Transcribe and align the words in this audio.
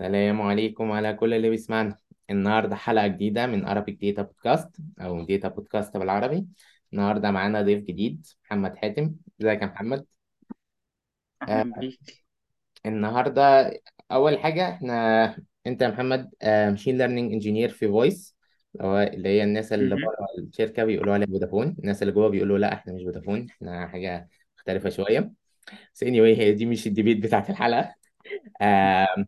السلام 0.00 0.42
عليكم 0.42 0.92
على 0.92 1.12
كل 1.14 1.34
اللي 1.34 1.50
بيسمعنا. 1.50 1.98
النهاردة 2.30 2.76
حلقة 2.76 3.06
جديدة 3.06 3.46
من 3.46 3.66
Arabic 3.66 3.94
Data 4.04 4.22
Podcast 4.22 4.80
أو 5.00 5.26
Data 5.26 5.46
Podcast 5.46 5.96
بالعربي. 5.98 6.46
النهاردة 6.92 7.30
معانا 7.30 7.62
ضيف 7.62 7.84
جديد 7.84 8.26
محمد 8.44 8.76
حاتم. 8.76 9.14
إزيك 9.40 9.62
يا 9.62 9.66
محمد؟ 9.66 10.06
آه 11.42 11.44
أهلا 11.44 11.80
بيك. 11.80 12.24
النهاردة 12.86 13.72
أول 14.12 14.38
حاجة 14.38 14.68
إحنا 14.68 15.24
أنت 15.66 15.82
يا 15.82 15.88
محمد 15.88 16.30
machine 16.44 16.98
learning 16.98 17.32
engineer 17.32 17.68
في 17.68 17.88
_VOIS 17.88 18.36
اللي 18.80 19.28
هي 19.28 19.44
الناس 19.44 19.72
اللي 19.72 19.94
مهم. 19.94 20.04
بره 20.04 20.26
الشركة 20.38 20.84
بيقولوا 20.84 21.14
عليها 21.14 21.26
فودافون 21.26 21.76
الناس 21.78 22.02
اللي 22.02 22.12
جوه 22.12 22.28
بيقولوا 22.28 22.58
لا 22.58 22.72
إحنا 22.72 22.92
مش 22.92 23.02
فودافون 23.02 23.46
إحنا 23.50 23.88
حاجة 23.88 24.28
مختلفة 24.56 24.88
شوية. 24.90 25.32
بس 25.94 26.04
anyway 26.04 26.38
هي 26.38 26.52
دي 26.52 26.66
مش 26.66 26.86
ال 26.86 26.91
debate 26.91 27.22
بتاعت 27.22 27.50
الحلقة. 27.50 27.94
آه 28.60 29.26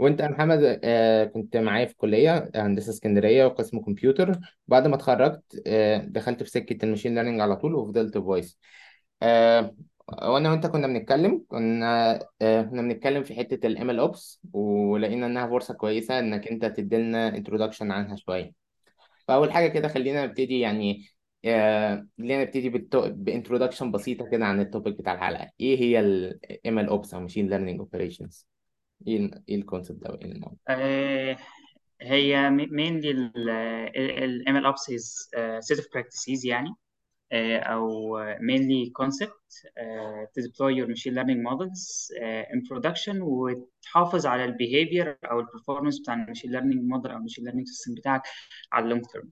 وانت 0.00 0.20
يا 0.20 0.28
محمد 0.28 0.80
آه، 0.84 1.24
كنت 1.24 1.56
معايا 1.56 1.86
في 1.86 1.94
كلية 1.96 2.50
هندسة 2.56 2.90
اسكندرية 2.90 3.44
وقسم 3.46 3.80
كمبيوتر. 3.80 4.40
بعد 4.68 4.86
ما 4.86 4.94
اتخرجت 4.94 5.62
آه، 5.66 5.98
دخلت 5.98 6.42
في 6.42 6.50
سكة 6.50 6.84
ال 6.84 6.88
machine 6.88 7.14
learning 7.14 7.40
على 7.40 7.56
طول 7.56 7.74
وفضلت 7.74 8.18
_VOIS 8.18 8.58
آه، 9.22 9.74
وأنا 10.22 10.50
وانت 10.50 10.66
كنا 10.66 10.86
بنتكلم 10.86 11.44
كنا 11.48 12.18
كنا 12.40 12.82
بنتكلم 12.82 13.22
في 13.24 13.40
ال 13.66 13.98
MLOps 13.98 14.40
ولقينا 14.52 15.26
انها 15.26 15.46
فرصة 15.48 15.74
كويسة 15.74 16.18
انك 16.18 16.48
انت 16.48 16.64
تديلنا 16.64 17.28
introduction 17.36 17.90
عنها 17.92 18.16
شوية. 18.16 18.52
فأول 19.28 19.52
حاجة 19.52 19.68
كده 19.68 19.88
خلينا 19.88 20.26
نبتدي 20.26 20.60
يعني 20.60 21.04
خلينا 22.18 22.42
نبتدي 22.42 22.68
ب 22.70 22.79
introduction 22.79 23.90
بسيطة 23.92 24.26
كده 24.30 24.46
عن 24.46 24.60
ال 24.60 24.66
topic 24.66 24.98
بتاع 24.98 25.14
الحلقة. 25.14 25.50
إيه 25.60 25.80
هي 25.80 26.00
ال 26.00 26.40
ML 26.88 26.98
Ops 26.98 27.14
أو 27.14 27.20
machine 27.20 27.50
learning 27.50 27.80
operations 27.80 28.49
إيه 29.06 29.16
ال- 29.16 29.42
إيه 29.48 29.56
ال 29.56 29.62
concept 29.62 30.02
ده 30.02 30.10
وايه 30.10 30.32
الموضوع 30.32 30.58
آه، 30.68 31.36
هي 32.02 32.50
mainly 32.50 33.06
ال 33.06 34.44
ML 34.48 34.66
Ops 34.72 34.88
is 34.90 35.28
uh, 35.36 35.60
set 35.60 35.78
of 35.80 35.86
practices 35.94 36.44
يعني 36.46 36.74
آه، 37.32 37.58
أو 37.58 38.18
mainly 38.38 38.92
concept 39.02 39.66
آه، 39.78 40.28
to 40.38 40.42
deploy 40.42 40.72
your 40.78 40.88
machine 40.88 41.14
learning 41.14 41.42
models 41.50 42.12
آه، 42.22 42.44
in 42.44 42.58
production 42.68 43.16
وتحافظ 43.22 44.26
على 44.26 44.44
ال 44.44 44.52
behavior 44.54 45.30
أو 45.30 45.40
ال 45.40 45.46
performance 45.46 46.00
بتاع 46.02 46.14
ال 46.14 46.26
machine 46.36 46.50
learning 46.50 46.94
model 46.94 47.10
أو 47.10 47.18
machine 47.18 47.44
learning 47.44 47.66
system 47.66 47.96
بتاعك 47.96 48.22
على 48.72 48.86
ال 48.94 49.00
long 49.02 49.04
term 49.06 49.24
آه، 49.26 49.30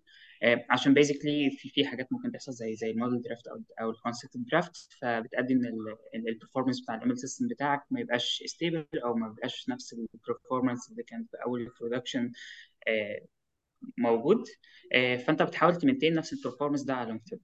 عشان 0.71 0.95
basically 0.95 1.59
في 1.59 1.69
في 1.75 1.87
حاجات 1.87 2.13
ممكن 2.13 2.33
تحصل 2.33 2.53
زي 2.53 2.77
زي 2.77 2.91
ال 2.91 2.96
model 2.96 3.23
drift 3.23 3.47
أو 3.47 3.63
أو 3.81 3.91
ال 3.91 3.96
concept 3.96 4.31
drift 4.37 4.89
فبتأدي 5.03 5.55
ان 5.55 6.29
ال 6.29 6.33
performance 6.33 6.81
بتاع 6.81 7.11
ال 7.11 7.19
ML 7.19 7.26
system 7.26 7.49
بتاعك 7.49 7.83
ما 7.91 8.01
يبقاش 8.01 8.43
stable 8.47 8.87
أو 9.05 9.15
ما 9.15 9.27
يبقاش 9.27 9.69
نفس 9.69 9.97
ال 10.15 10.21
performance 10.21 10.91
اللي 10.91 11.03
كان 11.03 11.25
في 11.31 11.37
أول 11.47 11.61
ال 11.61 11.67
production 11.67 12.33
موجود. 13.99 14.45
آه، 14.95 15.17
فأنت 15.17 15.43
بتحاول 15.43 15.77
ت 15.77 15.81
maintain 15.81 16.15
نفس 16.15 16.33
ال 16.33 16.37
performance 16.37 16.83
ده 16.83 16.95
على 16.95 17.13
long 17.15 17.35
term 17.35 17.39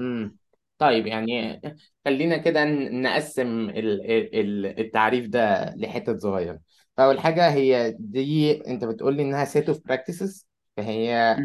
امم 0.00 0.36
طيب 0.78 1.06
يعني 1.06 1.60
خلينا 2.04 2.36
كده 2.36 2.64
نقسم 2.64 3.70
ال- 3.70 4.10
ال- 4.34 4.80
التعريف 4.80 5.28
ده 5.28 5.74
لحتت 5.76 6.18
صغيرة. 6.20 6.60
فأول 6.96 7.20
حاجة 7.20 7.50
هي 7.52 7.96
دي 7.98 8.52
أنت 8.66 8.84
بتقول 8.84 9.16
لي 9.16 9.22
إنها 9.22 9.44
set 9.44 9.64
of 9.64 9.76
practices 9.92 10.44
فهي. 10.76 11.36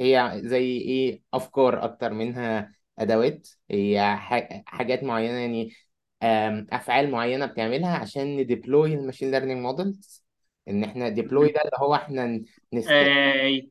هي 0.00 0.40
زي 0.44 0.78
إيه 0.78 1.22
أفكار 1.34 1.84
أكتر 1.84 2.12
منها 2.12 2.72
أدوات؟ 2.98 3.48
هي 3.70 4.16
ح- 4.16 4.62
حاجات 4.66 5.02
معينة 5.04 5.38
يعني 5.38 5.72
آم، 6.22 6.66
أفعال 6.72 7.10
معينة 7.10 7.46
بتعملها 7.46 7.96
عشان 7.98 8.36
ن 8.36 8.44
deploy 8.44 8.94
ال 8.94 8.98
machine 8.98 9.30
learning 9.30 9.60
models 9.62 10.24
إن 10.68 10.84
إحنا 10.84 11.08
deploy. 11.08 11.48
ده 11.52 11.60
اللي 11.60 11.72
هو 11.78 11.94
نست... 12.72 12.88
آه، 12.90 13.62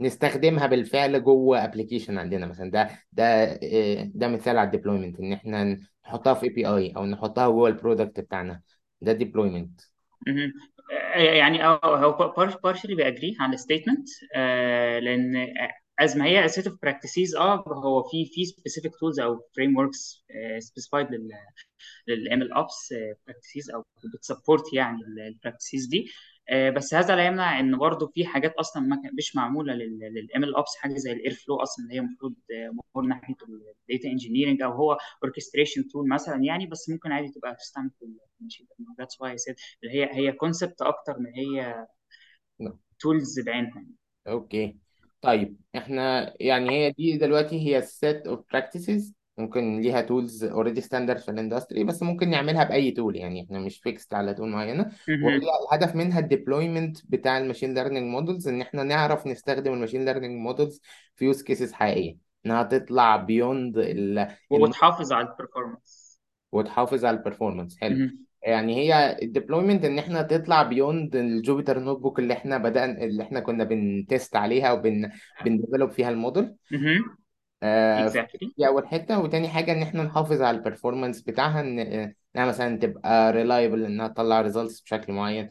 نستخدمها 0.00 0.66
بالفعل 0.66 1.24
جوه 1.24 1.64
application 1.64 2.18
عندنا 2.18 2.46
مثلا. 2.46 2.70
ده 2.70 2.88
ده 3.12 3.24
آه، 3.62 4.10
ده 4.14 4.28
مثال 4.28 4.58
على 4.58 4.66
ال 4.66 4.71
deployment 4.71 5.20
إن 5.20 5.32
إحنا 5.32 5.78
نحطها 6.06 6.34
في 6.34 6.42
API 6.44 6.92
أو 6.96 7.06
نحطها 7.06 7.48
جوه 7.48 7.68
ال 7.68 7.74
product 7.74 8.20
بتاعنا. 8.20 8.62
ده 9.00 9.12
deployment. 9.12 9.80
يعني 11.18 11.64
آه 11.64 11.80
هو 11.84 12.32
partially 12.66 12.96
ب 12.96 13.03
agree 13.03 13.36
على 13.40 13.54
ال 13.54 13.59
statement 13.59 14.08
لأن 15.00 15.54
it's 16.00 16.16
mainly 16.16 16.48
set 16.48 16.62
of 16.62 16.72
practices 16.86 17.36
آه 17.40 17.64
هو 17.68 18.02
في 18.10 18.24
في 18.26 18.44
specific 18.46 18.90
tools 18.90 19.22
أو 19.22 19.40
آه، 20.30 20.58
specified 20.60 21.10
لل 21.12 21.30
لل 22.08 22.42
ML 22.42 22.52
Ops 22.52 22.94
practices 23.26 23.70
أو 23.70 23.84
بت 24.14 24.27
support 24.27 24.72
يعني 24.74 24.98
ال 25.28 25.34
practices 25.34 25.86
دي 25.86 25.98
آه، 25.98 26.37
بس 26.76 26.94
هذا 26.94 27.16
لا 27.16 27.26
يمنع 27.26 27.60
إن 27.60 27.78
برضه 27.78 28.06
في 28.06 28.26
حاجات 28.26 28.54
أصلا 28.54 28.82
ما 28.82 29.02
مش 29.18 29.36
معمولة 29.36 29.74
لل 29.74 30.44
ML 30.44 30.54
Ops 30.54 30.76
حاجة 30.76 30.94
زي 30.94 31.12
ال 31.12 31.32
Airflow 31.32 31.56
أصلا 31.56 31.84
اللي 31.84 31.94
هي 31.94 31.98
المفروض 32.00 32.34
more 32.94 33.04
ناحية 33.04 33.34
ال 33.88 33.92
data 33.92 34.08
engineering 34.08 34.62
أو 34.62 34.72
هو 34.72 34.98
orchestration 35.24 35.88
tool 35.88 36.08
مثلا 36.08 36.44
يعني 36.44 36.66
بس 36.66 36.88
ممكن 36.90 37.12
عادي 37.12 37.28
تبقى 37.28 37.54
تستعمل 37.54 37.90
في 37.98 38.04
ال 38.40 38.43
machine 38.43 38.66
that's 38.98 39.20
why 39.20 39.36
اللي 39.82 39.94
هي 39.94 40.08
هي 40.12 40.32
concept 40.32 40.82
أكتر 40.82 41.18
من 41.18 41.32
هي 41.34 41.86
tools 42.98 43.40
بعينها. 43.40 43.84
okay. 44.28 44.76
طيب 45.22 45.56
إحنا 45.76 46.34
يعني 46.40 46.70
هي 46.70 46.92
دي 46.92 47.16
دلوقتي 47.18 47.56
هي 47.56 47.82
set 47.82 48.30
of 48.30 48.38
practices. 48.38 49.17
ممكن 49.38 49.80
ليها 49.80 50.00
tools 50.00 50.44
already 50.44 50.80
standard 50.80 51.18
في 51.18 51.30
ال 51.30 51.36
industry 51.36 51.84
بس 51.84 52.02
ممكن 52.02 52.30
نعملها 52.30 52.64
بأي 52.64 52.90
tool 52.90 53.16
يعني 53.16 53.44
إحنا 53.44 53.58
مش 53.58 53.78
fixed 53.78 54.14
على 54.14 54.34
tool 54.34 54.48
معينة. 54.48 54.82
وهي 55.08 55.16
مهم. 55.16 55.40
الهدف 55.72 55.96
منها 55.96 56.20
ال 56.20 56.27
deployment 56.27 56.98
بتاع 57.08 57.38
ال 57.38 57.42
machine 57.42 57.74
learning 57.74 58.06
models 58.06 58.48
إن 58.48 58.60
إحنا 58.60 58.82
نعرف 58.82 59.26
نستخدم 59.26 59.72
ال 59.72 59.76
machine 59.76 60.04
learning 60.04 60.40
models 60.40 60.80
في 61.14 61.24
use 61.24 61.42
cases 61.42 61.72
حقيقية. 61.72 62.16
إنها 62.46 62.62
تطلع 62.62 63.16
beyond 63.16 63.76
وتحافظ 64.50 65.12
على 65.12 65.28
ال 65.28 65.36
performance 65.36 66.20
وتحافظ 66.52 67.04
على 67.04 67.16
ال 67.16 67.21
performance 67.21 67.78
حلو. 67.80 68.10
يعني 68.42 68.76
هي 68.76 69.18
ال 69.22 69.28
deployment 69.28 69.84
إن 69.84 69.98
إحنا 69.98 70.22
تطلع 70.22 70.62
beyond 70.62 71.16
ال 71.16 71.78
Jupyter 71.78 71.98
Notebook 71.98 72.18
اللي 72.18 72.34
إحنا 72.34 72.58
بدأنا 72.58 73.04
اللي 73.04 73.22
إحنا 73.22 73.40
كنا 73.40 73.64
بن 73.64 73.88
test 73.88 74.36
عليها 74.36 74.72
وبن 74.72 75.10
بن 75.44 75.54
develop 75.54 75.90
فيها 75.90 76.10
الموديل. 76.10 76.54
آه 77.62 78.04
exactly 78.06 78.52
دي 78.58 78.66
اول 78.66 78.88
حتة 78.88 79.18
وتاني 79.20 79.48
حاجة 79.48 79.72
إن 79.72 79.82
إحنا 79.82 80.02
نحافظ 80.02 80.42
على 80.42 80.56
ال 80.56 80.61
performance 80.61 81.22
بتاعها 81.22 81.60
إن 81.60 81.78
إنها 81.78 82.46
مثلا 82.46 82.78
تبقى 82.78 83.32
reliable 83.32 83.84
إنها 83.84 84.08
تطلع 84.08 84.40
results 84.40 84.80
بشكل 84.80 85.12
معين. 85.12 85.50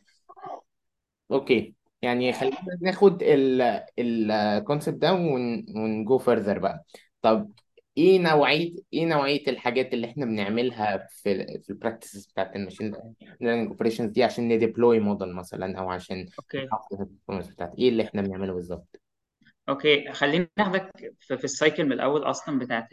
okay. 1.32 1.76
يعني 2.02 2.34
خلينا 2.34 2.58
ناخد 2.82 3.24
ال 4.00 4.12
concept 4.12 4.98
ده 4.98 5.14
ون 5.14 5.67
go 5.67 6.20
further 6.20 6.58
بقى. 6.60 6.86
طب 7.22 7.52
إيه 7.98 8.20
نوعية 8.20 8.76
إيه 8.94 9.06
نوعية 9.06 9.48
الحاجات 9.48 9.94
اللي 9.94 10.08
إحنا 10.08 10.26
بنعملها 10.26 11.08
في 11.10 11.60
في 11.64 11.70
ال 11.70 11.76
practices 11.76 12.26
بتاعت 12.26 12.56
ال 12.56 12.61
machine 12.61 12.96
learning 13.42 13.68
operations 13.68 14.12
دي 14.12 14.24
عشان 14.24 14.48
ن 14.48 14.55
deploy 14.55 15.00
model 15.00 15.36
مثلا 15.36 15.80
أو 15.80 15.90
عشان 15.90 16.26
okay. 16.40 16.66
نحافظ 16.66 16.96
على 16.96 17.04
ال 17.04 17.08
performance 17.08 17.48
بتاعت 17.48 17.76
إيه 17.80 17.90
اللي 17.90 18.04
إحنا 18.04 18.22
بنعمله 18.22 18.54
بالظبط؟ 18.54 19.02
okay 19.70 20.12
خلينا 20.14 20.48
ناخدك 20.58 20.92
في, 21.20 21.38
في 21.38 21.44
ال 21.44 21.51
cycle 21.51 21.86
من 21.86 21.92
الأول 21.92 22.24
أصلا 22.24 22.60
بتاعت 22.60 22.88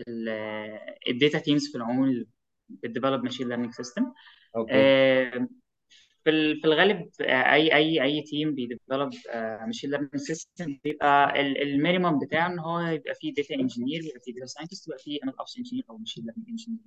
ال 1.09 1.15
data 1.15 1.39
teams 1.39 1.69
في 1.73 1.79
العموم 1.79 2.05
اللي 2.05 2.27
بت 2.69 2.81
develop 2.81 3.25
machine 3.25 3.49
learning 3.49 3.73
system 3.73 4.13
okay. 4.57 4.73
في 6.25 6.55
في 6.61 6.65
الغالب 6.65 7.11
آه، 7.21 7.53
أي 7.53 7.75
أي 7.75 8.03
أي 8.03 8.23
team 8.23 8.55
بي 8.55 8.67
develop 8.67 9.11
machine 9.67 9.91
learning 9.91 10.17
system 10.17 10.79
بيبقى 10.85 11.41
ال 11.41 11.51
minimum 11.51 12.19
بتاعه 12.19 12.47
إن 12.47 12.59
هو 12.59 12.81
يبقى 12.81 13.15
فيه 13.15 13.35
data 13.35 13.55
engineer 13.55 14.05
يبقى 14.05 14.21
فيه 14.25 14.33
data 14.35 14.47
scientist 14.47 14.87
يبقى 14.89 14.99
فيه 14.99 15.19
ML 15.25 15.39
Ops 15.39 15.57
engineer 15.59 15.85
أو 15.91 15.99
machine 15.99 16.25
learning 16.25 16.49
engineer 16.49 16.81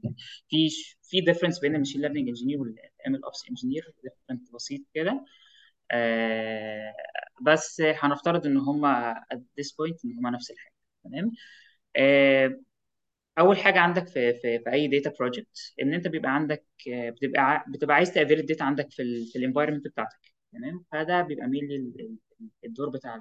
في 0.49 0.69
في 1.03 1.21
difference 1.21 1.59
بين 1.59 1.73
ال 1.75 1.78
machine 1.78 2.01
learning 2.01 2.27
engineer 2.27 2.59
وال 2.59 3.15
ML 3.15 3.23
Ops 3.23 3.45
engineer 3.49 3.93
different 4.03 4.53
بسيط 4.53 4.81
كده. 4.93 5.25
آه، 5.91 6.93
بس 7.41 7.81
هنفترض 7.81 8.45
إن 8.45 8.57
هم 8.57 8.85
at 9.33 9.37
this 9.61 9.67
point 9.71 10.05
إن 10.05 10.17
هم 10.17 10.27
نفس 10.35 10.51
الحاجة 10.51 10.73
تمام؟ 11.03 11.31
آه، 11.97 12.59
أول 13.39 13.57
حاجة 13.57 13.79
عندك 13.79 14.07
في 14.07 14.33
في, 14.33 14.59
في 14.59 14.71
أي 14.73 14.87
data 14.87 15.13
project 15.19 15.73
إن 15.81 15.93
أنت 15.93 16.07
بيبقى 16.07 16.35
عندك 16.35 16.65
آه، 16.93 17.09
بتبقى 17.09 17.65
بتبقى 17.69 17.95
عايز 17.95 18.13
تقابل 18.13 18.39
ال 18.39 18.44
data 18.44 18.63
عندك 18.63 18.91
في 18.91 19.25
في 19.33 19.39
ال 19.39 19.43
environment 19.43 19.85
بتاعتك 19.87 20.19
تمام؟ 20.53 20.85
فده 20.91 21.21
بيبقى 21.21 21.47
مين 21.47 21.93
الدور 22.65 22.89
بتاع 22.89 23.15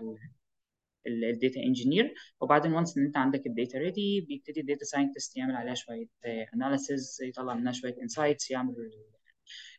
ال 1.06 1.17
data 1.17 1.60
engineer 1.62 2.14
وبعدين 2.40 2.72
once 2.72 2.98
إن 2.98 3.04
أنت 3.06 3.16
عندك 3.16 3.46
ال 3.46 3.53
data 3.53 3.78
ready 3.78 4.20
بيبتدي 4.20 4.60
ال 4.60 4.65
data 4.65 4.84
scientist 4.84 5.36
يعمل 5.36 5.56
عليها 5.56 5.74
شوية 5.74 6.06
analysis 6.54 7.18
يطلع 7.22 7.54
منها 7.54 7.72
شوية 7.72 7.96
insights 8.02 8.50
يعمل 8.50 8.74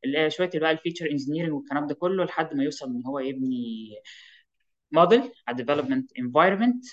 ال- 0.05 0.31
شوية 0.31 0.49
بقى 0.55 0.71
ال 0.71 0.76
feature 0.76 1.11
engineering 1.11 1.53
والكلام 1.53 1.87
ده 1.87 1.95
كله 1.95 2.23
لحد 2.25 2.53
ما 2.55 2.63
يوصل 2.63 2.85
إن 2.89 3.03
هو 3.05 3.19
يبني 3.19 3.89
موديل 4.91 5.31
على 5.47 5.57
development 5.57 6.11
environment 6.19 6.85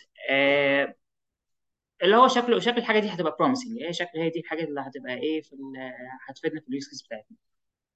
اللي 2.02 2.16
هو 2.16 2.28
شكله 2.28 2.58
شكل 2.60 2.78
الحاجة 2.78 2.98
دي 3.00 3.08
هتبقى 3.08 3.36
promising 3.38 3.82
هي 3.82 3.92
شكل 3.92 4.18
هي 4.18 4.30
دي 4.30 4.40
الحاجة 4.40 4.64
اللي 4.64 4.80
هتبقى 4.80 5.14
إيه 5.14 5.42
في 5.42 5.52
ال- 5.52 5.92
هتفيدنا 6.28 6.60
في 6.60 6.68
ال 6.68 6.73
use 6.73 6.88
case 6.88 7.02
بتاعتنا. 7.02 7.36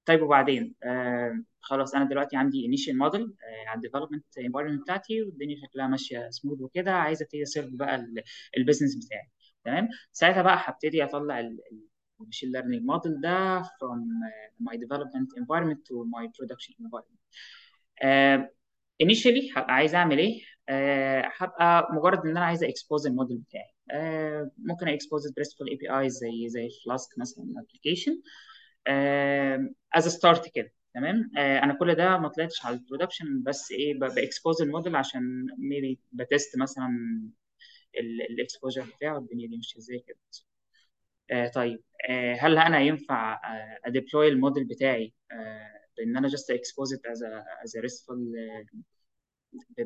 طيب 0.05 0.21
وبعدين؟ 0.21 0.75
آه 0.83 1.43
خلاص 1.61 1.95
أنا 1.95 2.05
دلوقتي 2.09 2.37
عندي 2.37 2.65
initial 2.65 2.97
model 2.97 3.33
على 3.67 3.75
ال 3.77 3.81
development 3.81 4.25
environment 4.37 4.81
بتاعتي 4.81 5.21
والدنيا 5.23 5.57
شكلها 5.67 5.87
ماشية 5.87 6.29
سموث 6.29 6.61
وكده 6.61 6.91
عايز 6.93 7.21
ابتدي 7.21 7.43
ا 7.43 7.47
serve 7.47 7.69
بقى 7.73 8.05
ال 8.57 8.62
business 8.62 9.05
بتاعي. 9.05 9.29
تمام؟ 9.65 9.87
ساعتها 10.11 10.41
بقى 10.41 10.57
هبتدي 10.59 11.03
أطلع 11.03 11.39
ال 12.21 12.25
machine 12.25 12.51
learning 12.51 12.83
model 12.85 13.21
ده 13.21 13.61
from 13.63 13.99
uh, 13.99 14.63
my 14.69 14.77
development 14.77 15.29
environment 15.41 15.77
to 15.89 15.95
my 16.15 16.27
production 16.27 16.73
environment. 16.85 17.19
Uh, 18.03 18.47
initially 19.03 19.57
هبقى 19.57 19.73
عايز 19.73 19.95
أعمل 19.95 20.17
إيه؟ 20.19 20.41
uh, 20.41 21.31
هبقى 21.37 21.87
مجرد 21.93 22.19
إن 22.19 22.29
أنا 22.37 22.45
عايز 22.45 22.63
expose 22.63 23.07
ال 23.07 23.12
model 23.12 23.37
بتاعي. 23.37 23.73
uh, 23.91 24.49
ممكن 24.57 24.87
expose 24.87 25.31
ب 25.31 25.36
RESTful 25.36 25.69
API 25.69 26.09
زي 26.09 26.49
زي 26.49 26.69
Flask 26.85 27.19
مثلا 27.19 27.45
application 27.57 28.21
as 29.95 30.07
start 30.07 30.47
كده 30.55 30.71
تمام 30.93 31.31
uh, 31.35 31.39
أنا 31.39 31.73
كل 31.73 31.95
ده 31.95 32.17
ما 32.17 32.27
طلعتش 32.29 32.65
على 32.65 32.75
ال 32.75 32.81
production 32.81 33.43
بس 33.43 33.71
إيه 33.71 33.99
ب 33.99 34.08
expose 34.08 34.61
ال 34.61 34.67
model 34.67 34.95
عشان 34.95 35.47
maybe 35.57 35.99
ب 36.11 36.20
test 36.20 36.57
مثلا 36.57 36.89
ال 38.29 38.35
exposure 38.35 38.85
بتاعه 38.97 39.17
الدنيا 39.17 39.47
دي 39.47 39.57
مش 39.57 39.77
إزاي 39.77 39.99
كده 40.07 40.17
طيب. 41.55 41.83
آه 42.09 42.33
هل 42.39 42.57
أنا 42.57 42.79
ينفع 42.79 43.33
آه 43.33 43.79
أ 43.85 43.91
deploy 43.91 44.27
ال 44.27 44.33
model 44.33 44.63
بتاعي 44.65 45.13
آه 45.31 45.69
بإن 45.97 46.17
أنا 46.17 46.27
just 46.27 46.51
expose 46.51 46.93
it 46.93 47.05
as 47.05 47.23
as 47.63 47.77
RESTful 47.77 48.33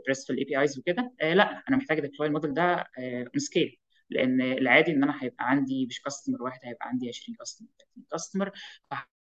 ب 0.05 0.09
RESTful 0.09 0.37
APIs 0.37 0.79
وكده؟ 0.79 1.13
آه 1.21 1.33
لأ 1.33 1.63
أنا 1.69 1.77
محتاج 1.77 1.97
أ 1.97 2.02
deploy 2.02 2.27
ال 2.27 2.32
model 2.32 2.53
ده 2.53 2.85
on 2.99 3.39
scale 3.39 3.79
لأن 4.09 4.41
العادي 4.41 4.91
إن 4.91 5.03
أنا 5.03 5.23
هيبقى 5.23 5.49
عندي 5.49 5.85
مش 5.85 6.01
customer 6.01 6.43
واحد 6.43 6.59
هيبقى 6.63 6.87
عندي 6.89 7.07
20 7.09 7.35
customer 7.37 7.67
30 7.95 8.05
customer 8.11 8.51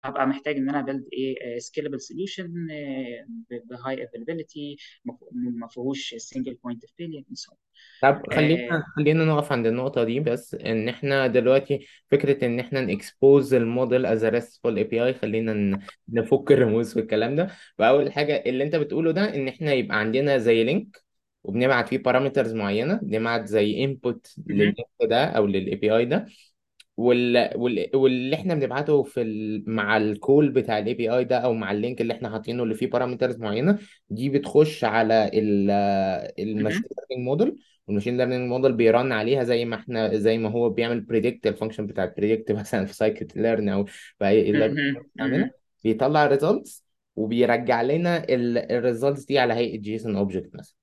هبقى 0.05 0.27
محتاج 0.27 0.57
إن 0.57 0.69
أنا 0.69 0.81
build 0.81 1.07
إيه 1.13 1.59
scalable 1.59 2.01
solution 2.01 2.53
ب 3.69 4.03
high 4.03 4.22
availability 4.22 4.77
ما 5.33 5.67
فيهوش 5.67 6.15
single 6.17 6.53
point 6.63 6.83
of 6.83 6.93
failure 6.97 7.23
طب 8.01 8.23
خلينا 8.33 8.83
خلينا 8.95 9.25
نقف 9.25 9.51
عند 9.51 9.67
النقطة 9.67 10.03
دي 10.03 10.19
بس 10.19 10.55
إن 10.55 10.89
إحنا 10.89 11.27
دلوقتي 11.27 11.87
فكرة 12.11 12.45
إن 12.45 12.59
إحنا 12.59 12.81
ن 12.81 13.53
expose 13.53 14.05
ال 14.05 14.25
model 14.25 14.77
as 14.77 14.83
RESTful 14.83 15.03
API 15.05 15.13
خلينا 15.13 15.79
نفك 16.09 16.51
الرموز 16.51 16.93
في 16.93 16.99
الكلام 16.99 17.35
ده. 17.35 17.47
فأول 17.77 18.11
حاجة 18.13 18.43
اللي 18.45 18.63
أنت 18.63 18.75
بتقوله 18.75 19.11
ده 19.11 19.35
إن 19.35 19.47
إحنا 19.47 19.73
يبقى 19.73 19.99
عندنا 19.99 20.37
زي 20.37 20.63
link 20.63 21.03
وبنبعت 21.43 21.87
فيه 21.89 21.97
parameters 21.97 22.53
معينة 22.53 22.99
بنبعت 23.03 23.45
زي 23.47 23.83
input 23.83 24.35
لل 24.47 24.61
link 24.61 24.87
ده 25.01 25.25
أو 25.25 25.45
لل 25.47 25.75
API 25.75 26.05
ده. 26.05 26.25
وال... 26.97 27.51
وال... 27.55 27.89
واللي 27.95 28.35
إحنا 28.35 28.55
بنبعته 28.55 29.03
في 29.03 29.21
ال... 29.21 29.63
مع 29.69 29.97
ال 29.97 30.08
call 30.08 30.49
بتاع 30.49 30.79
ال 30.79 30.93
API 30.93 31.23
ده 31.23 31.37
أو 31.37 31.53
مع 31.53 31.71
ال 31.71 31.77
link 31.77 32.01
اللي 32.01 32.13
إحنا 32.13 32.29
حاطينه 32.29 32.63
اللي 32.63 32.75
فيه 32.75 32.87
parameters 32.89 33.37
معينة 33.37 33.79
دي 34.09 34.29
بتخش 34.29 34.83
على 34.83 35.31
ال... 35.33 35.71
ال 36.39 36.44
machine 36.44 36.81
learning 37.09 37.27
model 37.29 37.55
وال 37.87 37.94
machine 37.94 38.17
learning 38.17 38.49
model 38.49 38.73
بي 38.73 38.88
run 38.88 39.11
عليها 39.11 39.43
زي 39.43 39.65
ما 39.65 39.75
إحنا 39.75 40.17
زي 40.17 40.37
ما 40.37 40.49
هو 40.49 40.69
بيعمل 40.69 41.01
predict 41.01 41.47
ال 41.47 41.52
function 41.52 41.87
بتاع 41.87 42.03
ال 42.03 42.09
predict 42.09 42.51
مثلا 42.61 42.85
في 42.85 42.93
scikit-learn 42.93 43.69
أو 43.69 43.85
في 43.85 44.27
اي 44.27 44.51
بيطلع 45.83 46.25
results 46.27 46.85
وبيرجع 47.15 47.81
لنا 47.81 48.25
ال 48.29 48.41
results 48.41 49.25
دي 49.25 49.39
على 49.39 49.53
هيئة 49.53 49.77
JSON 49.77 50.15
object 50.15 50.55
مثلا 50.55 50.75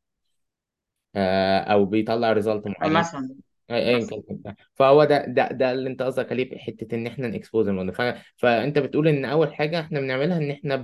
آه، 1.16 1.58
أو 1.60 1.84
بيطلع 1.84 2.32
result 2.32 2.66
معين 2.66 2.92
مثلا 2.92 3.34
أيا 3.70 3.96
مثلا 3.96 4.22
كان. 4.28 4.54
فهو 4.74 5.04
ده 5.04 5.24
ده 5.26 5.48
ده 5.48 5.72
اللي 5.72 5.90
أنت 5.90 6.02
قصدك 6.02 6.32
عليه 6.32 6.58
حتة 6.58 6.94
إن 6.94 7.06
إحنا 7.06 7.28
ن 7.28 7.34
expose 7.34 7.68
ال 7.68 7.73
model 7.73 7.94
ف... 7.94 8.02
فأنت 8.36 8.78
بتقول 8.78 9.08
إن 9.08 9.24
أول 9.24 9.54
حاجة 9.54 9.80
إحنا 9.80 10.00
بنعملها 10.00 10.38
إن 10.38 10.50
إحنا 10.50 10.76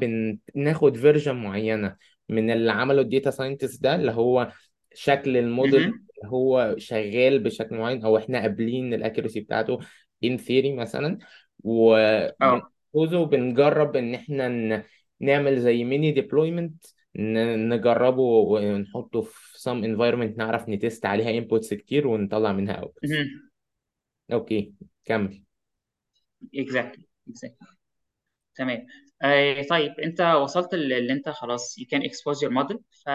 بناخد 0.54 0.96
version 0.96 1.36
معينة 1.36 1.96
من 2.28 2.50
اللي 2.50 2.72
عمله 2.72 3.02
ال 3.02 3.08
data 3.08 3.30
scientist 3.30 3.82
ده 3.82 3.94
اللي 3.94 4.12
هو 4.12 4.52
شكل 4.94 5.36
الموديل 5.36 5.82
اللي 5.82 6.00
هو 6.24 6.74
شغال 6.78 7.38
بشكل 7.38 7.76
معين 7.76 8.04
أو 8.04 8.16
إحنا 8.16 8.40
قابلين 8.40 8.94
ال 8.94 9.00
accuracy 9.00 9.40
بتاعته 9.40 9.78
in 10.24 10.36
theory 10.36 10.72
مثلا. 10.72 11.18
آه. 12.42 12.70
وبنكوزه 12.94 13.18
وبنجرب 13.18 13.96
إن 13.96 14.14
إحنا 14.14 14.48
ن... 14.48 14.82
نعمل 15.20 15.60
زي 15.60 15.84
mini 15.84 16.12
deployment 16.12 16.84
نجربه 17.16 18.22
ونحطه 18.22 19.20
في 19.22 19.55
some 19.56 19.84
environment 19.84 20.38
نعرف 20.38 20.68
ن 20.68 20.76
test 20.76 21.06
عليها 21.06 21.40
inputs 21.40 21.74
كتير 21.74 22.06
ونطلع 22.06 22.52
منها 22.52 22.80
outputs 22.80 23.10
okay 24.32 24.74
كمل 25.04 25.42
exactly 26.54 27.04
exactly 27.28 27.66
تمام 28.56 28.86
آه 29.22 29.62
طيب 29.62 29.92
انت 30.00 30.20
وصلت 30.20 30.74
اللي 30.74 31.12
انت 31.12 31.28
خلاص 31.28 31.76
you 31.80 31.84
can 31.84 32.00
expose 32.02 32.38
your 32.48 32.52
model 32.52 32.76
ف 33.04 33.08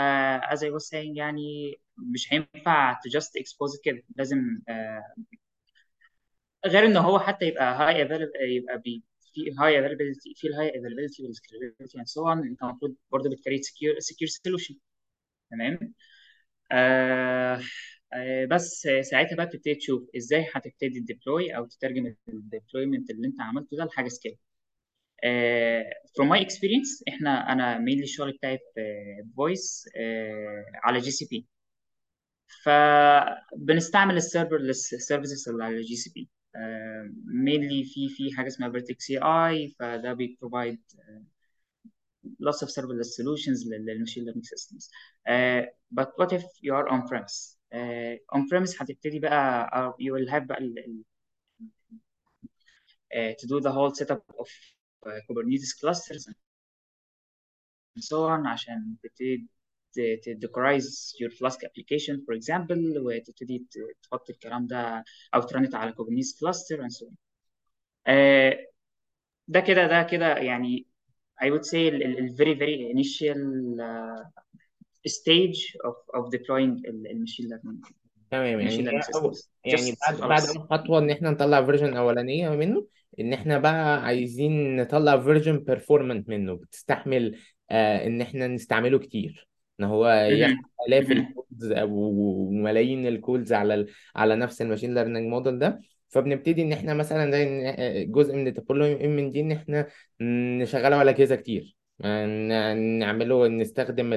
as 0.54 0.60
I 0.60 0.70
was 0.72 0.88
saying 0.90 1.18
يعني 1.18 1.76
مش 1.98 2.34
هينفع 2.34 2.94
to 2.94 3.20
just 3.20 3.30
expose 3.42 3.78
it 3.78 3.82
كده 3.84 4.04
لازم 4.18 4.38
آه 4.70 5.14
غير 6.66 6.86
ان 6.86 6.98
هو 6.98 7.20
حتى 7.20 7.46
يبقى 7.48 7.78
high 7.78 8.08
available 8.08 8.42
يبقى 8.42 8.80
بي 8.80 9.04
في 9.34 9.42
high 9.42 9.76
availability 9.84 10.34
في 10.42 10.48
high 10.48 10.72
availability 10.72 11.24
وال 11.26 11.36
scalability 11.36 12.00
and 12.02 12.06
so 12.08 12.24
on 12.36 12.48
انت 12.50 12.64
المفروض 12.64 12.96
برضه 13.12 13.30
بت 13.30 13.39
create 13.39 13.66
secure 13.66 13.96
secure 13.96 14.30
solution 14.30 14.76
تمام 15.52 15.94
آه 16.72 17.62
آه 18.14 18.46
بس 18.46 18.88
ساعتها 19.02 19.36
بقى 19.36 19.46
بتبتدي 19.46 19.76
تشوف 19.76 20.04
إزاي 20.18 20.48
هتبتدي 20.56 21.00
ال 21.00 21.08
deploy 21.08 21.58
أو 21.58 21.66
تترجم 21.66 22.16
ال 22.30 22.37
deployment 22.37 23.10
اللي 23.10 23.28
انت 23.28 23.42
عملته 23.42 23.78
ده 23.78 23.86
لحاجة 23.86 24.08
scale 24.08 24.38
from 26.18 26.26
my 26.30 26.40
experience 26.46 27.04
إحنا 27.10 27.52
أنا 27.52 27.78
mainly 27.86 28.02
الشغل 28.04 28.32
بتاعي 28.32 28.58
في 28.58 28.82
voice 29.38 29.86
uh, 29.90 30.80
على 30.86 31.00
GCP 31.00 31.48
فبنستعمل 32.64 34.18
ال 34.18 34.24
serverless 34.24 34.82
services 34.96 35.50
اللي 35.50 35.64
على 35.64 35.82
GCP 35.82 36.30
mainly 37.46 37.94
في 37.94 38.10
في 38.10 38.36
حاجة 38.38 38.48
اسمها 38.48 38.70
vertex 38.72 38.98
AI 39.12 39.76
فده 39.80 40.14
بيبروفايد 40.14 40.82
lots 42.40 42.62
of 42.62 42.70
serverless 42.70 43.12
solutions 43.20 43.68
للماشين 43.68 44.26
learning 44.26 44.44
systems 44.54 44.90
uh, 45.30 45.62
but 45.92 46.10
what 46.18 46.32
if 46.34 46.44
you 46.62 46.74
are 46.74 46.88
on 46.94 47.08
premise 47.08 47.58
uh, 47.76 48.16
on 48.36 48.48
premise 48.50 48.82
هتبتدي 48.82 49.20
بقى 49.20 49.70
uh, 49.74 49.92
you 50.04 50.12
will 50.14 50.30
have 50.34 50.48
بقى 50.48 50.58
ال, 50.60 51.04
uh, 53.16 53.34
to 53.40 53.48
do 53.48 53.60
the 53.60 53.72
whole 53.72 53.94
setup 53.94 54.24
of 54.40 54.48
uh, 55.08 55.20
Kubernetes 55.30 55.74
clusters 55.82 56.28
and 56.28 56.36
so 58.04 58.24
on 58.24 58.48
عشان 58.48 58.96
تبتدي 59.04 59.48
تديكورايز 60.24 61.14
your 61.22 61.30
Flask 61.32 61.58
application 61.64 62.16
for 62.26 62.34
example 62.34 62.98
وتبتدي 63.06 63.66
تحط 64.04 64.30
الكلام 64.30 64.68
ده 64.68 65.04
أو 65.36 65.42
ت 65.42 65.50
run 65.50 65.76
على 65.76 65.92
Kubernetes 65.94 66.36
cluster 66.40 66.82
and 66.82 66.92
so 66.94 67.06
on. 67.06 67.14
uh, 68.08 68.72
ده 69.48 69.60
كده 69.60 69.88
ده 69.88 70.04
كده 70.04 70.38
يعني 70.38 70.88
I 71.44 71.50
would 71.50 71.66
say 71.66 71.88
ال, 71.88 72.36
very 72.36 72.54
very 72.54 72.92
initial 72.92 73.42
uh, 73.80 74.24
stage 75.08 75.76
of 75.88 75.96
of 76.20 76.30
deploying 76.32 76.82
ال 76.86 76.94
machine 76.94 77.50
learning. 77.50 77.94
تمام 78.32 78.60
يعني 78.60 78.70
machine 78.72 79.38
يعني 79.66 79.96
بعد 80.08 80.30
بعد 80.30 80.42
خطوة 80.42 81.00
إن 81.00 81.10
إحنا 81.10 81.30
نطلع 81.32 81.66
version 81.66 81.94
أولانية 81.94 82.50
منه 82.50 82.88
إن 83.20 83.34
إحنا 83.34 83.58
بقى 83.58 84.04
عايزين 84.04 84.76
نطلع 84.76 85.20
version 85.20 85.58
performant 85.60 86.30
منه 86.30 86.54
بتستحمل 86.54 87.38
آه 87.72 88.08
إن 88.08 88.22
إحنا 88.22 88.48
نستعمله 88.48 89.00
كتير. 89.00 89.48
إن 89.80 89.86
هو 89.86 90.08
ياخد 90.08 90.56
مهم. 90.90 91.12
ال 91.12 91.22
calls 91.22 91.72
أو 91.72 91.90
وملايين 91.94 93.08
ال 93.08 93.15
calls 93.15 93.54
على. 93.54 93.86
على 94.16 94.36
نفس 94.36 94.62
ال 94.62 94.66
machine 94.66 94.94
learning 94.94 95.30
model 95.30 95.60
ده. 95.60 95.80
فبنبتدي 96.12 96.62
إن 96.62 96.72
إحنا 96.74 96.94
مثلا 96.94 97.32
زي 97.32 97.46
إن- 97.46 98.10
جزء 98.12 98.36
من 98.36 98.48
ال 98.48 98.56
deployment 98.56 99.34
دي 99.34 99.42
إن 99.42 99.52
إحنا 99.52 99.88
نشغله 100.62 100.96
على 100.96 101.12
أجهزة 101.12 101.36
كتير. 101.36 101.76
ن- 102.06 102.78
نعمله 103.00 103.48
نستخدم 103.48 104.14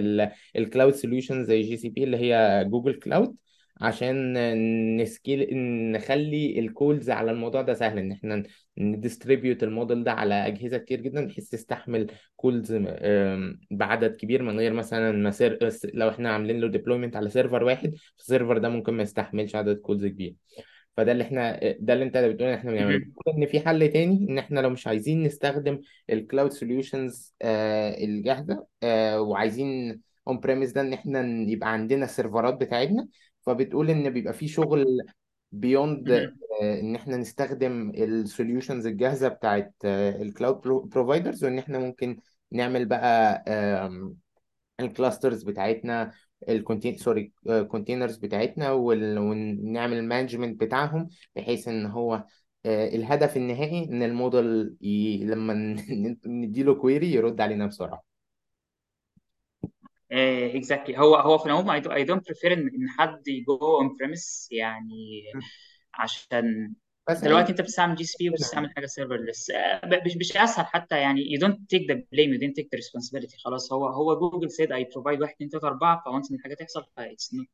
ال 0.56 0.62
cloud 0.62 0.94
solution 0.94 1.44
زي 1.44 1.60
GCP 1.60 2.04
اللي 2.04 2.16
هي 2.16 2.64
جوجل 2.68 2.94
Cloud 2.94 3.36
عشان 3.80 4.32
ن 4.96 5.05
scale 5.05 5.48
نخلي 5.92 6.58
ال 6.58 6.67
calls 6.67 7.10
على 7.10 7.30
الموضوع 7.30 7.62
ده 7.62 7.74
سهل 7.74 7.98
إن 7.98 8.12
إحنا 8.12 8.42
ن 8.78 8.86
distribute 8.86 9.62
ال 9.62 9.69
model 9.69 10.04
ده 10.04 10.12
على 10.12 10.34
أجهزة 10.46 10.78
كتير 10.78 11.00
جدا 11.00 11.26
بحيث 11.26 11.48
تستحمل 11.48 12.06
calls 12.36 12.72
بعدد 13.70 14.16
كبير 14.16 14.42
من 14.42 14.58
غير 14.58 14.72
مثلا 14.72 15.12
ما 15.12 15.30
سير... 15.30 15.58
لو 15.94 16.08
إحنا 16.08 16.32
عاملين 16.32 16.60
له 16.60 16.68
deployment 16.68 17.16
على 17.16 17.30
server 17.30 17.64
واحد 17.64 17.94
ال 18.18 18.24
server 18.24 18.58
ده 18.58 18.68
ممكن 18.68 18.94
ما 18.94 19.02
يستحملش 19.02 19.56
عدد 19.56 19.76
calls 19.76 20.06
كبير. 20.06 20.34
فده 20.96 21.12
اللي 21.12 21.24
إحنا 21.24 21.58
ده 21.80 21.92
اللي 21.92 22.04
أنت 22.04 22.16
بتقول 22.16 22.48
إن 22.48 22.54
إحنا 22.54 22.70
بنعمله. 22.72 22.98
بتقول 22.98 23.34
إن 23.36 23.46
في 23.46 23.60
حل 23.60 23.88
تاني 23.88 24.26
إن 24.30 24.38
إحنا 24.38 24.60
لو 24.60 24.70
مش 24.70 24.86
عايزين 24.86 25.22
نستخدم 25.22 25.80
ال 26.10 26.17
cloud 26.17 26.52
solutions 26.52 27.34
الجاهزة 27.42 28.66
آه 28.82 29.20
وعايزين 29.20 30.00
on-premise 30.28 30.72
ده 30.72 30.80
إن 30.80 30.92
إحنا 30.92 31.50
يبقى 31.50 31.72
عندنا 31.72 32.04
السيرفرات 32.04 32.54
بتاعتنا 32.54 33.08
فبتقول 33.42 33.90
إن 33.90 34.10
بيبقى 34.10 34.32
في 34.32 34.48
شغل 34.48 34.86
بيوند 35.52 36.10
مهم. 36.12 36.36
إن 36.62 36.94
إحنا 36.94 37.16
نستخدم 37.16 37.90
ال 37.90 38.00
solutions 38.00 38.86
الجاهزة 38.86 39.28
بتاعت 39.28 39.74
ال 39.84 39.97
cloud 39.97 40.60
providers 40.88 41.44
وإن 41.44 41.58
إحنا 41.58 41.78
ممكن 41.78 42.18
نعمل 42.52 42.84
بقى 42.86 43.44
ال 44.80 44.87
clusters 44.87 45.42
بتاعتنا 45.42 46.12
ال 46.48 46.54
contain 46.54 46.96
sorry 46.96 47.32
containers 47.68 48.16
بتاعتنا 48.16 48.72
وال- 48.72 49.18
ونعمل 49.18 49.96
ال 49.98 50.04
management 50.04 50.60
بتاعهم 50.60 51.08
بحيث 51.36 51.68
إن 51.68 51.86
هو 51.86 52.24
آه، 52.66 52.88
الهدف 52.88 53.36
النهائي 53.36 53.84
إن 53.84 54.02
الموديل 54.02 54.76
ي... 54.82 55.18
لما 55.24 55.54
نديله 56.26 56.74
query 56.74 57.12
يرد 57.12 57.40
علينا 57.40 57.66
بسرعة. 57.66 58.04
exactly 60.12 60.98
هو 60.98 61.16
هو 61.16 61.38
في 61.38 61.46
العموم 61.46 61.70
I 61.70 62.04
don't 62.04 62.24
prefer 62.26 62.52
إن 62.52 62.88
حد 62.98 63.28
ي 63.28 63.56
go 63.56 63.96
on-premise 63.96 64.48
يعني 64.52 65.22
عشان 65.94 66.74
بس 67.08 67.20
دلوقتي 67.20 67.46
اي 67.46 67.50
أنت 67.50 67.60
بتستعمل 67.60 67.94
GCP 67.96 68.30
وبتستعمل 68.30 68.70
حاجة 68.76 68.86
serverless 68.86 69.50
مش 70.06 70.16
مش 70.16 70.36
أسهل 70.36 70.66
حتى 70.66 70.98
يعني. 71.00 71.20
You 71.24 71.40
don't 71.40 71.54
take 71.74 71.86
the 71.90 71.94
blame 71.96 72.30
you 72.34 72.38
didn't 72.40 72.56
take 72.60 72.68
the 72.74 72.78
responsibility. 72.78 73.44
خلاص 73.44 73.72
هو 73.72 73.86
هو 73.86 74.18
جوجل 74.30 74.48
said 74.50 74.68
I 74.68 74.84
provide 74.94 75.20
1 75.20 75.34
2 75.34 75.48
3 75.50 75.68
4 75.68 76.02
four 76.04 76.16
nines 76.16 76.30
ان 76.30 76.36
الحاجة 76.36 76.54
تحصل 76.54 76.84
ف 76.96 77.00
it's 77.00 77.36
not 77.36 77.46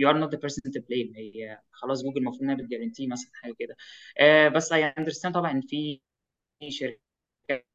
you 0.00 0.06
are 0.08 0.18
not 0.24 0.30
the 0.30 0.38
person 0.38 0.72
to 0.72 0.80
blame. 0.80 1.16
هي 1.16 1.60
خلاص 1.72 2.02
جوجل 2.02 2.18
المفروض 2.18 2.42
إنها 2.42 2.54
بت 2.54 2.63
guarantee 2.63 3.06
مثلا 3.06 3.30
حاجة 3.34 3.54
كده. 3.58 3.76
آه، 4.18 4.48
بس 4.48 4.72
I 4.72 4.76
understand 5.00 5.32
طبعا 5.34 5.60
في 5.68 6.00
شركات 6.68 7.66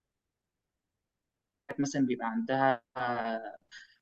مثلا 1.80 2.06
بيبقى 2.06 2.28
عندها 2.32 2.82
آه، 2.98 3.58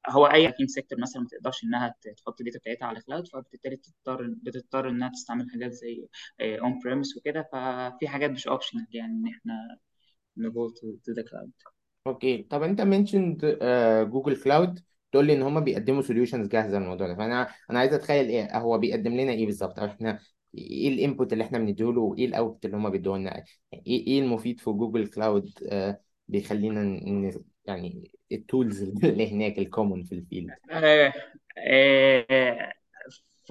هو 0.10 0.26
IT 0.26 0.68
sector 0.68 1.00
مثلا 1.00 1.22
ما 1.22 1.28
تقدرش 1.28 1.64
إنها 1.64 1.96
تحط 2.18 2.42
ال 2.42 2.46
data 2.46 2.60
بتاعتها 2.60 2.86
على 2.86 3.02
cloud 3.02 3.28
فبالتالي 3.28 3.76
بتضطر 3.76 4.36
بتضطر 4.44 4.90
إنها 4.90 5.10
تستعمل 5.10 5.50
حاجات 5.52 5.72
زي 5.72 6.08
on 6.42 6.80
premise 6.86 7.18
وكده. 7.18 7.50
ففي 7.54 8.08
حاجات 8.08 8.30
مش 8.32 8.48
optional 8.48 8.88
يعني 8.92 9.14
إن 9.14 9.28
إحنا 9.28 9.78
ن 10.38 10.49
go 10.49 10.70
to 10.70 11.12
the 11.12 11.24
cloud 11.32 11.52
okay. 12.08 12.44
طب 12.44 12.64
أنت 12.64 12.82
mentioned 12.82 13.58
جوجل 14.12 14.44
كلاود 14.44 14.80
تقول 15.12 15.28
لي 15.28 15.34
إن 15.34 15.42
هم 15.42 15.60
بيقدموا 15.60 16.02
solutions 16.02 16.48
جاهزة 16.48 16.80
للموضوع 16.80 17.08
ده. 17.08 17.16
فانا 17.16 17.48
أنا 17.72 17.80
عايز 17.80 17.94
أتخيل 17.94 18.30
إيه 18.30 18.58
هو 18.58 18.78
بيقدم 18.78 19.12
لنا 19.14 19.32
إيه 19.32 19.46
بالظبط؟ 19.46 19.80
أو 19.80 19.86
إحنا 19.86 20.20
إيه 20.56 20.90
ال 20.90 20.97
input 20.97 21.34
اللي 21.34 21.44
إحنا 21.44 21.58
بنديه 21.60 21.86
له؟ 21.86 22.02
وايه 22.02 22.26
ال 22.26 22.32
output 22.32 22.66
اللي 22.66 22.78
هم 22.78 22.90
بيدوه 22.90 23.18
لنا؟ 23.18 23.44
إيه 23.74 24.08
إيه 24.08 24.20
المفيد 24.22 24.60
في 24.60 24.70
جوجل 24.72 25.08
كلاود 25.08 25.50
آه، 25.70 26.00
بيخلينا 26.28 26.82
يعني 27.68 28.12
ال 28.32 28.41
tools 28.41 28.84
اللي 29.06 29.32
هناك 29.34 29.60
ال 29.60 29.66
common 29.66 30.04
في 30.04 30.16
ال 30.16 30.23
field 30.23 30.56
آه، 30.72 31.14
آه، 31.58 32.74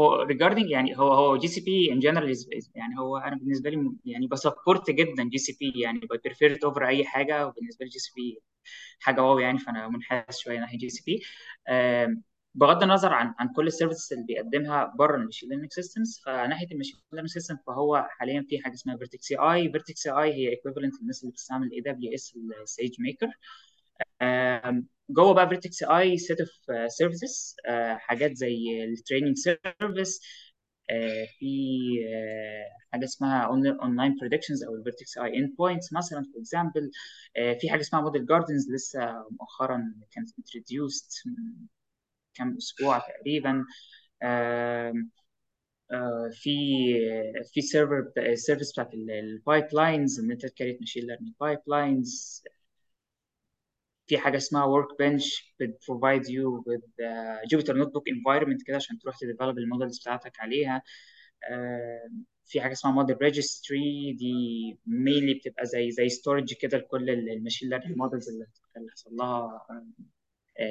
regarding 0.01 0.71
يعني 0.71 0.99
هو 0.99 1.13
هو 1.15 1.37
GCP 1.37 1.93
in 1.93 1.99
general 2.01 2.35
يعني 2.75 2.99
هو 2.99 3.17
أنا 3.17 3.37
بالنسبة 3.37 3.71
لي 3.71 3.93
يعني 4.05 4.27
ب 4.27 4.35
support 4.35 4.91
جدا 4.91 5.25
GCP 5.25 5.81
يعني 5.81 6.01
ب 6.01 6.09
prefer 6.09 6.59
over 6.65 6.89
أي 6.89 7.05
حاجة 7.05 7.47
وبالنسبة 7.47 7.85
لي 7.85 7.91
GCP 7.91 8.41
حاجة 9.01 9.23
wow 9.23 9.39
يعني 9.39 9.59
فأنا 9.59 9.89
منحاز 9.89 10.39
شوية 10.39 10.61
ناحية 10.61 10.79
جي 10.79 10.89
سي 10.91 11.03
بي 11.07 11.23
بغض 12.55 12.83
النظر 12.83 13.13
عن 13.13 13.35
عن 13.39 13.49
كل 13.53 13.67
ال 13.67 13.72
services 13.72 14.13
اللي 14.13 14.25
بيقدمها 14.27 14.95
بره 14.99 15.17
ال 15.17 15.21
machine 15.21 15.49
learning 15.49 15.73
systems 15.73 16.21
فناحية 16.27 16.67
ال 16.73 16.76
machine 16.76 17.01
learning 17.13 17.31
system 17.31 17.57
فهو 17.67 18.07
حاليا 18.11 18.47
في 18.49 18.59
حاجة 18.63 18.75
اسمها 18.75 18.97
Vertex 18.97 19.33
AI 19.33 19.39
Vertex 19.39 20.07
AI 20.07 20.33
هي 20.35 20.49
equivalent 20.51 21.01
للناس 21.01 21.23
اللي 21.23 21.33
بتستعمل 21.33 21.73
AWS 21.73 21.81
ال 21.81 22.15
SageMaker 22.15 23.27
آم، 23.27 23.33
جوه 25.11 25.35
بقى 25.35 25.49
Vertex 25.49 25.83
AI 25.83 26.19
set 26.19 26.39
of 26.41 26.51
services 26.93 27.57
حاجات 27.99 28.33
زي 28.37 28.85
ال 28.85 28.90
training 28.90 29.37
service 29.37 30.21
في 31.39 31.47
آه، 32.15 32.65
حاجة 32.93 33.05
اسمها 33.05 33.43
online 33.83 34.17
predictions 34.21 34.65
أو 34.65 34.75
ال 34.75 35.19
Vertex 35.19 35.39
AI 35.39 35.55
endpoints 35.59 35.93
مثلا 35.93 36.23
for 36.33 36.41
example 36.41 36.91
في 37.61 37.71
حاجة 37.71 37.81
اسمها 37.81 38.01
Model 38.03 38.27
Gardens 38.27 38.71
لسه 38.71 39.25
مؤخرا 39.41 39.95
كانت 40.11 40.31
introduced 40.39 41.13
كام 42.35 42.57
أسبوع 42.57 42.99
تقريبا. 42.99 43.65
آه، 44.23 44.93
في 46.33 46.51
في 47.53 47.61
server 47.63 48.13
ال 48.19 48.25
service 48.25 48.73
بتاعت 48.73 48.95
ال 48.95 49.67
pipelines 49.73 50.21
ان 50.21 50.31
انت 50.31 50.47
ت 50.47 50.81
create 50.81 51.07
machine 51.07 51.35
learning 51.41 51.59
pipelines 51.67 52.43
في 54.07 54.19
حاجة 54.19 54.37
اسمها 54.37 54.65
workbench 54.65 54.99
بت 54.99 55.55
provide 55.61 56.29
يو 56.31 56.63
with 56.69 56.83
Jupyter 57.51 57.77
notebook 57.77 58.09
environment 58.09 58.63
كده 58.63 58.77
عشان 58.77 58.99
تروح 58.99 59.19
ت 59.19 59.24
develop 59.24 59.59
ال 59.59 59.64
models 59.64 59.99
بتاعتك 60.01 60.41
عليها. 60.41 60.83
آه، 61.51 62.09
في 62.47 62.61
حاجة 62.61 62.73
اسمها 62.73 62.93
model 62.95 63.17
registry 63.23 64.13
دي 64.13 64.33
mainly 64.87 65.35
بتبقى 65.35 65.67
زي 65.67 65.91
زي 65.91 66.09
storage 66.09 66.55
كده 66.55 66.79
لكل 66.79 67.11
ال 67.11 67.18
machine 67.18 67.69
learning 67.71 67.97
models 67.99 68.29
اللي 68.29 68.47
حصل 68.93 69.11
لها 69.17 69.67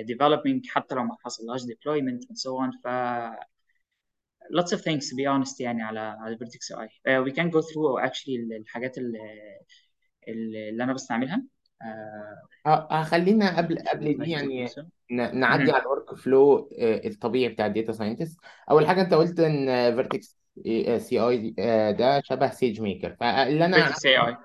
developing 0.03 0.67
حتى 0.67 0.95
لو 0.95 1.03
ما 1.03 1.17
حصلهاش 1.25 1.61
deployment 1.61 2.19
and 2.29 2.37
so 2.37 2.51
on. 2.65 2.81
ف 2.83 2.87
lots 4.51 4.71
of 4.73 4.81
things 4.81 5.09
to 5.09 5.15
be 5.15 5.25
honest 5.25 5.59
يعني 5.61 5.83
على 5.83 5.99
على 5.99 6.37
Vertex 6.37 6.71
AI 6.71 6.87
uh, 6.87 7.23
we 7.27 7.31
can 7.35 7.49
go 7.49 7.61
through 7.61 8.07
actually 8.09 8.51
الحاجات 8.59 8.97
اللي, 8.97 9.19
اللي 10.27 10.83
أنا 10.83 10.93
بستعملها. 10.93 11.37
uh, 11.37 11.52
آه، 12.65 13.03
خلينا 13.03 13.57
قبل 13.57 13.75
if 13.79 13.81
you 13.81 13.87
قبل 13.89 14.05
would 14.13 14.23
دي 14.23 14.29
يعني 14.31 14.65
ن- 15.11 15.39
نعدي. 15.39 15.71
على 15.71 15.81
ال 15.81 16.15
workflow 16.15 16.69
الطبيعي 16.79 17.53
بتاع 17.53 17.65
ال 17.65 17.70
data 17.70 17.91
scientist 17.91 18.39
أول 18.71 18.87
حاجة 18.87 19.01
أنت 19.01 19.13
قلت 19.13 19.39
إن 19.39 19.95
Vertex 19.95 21.19
AI 21.19 21.49
ده 21.93 22.21
شبه 22.25 22.49
SageMaker 22.51 23.15
فاللي 23.19 23.65
أنا 23.65 23.77
Vertex 23.77 24.05
AI 24.05 24.37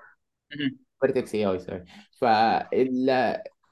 مهم. 0.55 0.79
Vertex 1.01 1.35
AI 1.35 1.45
sorry 1.45 1.85
فال 2.21 3.09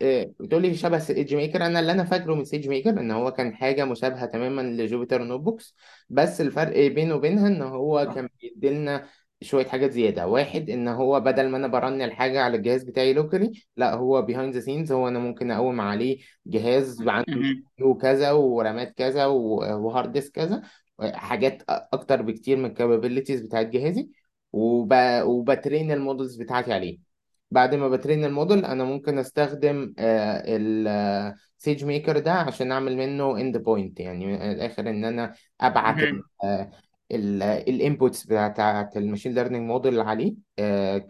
آه، 0.02 0.32
بتقول 0.40 0.62
لي 0.62 0.76
شبه 0.76 1.00
SageMaker 1.00 1.66
أنا 1.66 1.80
اللي 1.80 1.92
أنا 1.92 2.04
فاكره 2.04 2.34
من 2.36 2.44
SageMaker 2.46 2.90
إن 2.90 3.12
هو 3.12 3.32
كان 3.32 3.56
حاجة 3.56 3.86
مشابهة 3.86 4.26
تماما 4.26 4.62
ل 4.62 5.24
Jupyter 5.24 5.40
notebooks 5.40 5.76
بس 6.10 6.42
الفرق 6.42 6.88
بينه 6.88 7.16
وبينها 7.16 7.48
إن 7.48 7.62
هو 7.62 8.12
كان 8.16 8.30
بيديلنا 8.42 9.08
شوية 9.42 9.66
حاجات 9.66 9.92
زيادة. 9.92 10.28
واحد 10.28 10.70
إن 10.70 10.88
هو 10.88 11.20
بدل 11.20 11.50
ما 11.50 11.58
أنا 11.58 11.68
ب 11.68 11.76
run 11.76 12.02
الحاجة 12.02 12.42
على 12.42 12.58
الجهاز 12.58 12.84
بتاعي 12.84 13.14
locally 13.14 13.52
لا 13.78 13.94
هو 13.94 14.22
behind 14.22 14.54
the 14.54 14.60
scenes 14.60 14.92
هو 14.92 15.08
أنا 15.08 15.20
ممكن 15.20 15.52
أقوم 15.52 15.82
عليه 15.82 16.18
جهاز 16.46 17.08
عنده. 17.08 17.42
CPU 17.82 17.98
كذا 18.02 18.32
ورامات 18.32 18.94
كذا 18.98 19.26
و 19.26 19.43
hard 19.43 20.12
disk 20.12 20.32
كذا. 20.32 20.62
حاجات 21.02 21.64
أكتر 21.70 22.22
بكتير 22.22 22.58
من 22.58 22.66
ال 22.66 22.72
capabilities 22.72 23.42
بتاعت 23.42 23.66
جهازي. 23.66 24.10
وب... 24.54 24.94
وب 25.24 25.43
train 25.43 25.92
ال 25.92 25.98
models 25.98 26.36
بتاعتي 26.36 26.74
عليه. 26.74 26.98
بعد 27.52 27.76
ما 27.76 27.90
ب 27.90 27.96
train 27.96 28.26
ال 28.26 28.33
model 28.33 28.66
أنا 28.66 28.84
ممكن 28.84 29.18
أستخدم 29.18 29.94
ال 30.00 31.86
SageMaker 31.86 32.20
ده 32.20 32.32
عشان 32.32 32.72
أعمل 32.72 32.98
منه 32.98 33.38
endpoint 33.38 34.00
يعني 34.00 34.26
من 34.26 34.36
الآخر 34.36 34.90
إن 34.90 35.06
أنا 35.06 35.34
أبعت. 35.62 35.96
ال 37.12 37.28
inputs 37.28 38.26
بتاعت 38.26 38.98
ال 38.98 39.02
machine 39.02 39.34
learning 39.34 39.68
model 39.68 40.00
عليه 40.02 40.36
آه، 40.60 41.08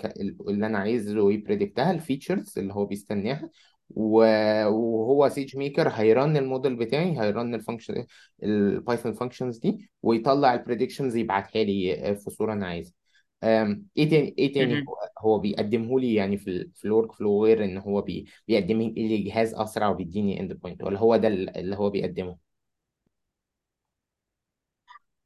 اللي 0.49 0.65
أنا 0.67 0.77
عايزه 0.77 1.31
ي 1.31 1.39
predict 1.39 1.91
ها 1.91 1.98
ال 1.98 2.05
features 2.05 2.59
اللي 2.59 2.73
هو 2.73 2.85
بيستناها 2.85 3.49
وهو 3.89 5.29
SageMaker 5.29 5.89
هي 5.89 6.09
run 6.09 6.37
ال 6.37 6.44
model 6.44 6.75
بتاعي 6.75 7.19
هي 7.19 7.34
run 7.34 7.55
ال 7.55 7.61
function 7.61 8.05
ال 8.43 8.53
Python 8.53 9.13
functions 9.13 9.57
دي 9.57 9.89
ويطلع 10.03 10.53
ال 10.53 10.59
predictions 10.59 11.15
يبعتها 11.15 11.63
لي 11.63 12.15
في 12.15 12.29
صورة 12.29 12.53
أنا 12.53 12.67
عايزها. 12.67 12.93
إيه 13.97 14.09
تاني 14.09 14.35
إيه 14.37 14.53
تاني. 14.53 14.73
هو 14.87 14.95
هو 15.19 15.39
بيقدمه 15.39 15.99
لي 15.99 16.13
يعني 16.13 16.37
في 16.37 16.69
في 16.75 16.85
ال 16.85 17.11
workflow 17.11 17.45
غير 17.45 17.63
إن 17.63 17.77
هو 17.77 18.01
بي 18.01 18.25
بيقدم 18.47 18.81
لي 18.81 19.17
جهاز 19.17 19.53
أسرع 19.53 19.87
وبيديني 19.89 20.39
endpoint 20.39 20.83
ولا 20.83 20.99
هو 20.99 21.15
ده 21.17 21.27
ال- 21.27 21.57
اللي 21.57 21.75
هو 21.75 21.89
بيقدمه؟ 21.89 22.37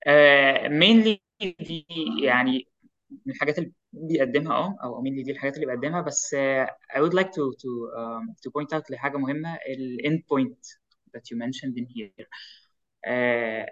آه، 0.08 0.68
mainly 0.68 1.18
دي 1.60 1.86
يعني 2.24 2.68
من 3.26 3.34
الحاجات 3.34 3.60
اللي 3.60 3.72
بيقدمها 3.94 4.54
آه 4.56 4.76
أو 4.84 5.04
mainly 5.04 5.26
دي 5.26 5.32
الحاجات 5.32 5.56
اللي 5.56 5.66
بيقدمها 5.66 6.02
بس 6.02 6.34
آه، 6.34 6.68
I 6.94 6.98
would 7.00 7.14
like 7.14 7.28
to 7.30 7.44
to 7.62 7.70
um, 7.98 8.36
to 8.46 8.52
point 8.52 8.78
out 8.80 8.92
لحاجة 8.92 9.18
مهمة 9.18 9.56
ال 9.56 9.98
endpoint 10.08 10.58
that 11.18 11.22
you 11.22 11.38
mentioned 11.38 11.78
in 11.78 11.86
here 11.96 12.26
آه، 13.06 13.68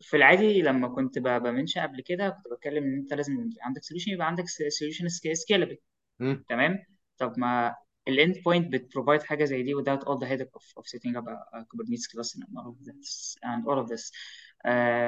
في 0.00 0.16
العادي 0.16 0.62
لما 0.62 0.88
كنت 0.88 1.18
ب- 1.18 1.42
بمنشأ 1.42 1.82
قبل 1.82 2.00
كده 2.00 2.28
كنت 2.30 2.52
بتكلم 2.52 2.84
ان 2.84 2.94
انت 2.98 3.14
لازم 3.14 3.50
عندك 3.60 3.82
solution 3.82 4.08
يبقى 4.08 4.26
عندك 4.26 4.44
scalable 4.44 5.76
مم. 6.20 6.44
تمام 6.48 6.78
طب 7.18 7.38
ما 7.38 7.74
ال 8.08 8.42
endpoint 8.44 8.72
بت 8.72 8.83
provide 8.83 9.22
حاجة 9.22 9.44
زي 9.44 9.62
دي 9.62 9.74
without 9.74 10.00
all 10.00 10.18
the 10.18 10.26
headache 10.26 10.56
of, 10.56 10.82
of 10.82 10.86
setting 10.86 11.16
up 11.16 11.26
a, 11.28 11.58
a 11.58 11.60
Kubernetes 11.64 12.06
cluster 12.12 12.38
and 12.38 12.58
all 12.58 12.68
of 12.72 12.84
this 12.84 13.36
and 13.44 13.66
all 13.68 13.78
of 13.84 13.88
this 13.88 14.12
آه 14.12 14.12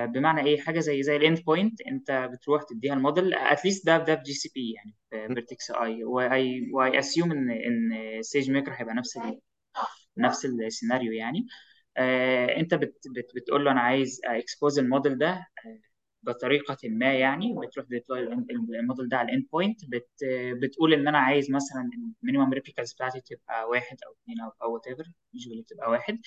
بمعنى 0.06 0.40
إيه 0.46 0.60
حاجة 0.60 0.80
زي 0.80 1.02
زي 1.02 1.16
ال 1.16 1.40
endpoint 1.44 1.80
أنت 1.80 2.10
بتروح 2.32 2.62
تديها 2.62 2.94
ال 2.94 3.01
model 3.01 3.34
at 3.34 3.49
least 3.49 3.86
ده 3.86 3.98
ده 3.98 4.16
في 4.16 4.22
GCP 4.22 4.72
يعني 4.72 4.94
في. 5.10 5.34
Vertex 5.34 5.70
AI 5.70 6.04
و 6.04 6.70
I 6.72 6.98
assume 6.98 7.32
إن 7.32 7.50
إن 7.50 8.22
SageMaker 8.22 8.72
هيبقى 8.72 8.94
نفس 8.94 9.16
ال 9.16 9.40
نفس 10.18 10.44
السيناريو 10.46 11.12
يعني 11.12 11.46
آه 11.96 12.56
أنت 12.56 12.74
بت 12.74 12.94
بت 13.16 13.30
بتقول 13.36 13.64
له 13.64 13.70
أنا 13.72 13.80
عايز 13.80 14.20
expose 14.24 14.78
ال 14.78 14.85
model 14.85 15.18
ده 15.18 15.46
بطريقة 16.26 16.76
ما 16.88 17.14
يعني 17.14 17.54
بتروح 17.66 17.86
deploy 17.86 18.20
ال 18.80 18.85
model 18.85 19.08
ده 19.08 19.16
على 19.16 19.28
ال 19.28 19.46
endpoint 19.52 19.84
بت 19.88 20.08
بتقول 20.62 20.94
إن 20.94 21.08
أنا 21.08 21.18
عايز 21.18 21.50
مثلا 21.50 21.90
ال 22.22 22.26
minimum 22.26 22.52
replicas 22.52 22.92
بتاعتي 22.94 23.20
تبقى 23.20 23.68
واحد 23.68 23.96
أو 24.06 24.12
اثنين 24.22 24.36
أو 24.62 24.74
whatever 24.74 25.04
usually 25.34 25.62
بتبقى 25.62 25.90
واحد. 25.90 26.18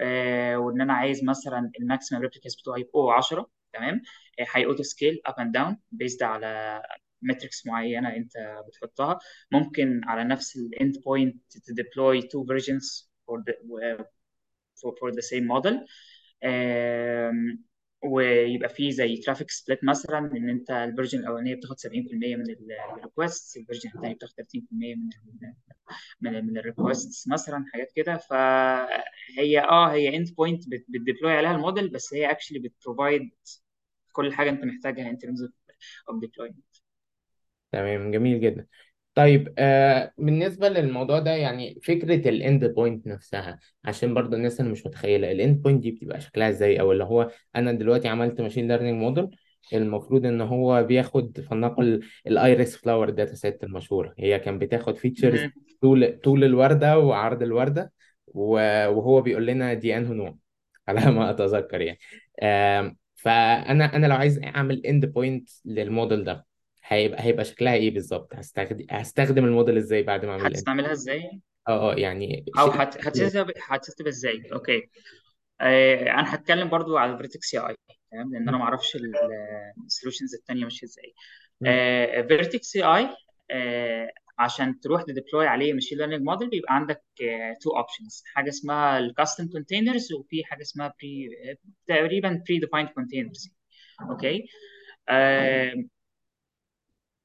آه 0.00 0.56
وإن 0.58 0.80
أنا 0.80 0.92
عايز 0.92 1.24
مثلا 1.24 1.70
ال 1.80 1.85
maximum 1.85 2.22
replicas 2.22 2.56
بتوعي 2.56 2.80
يبقوا 2.80 3.12
10 3.12 3.50
تمام؟ 3.72 4.02
هي 4.54 4.64
auto 4.66 4.82
scale 4.82 5.20
up 5.26 5.34
and 5.40 5.52
down 5.54 5.78
based 5.92 6.22
على 6.22 6.82
metrics 7.22 7.66
معينة 7.66 8.16
أنت 8.16 8.32
بتحطها. 8.68 9.18
ممكن 9.52 10.00
على 10.04 10.24
نفس 10.24 10.56
ال 10.56 10.94
endpoint 11.04 11.42
ت 11.66 11.74
deploy 11.74 12.22
two 12.22 12.44
versions 12.44 13.10
for, 13.30 14.90
for 15.00 15.10
the 15.12 15.22
same 15.22 15.46
model. 15.54 15.74
آم، 16.44 17.64
ويبقى 18.04 18.68
فيه 18.68 18.90
زي 18.90 19.16
traffic 19.16 19.50
split 19.50 19.84
مثلا 19.84 20.18
إن 20.18 20.48
أنت 20.50 20.70
ال 20.70 20.76
version 20.76 21.18
الأولانية 21.20 21.54
بتاخد 21.54 21.78
70% 21.78 22.36
من 22.36 22.44
ال 22.96 23.04
request 23.04 23.56
ال 23.56 23.60
version 23.60 23.90
الثانية 23.94 24.14
بتاخد 24.14 24.34
30% 24.34 24.94
من 24.94 25.10
ال 25.12 25.54
من 26.20 26.46
من 26.46 26.58
ال 26.58 26.67
request 26.67 27.28
مثلا 27.32 27.64
حاجات 27.72 27.92
كده. 27.96 28.16
فهي 28.16 29.60
آه 29.60 29.92
هي 29.92 30.16
endpoint 30.16 30.34
بت 30.34 30.64
deploy 30.68 31.32
عليها 31.32 31.52
الموديل 31.54 31.88
بس 31.88 32.14
هي 32.14 32.30
actually 32.30 32.58
بت 32.58 32.74
provide 32.74 33.30
كل 34.12 34.32
حاجة 34.32 34.50
أنت 34.50 34.64
محتاجها 34.64 35.12
terms 35.12 35.40
of 35.48 35.50
of 36.14 36.16
deployment. 36.20 36.80
تمام 37.72 38.10
جميل 38.12 38.40
جدا. 38.40 38.66
طيب 39.18 39.54
آه 39.58 40.12
بالنسبة 40.18 40.68
للموضوع 40.68 41.18
ده 41.18 41.30
يعني 41.30 41.80
فكرة 41.82 42.28
ال 42.28 42.64
endpoint 42.64 43.06
نفسها 43.06 43.58
عشان 43.84 44.14
برضو 44.14 44.36
الناس 44.36 44.60
اللي 44.60 44.72
مش 44.72 44.86
متخيلة 44.86 45.32
ال 45.32 45.62
endpoint 45.62 45.82
دي 45.82 45.90
بتبقى 45.90 46.20
شكلها 46.20 46.48
إزاي؟ 46.48 46.80
أو 46.80 46.92
اللي 46.92 47.04
هو 47.04 47.30
أنا 47.56 47.72
دلوقتي 47.72 48.08
عملت 48.08 48.40
machine 48.40 48.68
learning 48.68 49.00
model 49.02 49.28
المفروض 49.72 50.26
إن 50.26 50.40
هو 50.40 50.82
بياخد 50.82 51.40
فلنقل 51.40 52.00
ال 52.26 52.76
Iris 52.76 53.10
flower 53.10 53.34
dataset 53.34 53.64
المشهورة. 53.64 54.14
هي 54.18 54.38
كان 54.38 54.58
بتاخد 54.58 54.96
features. 54.96 55.40
طول 55.82 56.20
طول 56.24 56.44
الوردة 56.44 56.98
وعرض 56.98 57.42
الوردة 57.42 57.92
وهو 58.26 59.20
بيقول 59.22 59.46
لنا 59.46 59.74
دي 59.74 59.96
انه 59.96 60.12
نوع؟ 60.12 60.36
على 60.88 61.10
ما 61.10 61.30
أتذكر 61.30 61.80
يعني. 61.80 61.98
فأنا 63.14 63.96
أنا 63.96 64.06
لو 64.06 64.16
عايز 64.16 64.38
أعمل 64.38 64.86
endpoint 64.86 65.06
لل 65.06 65.48
model 65.64 66.24
ده 66.24 66.47
هيبقى 66.88 67.22
هيبقى 67.24 67.44
شكلها 67.44 67.74
إيه 67.74 67.90
بالظبط؟ 67.90 68.34
هستخدم 68.34 68.86
هستخدم 68.90 69.44
الموديل 69.44 69.76
إزاي 69.76 70.02
بعد 70.02 70.24
ما 70.24 70.32
أعمل 70.32 70.46
هتستعملها 70.46 70.92
إزاي؟ 70.92 71.40
آه 71.68 71.92
آه 71.92 71.94
يعني 71.94 72.44
أو 72.58 72.72
شيء 72.72 72.82
هت- 72.82 73.04
إزاي؟ 74.08 74.42
Okay. 74.52 74.90
آه، 75.60 76.02
أنا 76.02 76.34
هتكلم 76.34 76.68
برضو 76.68 76.96
على 76.96 77.12
ال 77.12 77.46
Vertex 77.46 77.58
AI 77.58 77.74
تمام؟ 78.12 78.32
لأن 78.32 78.48
أنا 78.48 78.58
ما 78.58 78.64
أعرفش 78.64 78.96
ال 79.86 79.91
solutions 79.91 80.34
التانية 80.34 80.64
ماشية 80.64 80.86
إزاي. 80.86 81.14
مم. 81.60 82.28
Vertex 82.28 82.82
AI 82.84 83.08
عشان 84.38 84.80
تروح 84.80 85.02
ت 85.02 85.08
deploy 85.08 85.46
عليه 85.46 85.72
machine 85.72 85.98
learning 85.98 86.22
model 86.22 86.50
بيبقى 86.50 86.74
عندك 86.74 87.02
two 87.62 87.70
options 87.76 88.22
حاجة 88.34 88.48
اسمها 88.48 88.98
ال 88.98 89.05
custom 89.05 89.48
containers 89.48 90.12
وفي 90.12 90.44
حاجة 90.44 90.62
اسمها 90.62 90.94
pre 91.02 91.28
تقريبا 91.86 92.42
predefined 92.48 92.88
containers 92.88 93.50
okay؟ 94.10 94.44
آه، 95.08 95.74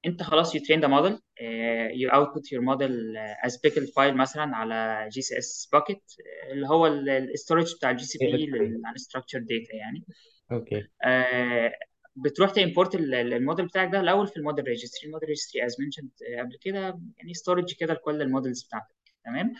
انت 0.05 0.23
خلاص 0.23 0.57
you 0.57 0.59
train 0.59 0.79
the 0.81 0.87
model 0.87 1.13
uh, 1.13 1.89
you 2.01 2.09
output 2.13 2.43
your 2.53 2.61
model 2.61 2.93
uh, 3.15 3.47
as 3.47 3.53
pickle 3.57 3.87
file 3.95 4.13
مثلا 4.15 4.55
على 4.55 5.09
GCS 5.11 5.69
bucket 5.75 5.95
uh, 5.95 6.51
اللي 6.51 6.67
هو 6.67 6.87
ال 6.87 6.98
storage 6.98 7.75
بتاع 7.75 7.89
ال 7.91 8.05
GCP 8.05 8.17
لل 8.17 8.25
unstructured 8.47 9.43
data. 9.43 9.73
يعني. 9.75 10.03
Okay. 10.51 10.81
uh, 10.81 11.71
بتروح 12.15 12.51
ال- 12.95 13.33
الموديل 13.33 13.65
بتاعك 13.65 13.91
ده 13.91 13.99
الأول 13.99 14.27
في 14.27 14.37
ال 14.37 14.42
model 14.42 14.65
registry 14.65 15.07
ال 15.07 15.11
model 15.11 15.29
registry 15.29 15.61
mentioned 15.63 16.09
uh, 16.09 16.39
قبل 16.39 16.57
كده 16.61 16.79
يعني 17.17 17.33
storage 17.33 17.77
كده 17.79 17.93
لكل 17.93 18.21
ال 18.21 18.27
models 18.27 18.63
بتاعتك 18.63 18.95
تمام؟ 19.25 19.53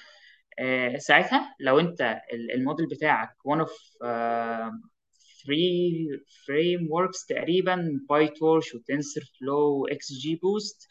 آه، 0.60 0.98
ساعتها 0.98 1.56
لو 1.60 1.80
انت 1.80 2.02
ال- 2.34 2.52
الموديل 2.52 2.88
بتاعك 2.88 3.30
one 3.48 3.60
of 3.62 3.70
uh, 4.06 4.74
three 5.46 6.08
frameworks 6.46 7.28
تقريبا 7.30 8.00
PyTorch 8.14 8.76
و 8.76 8.80
TensorFlow 8.80 9.22
XGBoost 9.40 10.88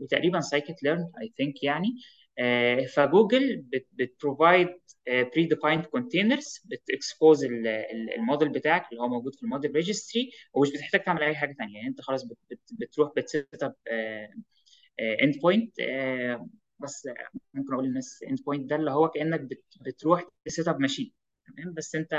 وتقريبا 0.00 0.40
scikit-learn 0.40 1.12
I 1.22 1.32
think 1.36 1.62
يعني. 1.62 1.88
آه، 2.38 2.86
ف 2.86 2.97
Google 2.97 3.64
بت 3.92 4.09
provide 4.09 4.68
predefined 5.08 5.84
containers 5.84 6.60
بت 6.64 6.84
expose 6.84 7.44
ال 8.18 8.23
model 8.23 8.48
بتاعك 8.48 8.86
اللي 8.92 9.02
هو 9.02 9.08
موجود 9.08 9.34
في 9.34 9.42
ال 9.42 9.47
model 9.47 9.72
registry 9.74 10.30
ومش 10.54 10.72
بتحتاج 10.72 11.04
تعمل 11.04 11.22
أي 11.22 11.34
حاجة 11.36 11.52
ثانية 11.52 11.74
يعني 11.76 11.88
أنت 11.88 12.00
خلاص 12.00 12.24
بت 12.24 12.38
بت 12.50 12.60
بتروح 12.72 13.12
بت 13.16 13.62
set 13.62 13.74
up 15.00 15.38
endpoint 15.42 15.74
بس 16.78 17.08
ممكن 17.54 17.72
أقول 17.74 17.84
للناس 17.86 18.24
endpoint 18.28 18.70
ده 18.70 18.76
اللي 18.76 18.90
هو 18.90 19.08
كأنك 19.08 19.40
بت 19.40 19.64
بتروح 19.80 20.24
ت 20.44 20.50
set 20.50 20.68
up 20.68 20.80
machine 20.80 21.12
تمام؟ 21.46 21.74
بس 21.74 21.94
أنت 21.94 22.14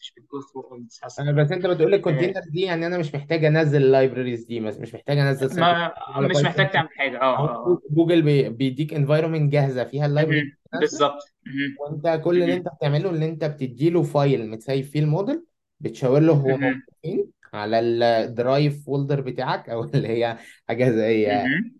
مش 0.00 0.12
بتجو 0.16 0.40
ثرو 0.40 0.62
اول 0.62 0.86
ذس 1.06 1.20
أنا 1.20 1.32
بس 1.32 1.52
أنت 1.52 1.66
بتقول 1.66 1.90
لي 1.90 1.94
آه، 1.96 1.98
ال 1.98 2.02
container 2.02 2.40
دي 2.50 2.60
يعني 2.60 2.86
أنا 2.86 2.98
مش 2.98 3.14
محتاج 3.14 3.44
أنزل 3.44 3.82
ال 3.82 3.88
libraries 3.88 4.44
دي 4.44 4.60
بس 4.60 4.78
مش 4.78 4.94
محتاج 4.94 5.18
أنزل 5.18 5.48
سايكل 5.50 5.60
ما 5.60 5.92
على 5.96 6.26
مش 6.28 6.32
بايثون 6.32 6.44
محتاج 6.50 6.70
تعمل 6.70 6.88
حاجة 6.96 7.20
آه 7.20 7.38
آه 7.38 7.78
جوجل 7.90 8.22
بي- 8.22 8.48
بيديك 8.48 8.94
environment 8.94 9.52
جاهزة 9.52 9.84
فيها 9.84 10.06
ال 10.06 10.10
libraries 10.10 10.42
مهم. 10.42 10.80
بالظبط 10.80 11.34
مهم. 11.46 11.76
وأنت 12.04 12.22
كل 12.24 12.42
اللي 12.42 12.54
أنت. 12.54 12.68
بتعمله 12.78 13.10
اللي 13.10 13.26
أنت 13.28 13.44
بتديله 13.44 14.02
file 14.02 14.50
متسيف 14.50 14.90
فيه 14.90 15.00
الموديل 15.00 15.44
بتشاور 15.80 16.20
له 16.20 16.32
هو 16.32 16.46
موجود 16.48 16.60
مهم. 16.60 16.82
فين 17.02 17.30
على 17.54 17.80
ال 17.80 17.97
drive 17.97 18.84
folder 18.86 19.20
بتاعك 19.20 19.68
أو 19.70 19.84
اللي 19.84 20.08
هي 20.08 20.38
حاجة 20.68 20.90
زي 20.90 21.26
مهم. 21.26 21.76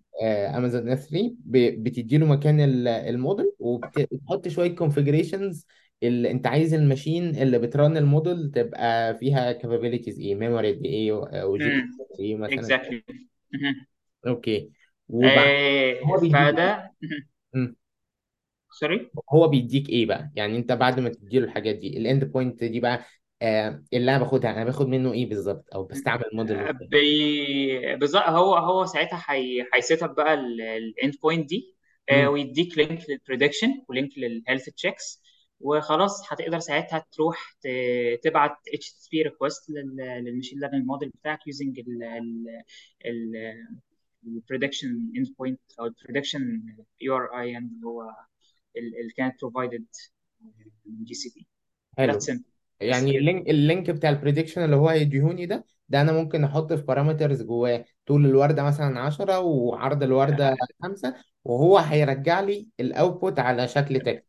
Amazon 0.56 0.88
S3 0.88 1.34
بتدي 1.82 2.18
له 2.18 2.26
مكان 2.26 2.60
ال- 2.60 2.88
الموديل 2.88 3.52
وبتحط 3.58 4.48
شوية 4.48 4.74
configurations 4.76 5.66
اللي 6.02 6.30
أنت 6.30 6.46
عايز 6.46 6.74
ال 6.74 6.82
machine 6.82 7.36
اللي 7.36 7.58
ب 7.58 7.66
trun 7.66 7.96
ال 7.96 8.05
model 8.05 8.50
تبقى 8.50 9.18
فيها 9.18 9.52
capabilities 9.52 10.20
إيه؟ 10.20 10.34
memory 10.34 10.72
قد 10.72 10.84
إيه؟ 10.84 11.12
و 11.44 11.64
GPU 11.64 11.82
إيه 12.20 12.36
مثلا؟ 12.36 12.62
Exactly. 12.62 13.14
مهم. 13.54 13.86
أوكي. 14.26 14.70
وبعد 15.08 15.48
آه، 15.48 16.00
هو 16.00 16.20
بيديك 16.20 16.36
فده 16.36 16.92
sorry 18.70 19.10
هو 19.32 19.48
بيديك 19.48 19.88
إيه 19.88 20.06
بقى؟ 20.06 20.30
يعني 20.34 20.56
أنت 20.56 20.72
بعد 20.72 21.00
ما 21.00 21.08
تديله 21.08 21.44
الحاجات 21.44 21.76
دي 21.76 21.98
ال 21.98 22.05
end 22.05 22.24
point 22.24 22.64
دي 22.64 22.80
بقى 22.80 23.04
آه 23.42 23.82
اللي 23.92 24.10
أنا 24.16 24.24
باخدها 24.24 24.50
أنا 24.50 24.64
باخد 24.64 24.88
منه 24.88 25.12
إيه 25.12 25.28
بالظبط؟ 25.28 25.64
أو 25.74 25.84
بستعمل 25.84 26.24
موديل 26.32 26.56
إزاي؟ 26.58 26.88
بي... 26.90 27.96
بالظبط 27.96 28.22
هو 28.22 28.54
هو 28.56 28.86
ساعتها 28.86 29.24
هي... 29.28 29.66
هي 29.74 29.86
set 29.86 30.02
up 30.02 30.14
بقى 30.14 30.34
ال 30.34 30.54
end 30.54 31.14
point 31.22 31.48
دي 31.48 31.76
آه، 32.10 32.22
مم. 32.22 32.28
ويديك 32.32 32.78
link 32.78 33.00
لل 33.10 33.20
prediction 33.20 33.68
و 33.88 33.93
link 33.93 34.10
لل 34.18 34.31
health 34.31 34.68
checks 34.70 35.22
وخلاص 35.60 36.32
هتقدر 36.32 36.58
ساعتها 36.58 37.04
تروح. 37.12 37.56
تبعت 38.22 38.56
HTTP 38.74 39.22
request 39.22 39.70
لل 39.70 39.90
machine 39.90 40.60
learning 40.60 40.86
model 40.86 41.08
بتاعك 41.08 41.46
using 41.46 41.80
ال 44.26 44.32
prediction 44.32 44.88
end 45.16 45.34
point 45.38 45.60
أو 45.80 45.86
ال 45.86 45.93
prediction 45.93 46.62
URI 47.00 47.50
يعني 47.50 47.66
اللي 47.66 47.86
هو 47.86 48.02
اللي 48.76 49.12
كانت 49.16 49.40
provided 49.40 49.84
من 50.86 51.04
GCP 51.04 51.46
حلو. 51.98 52.18
يعني 52.80 53.18
ال 53.18 53.24
link 53.24 53.48
ال 53.48 53.57
link 53.57 53.90
بتاع 53.90 54.10
ال 54.10 54.15
prediction 54.15 54.64
اللي 54.64 54.76
هو 54.76 54.88
هيديهوني 54.88 55.46
ده 55.46 55.64
ده 55.88 56.00
أنا 56.00 56.12
ممكن 56.12 56.44
أحط 56.44 56.72
في 56.72 56.82
parameters 56.82 57.42
جواه. 57.42 57.84
طول 58.06 58.26
الوردة 58.26 58.62
مثلا 58.62 59.00
10 59.00 59.40
وعرض 59.40 60.02
الوردة 60.02 60.56
5 60.82 61.14
وهو 61.44 61.78
هيرجع 61.78 62.40
لي 62.40 62.68
ال 62.80 62.89
output 62.89 63.38
على 63.38 63.68
شكل 63.68 64.00
text 64.00 64.26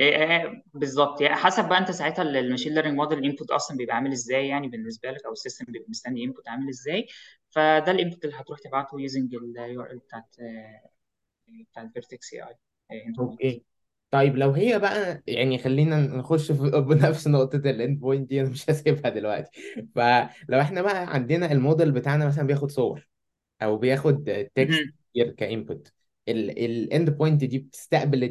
مهم. 0.00 0.08
إيه 0.08 0.16
إيه 0.42 0.62
بالظبط. 0.74 1.20
يعني 1.20 1.34
حسب 1.36 1.68
بقى 1.68 1.78
انت 1.78 1.90
ساعتها 1.90 2.22
ال 2.22 2.28
machine 2.28 2.74
learning 2.74 2.96
model 2.96 3.18
ال 3.18 3.23
input 3.23 3.50
أصلا 3.50 3.76
بيبقى 3.76 3.96
عامل 3.96 4.12
إزاي 4.12 4.48
يعني 4.48 4.68
بالنسبة 4.68 5.10
لك 5.10 5.24
أو 5.26 5.32
ال 5.32 5.37
system 5.37 5.64
بيبقى 5.72 5.90
مستني 5.90 6.24
input 6.24 6.48
عامل 6.48 6.68
إزاي. 6.68 7.06
فده 7.50 7.92
ال 7.92 7.97
input 7.97 8.24
اللي 8.24 8.36
هتروح 8.36 8.58
تبعته 8.58 9.00
using 9.00 9.90
ال 9.90 9.92
URL 9.92 9.98
بتاعت 9.98 10.36
آه، 10.40 10.90
بتاعت 11.72 11.92
فيرتكس 11.92 12.34
اي 12.34 12.42
اي 12.92 13.04
أوكي. 13.18 13.64
طيب 14.10 14.36
لو 14.36 14.50
هي 14.52 14.78
بقى 14.78 15.22
يعني 15.26 15.58
خلينا 15.58 16.00
نخش 16.00 16.52
في 16.52 16.70
بنفس 16.80 17.26
نقطة 17.28 17.56
ال 17.56 17.67
end 17.67 18.00
point 18.00 18.28
دي 18.28 18.40
أنا 18.40 18.48
مش 18.50 18.70
هسيبها 18.70 19.10
دلوقتي. 19.10 19.50
فلو 19.94 20.60
إحنا 20.60 20.82
بقى 20.82 21.14
عندنا 21.14 21.52
الموديل 21.52 21.92
بتاعنا 21.92 22.26
مثلا 22.26 22.46
بياخد 22.46 22.70
صور 22.70 23.08
أو 23.62 23.78
بياخد 23.78 24.24
text 24.56 24.86
ك 25.38 25.47
input 25.47 25.92
ال 26.28 26.48
end 26.48 27.10
point 27.10 27.44
دي 27.44 27.58
بتستقبل. 27.58 28.24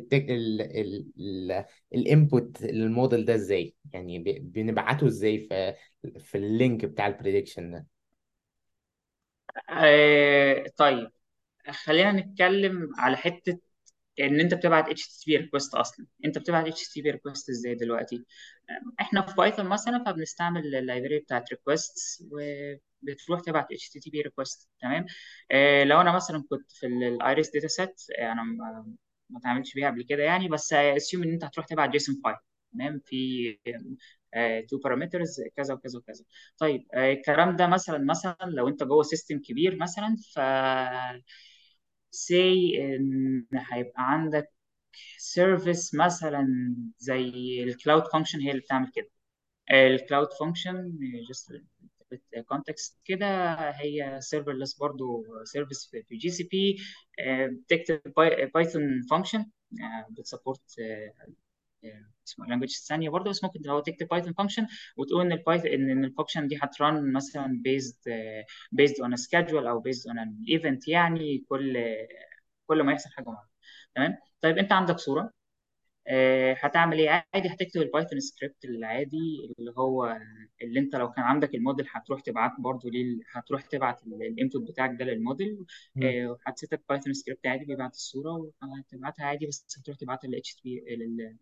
ال 1.95 2.06
input 2.06 2.61
لل 2.61 2.79
model 2.79 3.25
ده 3.25 3.35
إزاي 3.35 3.75
يعني. 3.93 4.19
بنبعته 4.39 5.07
إزاي 5.07 5.39
في 5.49 5.75
في 6.19 6.37
ال 6.37 6.47
link 6.47 6.85
بتاع 6.85 7.07
ال 7.07 7.13
prediction 7.13 7.71
ده 7.71 7.87
طيب 10.77 11.11
خلينا 11.71 12.11
نتكلم 12.11 12.89
على 12.99 13.17
حتة 13.17 13.59
إن 14.19 14.39
أنت 14.39 14.53
بتبعت 14.53 14.89
HTTP 14.89 15.37
request 15.37 15.75
أصلا. 15.75 16.05
أنت 16.25 16.37
بتبعت 16.37 16.67
HTTP 16.67 17.11
request 17.11 17.49
إزاي 17.49 17.75
دلوقتي؟ 17.75 18.25
إحنا 19.01 19.21
في 19.21 19.35
Python 19.35 19.65
مثلا 19.65 20.03
فبنستعمل 20.05 20.75
ال 20.75 20.81
library 20.81 21.19
بتاعت 21.19 21.49
request 21.51 22.23
وبتروح 22.31 23.41
تبعت 23.41 23.71
HTTP 23.71 24.21
request 24.21 24.69
تمام؟ 24.81 25.05
أه 25.51 25.83
لو 25.83 26.01
أنا 26.01 26.15
مثلا 26.15 26.43
كنت 26.49 26.71
في 26.71 26.87
ال 26.87 26.99
Iris 26.99 27.49
data 27.51 27.67
set 27.67 28.01
أنا 28.19 28.43
ما 29.29 29.39
اتعاملتش 29.39 29.73
بيها 29.73 29.87
قبل 29.89 30.03
كده 30.03 30.23
يعني 30.23 30.47
بس 30.49 30.73
assume 30.73 31.23
إن 31.23 31.31
أنت 31.33 31.43
هتروح 31.43 31.65
تبعت 31.65 31.89
JSON 31.89 32.15
file 32.23 32.35
تمام؟ 32.73 33.01
في 33.05 33.57
two 34.69 34.77
parameters 34.77 35.41
كذا 35.55 35.73
وكذا 35.73 35.99
وكذا. 35.99 36.23
طيب 36.57 36.87
آه، 36.93 37.11
الكلام 37.13 37.55
ده 37.55 37.67
مثلا 37.67 37.97
مثلا 37.97 38.35
لو 38.43 38.67
أنت 38.67 38.83
جوه 38.83 39.03
system 39.03 39.39
كبير 39.39 39.75
مثلا 39.75 40.15
ف 40.35 40.39
سي 42.15 42.71
إن 42.95 43.45
هيبقى 43.71 43.93
عندك 44.11 44.51
service 45.17 45.95
مثلا 45.95 46.47
زي 46.99 47.23
ال 47.63 47.70
cloud 47.70 48.03
function 48.13 48.39
هي 48.41 48.51
اللي 48.51 48.61
بتعمل 48.61 48.91
كده. 48.95 49.09
ال 49.71 49.81
cloud 49.81 50.29
function 50.41 50.99
just 51.29 51.53
context 52.49 52.99
كده 53.05 53.25
هي 53.71 54.17
serverless 54.21 54.77
برضو 54.77 55.25
service 55.43 55.89
في 56.09 56.15
GCP 56.17 56.77
بتكتب 57.49 58.01
Python 58.53 59.01
function 59.11 59.45
بت 60.09 60.21
support 60.21 60.61
اسمه 62.27 62.45
language 62.47 62.69
ثانية 62.69 63.09
برضه 63.09 63.29
بس 63.29 63.43
ممكن 63.43 63.69
هو 63.69 63.79
تكتب 63.79 64.07
Python 64.07 64.33
function 64.33 64.67
وتقول 64.97 65.21
إن 65.25 65.31
ال 65.31 65.36
Python 65.36 65.67
ان 65.71 65.89
إن 65.89 66.05
ال 66.05 66.10
function 66.10 66.47
دي 66.47 66.57
هترن 66.61 67.13
مثلا 67.13 67.61
based 67.63 67.95
based 68.71 69.01
on 69.01 69.15
schedule 69.15 69.67
أو 69.67 69.79
based 69.79 70.07
on 70.07 70.19
an 70.19 70.45
event 70.49 70.87
يعني 70.87 71.45
كل 71.49 71.77
كل 72.67 72.83
ما 72.83 72.91
يحصل 72.91 73.09
حاجة 73.09 73.25
معينه 73.29 73.49
تمام؟ 73.95 74.17
طيب 74.41 74.57
أنت 74.57 74.71
عندك 74.71 74.97
صورة. 74.99 75.31
آه، 76.07 76.53
هتعمل 76.59 76.99
إيه؟ 76.99 77.09
عادي 77.35 77.49
هتكتب 77.49 77.81
ال 77.81 77.87
Python 77.87 78.19
script 78.19 78.65
العادي 78.65 79.53
اللي 79.59 79.73
هو 79.77 80.19
اللي 80.61 80.79
أنت 80.79 80.95
لو 80.95 81.11
كان 81.11 81.23
عندك 81.25 81.55
الموديل 81.55 81.85
هتروح 81.91 82.21
تبعت 82.21 82.51
برضه 82.59 82.89
ليه 82.91 83.19
هتروح 83.33 83.61
تبعت 83.61 84.03
ال 84.07 84.16
input 84.16 84.61
بتاعك 84.71 84.91
ده 84.99 85.05
للموديل. 85.05 85.65
آه، 86.03 86.37
هت 86.47 86.56
set 86.56 86.69
Python 86.89 87.13
script 87.13 87.47
عادي 87.47 87.65
بيبعت 87.65 87.91
الصورة 87.93 88.51
وهتبعتها 88.63 89.25
عادي 89.25 89.47
بس 89.47 89.77
هتروح 89.79 89.97
تبعتها 89.97 90.27
لل 90.27 90.35
HTTP 90.35 91.35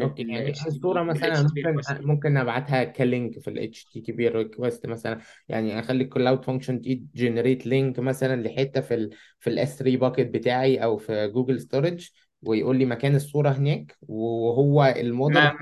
أوكي 0.00 0.22
لل 0.22 0.30
يعني 0.34 0.50
الصورة 0.66 1.02
لل 1.02 1.06
مثلا 1.08 1.42
ممكن 1.42 2.06
ممكن 2.06 2.36
أبعتها 2.36 2.84
ك 2.84 2.95
link 2.95 3.38
في 3.38 3.48
ال 3.50 3.58
HTTP 3.58 4.30
request 4.32 4.86
مثلا. 4.88 5.18
يعني 5.48 5.80
أخلي 5.80 6.04
ال 6.04 6.11
cloud 6.11 6.44
function 6.44 6.80
دي 6.80 7.06
generate 7.14 7.66
link 7.66 7.98
مثلا 7.98 8.42
لحتة 8.42 8.80
في 8.80 8.94
ال 8.94 9.10
في 9.40 9.50
ال 9.50 9.78
S3 9.78 9.96
bucket 9.96 10.30
بتاعي 10.30 10.84
أو 10.84 10.96
في 10.96 11.28
Google 11.28 11.60
Storage 11.60 12.08
ويقول 12.42 12.76
لي 12.78 12.84
مكان 12.84 13.14
الصورة 13.14 13.50
هناك 13.50 13.96
وهو 14.02 14.84
الموديل. 14.96 15.52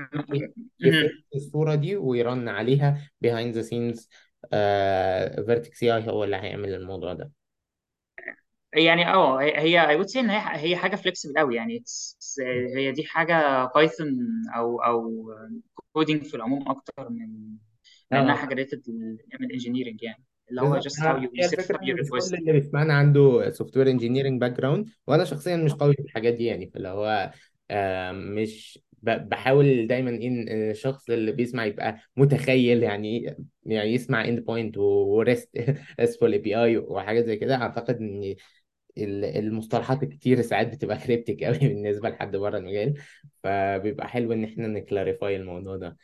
يفك 0.79 1.11
الصورة 1.35 1.75
دي 1.75 1.95
وي 1.95 2.17
run 2.17 2.49
عليها 2.49 3.09
behind 3.25 3.55
the 3.55 3.63
scenes 3.69 4.07
آه 4.53 5.41
فيرتكس 5.41 5.83
اي 5.83 6.09
هو 6.09 6.23
اللي 6.23 6.35
هيعمل 6.35 6.73
الموضوع 6.73 7.13
ده. 7.13 7.31
يعني 8.73 9.07
آه 9.07 9.41
هي 9.41 9.57
هي 9.59 9.97
I 9.97 10.01
would 10.01 10.09
say 10.09 10.17
إن 10.17 10.29
هي 10.29 10.41
هي 10.71 10.75
حاجة 10.77 10.95
فليكسبل 10.95 11.33
قوي 11.37 11.55
يعني. 11.55 11.83
هي 12.77 12.91
دي 12.91 13.03
حاجة 13.05 13.65
بايثون 13.75 14.17
أو 14.55 14.79
أو 14.83 15.31
كودينج 15.93 16.23
في 16.23 16.35
العموم 16.35 16.69
أكتر 16.69 17.09
من 17.09 17.29
من 18.11 18.17
انها 18.17 18.33
آه. 18.33 18.37
حاجة 18.37 18.53
ريتد 18.53 18.83
من 19.39 19.51
انجينيرنج 19.51 20.03
يعني. 20.03 20.23
اللي 20.49 20.61
هو 20.61 20.73
بالظبط. 20.73 20.93
just 20.93 20.95
how 20.99 21.03
ها- 21.03 21.19
you 21.21 21.29
هي 21.39 21.49
set 21.49 21.53
الفكرة 21.53 21.77
up 21.77 21.81
إن 21.83 21.87
your 21.87 22.01
مش 22.01 22.09
كل 22.09 22.35
اللي 22.37 22.51
بيسمعنا 22.51 22.93
عنده 22.93 23.49
سوفت 23.51 23.77
وير 23.77 23.89
انجينيرنج 23.89 24.41
باك 24.41 24.51
جراوند 24.51 24.89
وأنا 25.07 25.23
شخصيا 25.23 25.55
مش 25.57 25.73
قوي 25.73 25.93
في 25.93 26.01
الحاجات 26.01 26.33
دي 26.33 26.45
يعني. 26.45 26.67
فاللي 26.71 26.87
هو 26.87 27.31
آه، 27.71 28.11
مش 28.11 28.79
بحاول 29.03 29.87
دايما 29.87 30.09
إن 30.09 30.49
الشخص 30.49 31.09
اللي 31.09 31.31
بيسمع 31.31 31.65
يبقى 31.65 31.99
متخيل 32.17 32.83
يعني 32.83 33.35
يعني 33.65 33.93
يسمع 33.93 34.25
end 34.25 34.39
point 34.45 34.77
و 34.77 34.91
REST 34.91 35.49
RESTful 35.99 36.31
API 36.33 36.77
وحاجات 36.77 37.25
زي 37.25 37.35
كده. 37.35 37.55
أعتقد 37.55 37.97
ان 37.97 38.35
المصطلحات 39.03 40.03
الكتير 40.03 40.41
ساعات 40.41 40.67
بتبقى 40.67 40.97
cryptic 40.97 41.43
قوي 41.43 41.57
بالنسبة 41.69 42.09
لحد 42.09 42.35
بره 42.35 42.57
المجال 42.57 43.01
فبيبقى 43.43 44.07
حلو 44.07 44.33
إن 44.33 44.43
إحنا 44.43 44.67
ن 44.67 44.75
clarify 44.75 45.35
الموضوع 45.35 45.77
ده. 45.77 45.97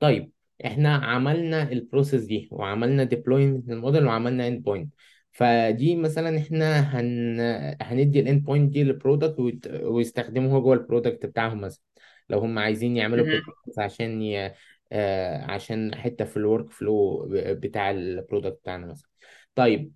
طيب 0.00 0.32
إحنا 0.64 0.94
عملنا 0.96 1.62
ال 1.72 1.78
process 1.78 2.24
دي 2.24 2.48
وعملنا 2.52 3.04
deployment 3.04 3.68
لل 3.68 3.79
model 3.79 4.06
وعملنا 4.06 4.46
end 4.48 4.62
point 4.62 4.94
فدي 5.32 5.96
مثلا 5.96 6.38
إحنا 6.38 6.80
هن... 6.80 7.40
هندي 7.82 8.20
ال 8.20 8.26
end 8.26 8.44
point 8.44 8.72
دي 8.72 8.84
لل 8.84 8.96
product 8.96 9.38
ويت... 9.40 9.66
ويستخدموها 9.66 10.60
جوه 10.60 10.74
ال 10.74 10.80
product 10.80 11.26
بتاعهم 11.26 11.60
مثلا. 11.60 11.82
لو 12.28 12.38
هم 12.38 12.58
عايزين 12.58 12.96
يعملوا 12.96 13.26
عشان 13.78 14.22
ي... 14.22 14.54
آه 14.92 15.44
عشان 15.44 15.94
حتة 15.94 16.24
في 16.24 16.36
ال 16.36 16.70
workflow 16.70 17.26
بتاع 17.32 17.90
ال 17.90 17.98
product 17.98 18.58
بتاعنا 18.62 18.86
مثلا. 18.86 19.08
طيب 19.54 19.92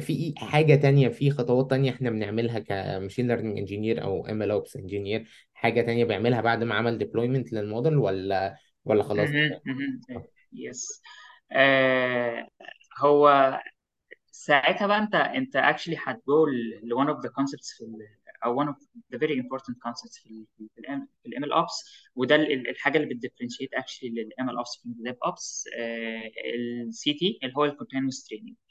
في 0.00 0.34
حاجة 0.36 0.74
تانية 0.74 1.08
في 1.08 1.30
خطوات 1.30 1.70
تانية 1.70 1.90
إحنا 1.90 2.10
بنعملها 2.10 2.58
ك 2.58 2.67
machine 2.67 3.28
learning 3.28 3.58
engineer 3.58 4.02
أو 4.02 4.26
ML 4.26 4.50
ops 4.50 4.76
engineer 4.76 5.28
حاجة 5.54 5.80
تانية 5.80 6.04
بيعملها 6.04 6.40
بعد 6.40 6.64
ما 6.64 6.74
عمل 6.74 6.98
deployment 6.98 7.52
لل 7.52 7.65
model 7.65 7.96
ولا 7.96 8.56
ولا 8.84 9.02
خلاص. 9.02 9.28
yes 10.52 11.02
آه 11.52 12.48
هو 12.98 13.58
ساعتها 14.32 14.86
بقى 14.86 14.98
انت 14.98 15.14
انت 15.14 15.56
actually 15.56 15.94
هتجو 16.08 16.46
ل 16.46 16.94
one 16.94 17.08
of 17.08 17.18
the 17.26 17.28
concepts 17.30 17.78
في 17.78 17.84
ال 17.84 17.98
أو 18.44 18.64
one 18.64 18.68
of 18.68 18.74
the 19.14 19.18
very 19.18 19.36
important 19.42 19.74
concepts 19.88 20.22
في 20.22 20.30
ال 20.30 20.46
في 20.56 20.80
ال 20.90 21.06
في 21.22 21.28
ال 21.46 21.52
ops 21.54 22.08
وده 22.14 22.34
ال- 22.34 22.52
ال- 22.52 22.68
الحاجة 22.68 22.96
اللي 22.98 23.08
بت 23.14 23.22
differentiate 23.22 23.70
actually 23.74 24.04
لل 24.04 24.30
ML 24.40 24.64
ops 24.64 24.80
من 24.86 25.08
ال 25.08 25.12
dev 25.14 25.16
ops 25.30 25.64
ال 26.54 26.90
CT 26.94 27.38
اللي 27.42 27.54
هو 27.56 27.64
ال 27.64 27.70
continuous 27.70 28.24
training. 28.26 28.54
آه، 28.54 28.69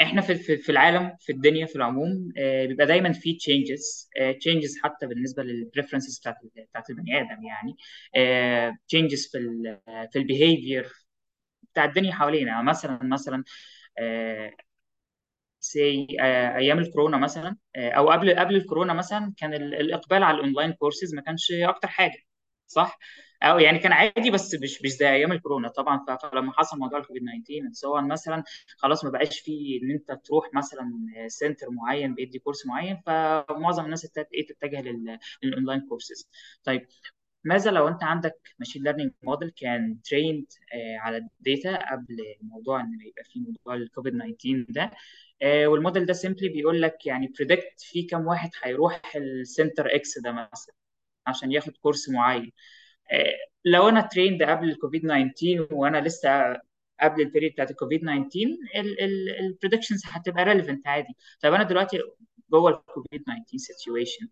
إحنا 0.00 0.20
في 0.22 0.34
في 0.58 0.72
العالم 0.72 1.16
في 1.20 1.32
الدنيا 1.32 1.66
في 1.66 1.76
العموم 1.76 2.32
آه، 2.38 2.66
بيبقى 2.66 2.86
دايما 2.86 3.12
في 3.12 3.34
changes 3.36 4.08
changes 4.40 4.78
حتى 4.84 5.06
بالنسبة 5.06 5.42
لل 5.42 5.54
preferences 5.54 6.18
بتاعت 6.18 6.36
بتاعت 6.70 6.90
البني 6.90 7.20
آدم 7.20 7.44
يعني 7.44 7.76
changes 8.88 9.28
في 9.32 9.38
ال 9.38 9.80
في 10.12 10.18
ال 10.18 10.26
behavior 10.26 10.92
بتاع 11.72 11.84
الدنيا 11.86 12.12
حوالينا. 12.14 12.52
يعني 12.52 12.64
مثلا 12.66 13.00
مثلا 13.04 13.44
سي 15.60 16.06
أيام 16.56 16.78
الكورونا 16.78 17.16
مثلا 17.18 17.56
آه، 17.76 17.90
أو 17.90 18.10
قبل 18.10 18.38
قبل 18.38 18.56
الكورونا 18.56 18.92
مثلا 18.94 19.34
كان 19.38 19.54
ال- 19.54 19.74
الإقبال 19.74 20.22
على 20.22 20.34
ال 20.36 20.41
online 20.41 20.72
courses 20.72 21.14
ما 21.14 21.22
كانش 21.22 21.52
أكتر 21.52 21.88
حاجة. 21.88 22.18
صح؟ 22.72 22.98
أو 23.42 23.58
يعني 23.58 23.78
كان 23.78 23.92
عادي 23.92 24.30
بس 24.30 24.54
مش 24.62 24.82
مش 24.82 24.90
زي 24.90 25.08
أيام 25.08 25.32
الكورونا. 25.32 25.68
طبعا 25.68 26.04
فلما 26.22 26.52
حصل 26.52 26.78
موضوع 26.78 26.98
الكوفيد 26.98 27.22
19 27.22 27.72
سواء 27.72 28.02
مثلا 28.02 28.44
خلاص 28.76 29.04
ما 29.04 29.10
بقاش 29.10 29.40
في 29.40 29.80
إن 29.82 29.90
أنت 29.90 30.12
تروح 30.26 30.50
مثلا 30.54 30.90
center 31.28 31.66
معين 31.70 32.14
بيدي 32.14 32.38
كورس 32.38 32.66
معين 32.66 32.96
فمعظم 33.06 33.84
الناس 33.84 34.18
إيه 34.34 34.46
تتجه 34.46 34.80
لل- 34.82 35.18
لل 35.42 35.52
online 35.52 35.80
courses 35.88 36.28
طيب 36.64 36.86
ماذا 37.44 37.70
لو 37.70 37.88
أنت 37.88 38.02
عندك 38.04 38.54
machine 38.58 38.82
learning 38.84 39.12
model 39.22 39.50
كان 39.50 40.02
trained 40.04 40.46
على 41.00 41.16
ال 41.16 41.31
data 41.31 41.92
قبل 41.92 42.16
موضوع 42.42 42.80
إن 42.80 43.00
يبقى 43.06 43.24
في 43.24 43.40
موضوع 43.40 43.74
الكوفيد 43.74 44.12
19 44.12 44.66
ده؟ 44.68 44.90
آه، 45.42 45.66
والموديل 45.66 46.06
ده 46.06 46.12
simply 46.12 46.48
بيقول 46.48 46.82
لك 46.82 47.06
يعني 47.06 47.26
predict 47.38 47.80
في 47.80 48.02
كام 48.02 48.26
واحد 48.26 48.50
هيروح 48.62 49.02
ال 49.16 49.27
center 49.27 49.94
X 49.96 50.18
ده 50.18 50.32
مثلا. 50.32 50.74
عشان 51.26 51.52
ياخد 51.52 51.76
كورس 51.76 52.08
معين. 52.08 52.52
آه، 53.12 53.34
لو 53.64 53.88
أنا 53.88 54.00
trained 54.00 54.42
قبل 54.42 54.68
الكوفيد 54.70 55.02
19 55.02 55.68
وأنا 55.74 55.98
لسه 56.00 56.60
قبل 57.02 57.20
ال 57.20 57.25
period 57.25 57.52
بتاعت 57.52 57.70
الكوفيد 57.70 58.00
19 58.00 58.58
ال 59.40 59.45
predictions 59.45 60.02
هتبقى 60.06 60.44
relevant 60.44 60.86
عادي. 60.86 61.14
طيب 61.42 61.54
أنا 61.54 61.62
دلوقتي 61.64 61.98
جوه 62.50 62.70
الكوفيد 62.70 63.22
19 63.24 63.56
situation 63.58 64.28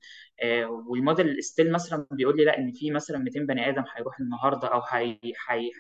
وال 0.89 1.05
model 1.05 1.45
still 1.45 1.73
مثلا 1.73 2.07
بيقول 2.11 2.37
لي 2.37 2.45
لا 2.45 2.59
إن 2.59 2.73
في 2.73 2.91
مثلا 2.91 3.19
200 3.19 3.47
بني 3.47 3.69
آدم 3.69 3.85
هيروح 3.97 4.21
النهارده 4.21 4.69
أو 4.69 4.83
هي 4.89 5.19
هي 5.23 5.33
هي 5.51 5.71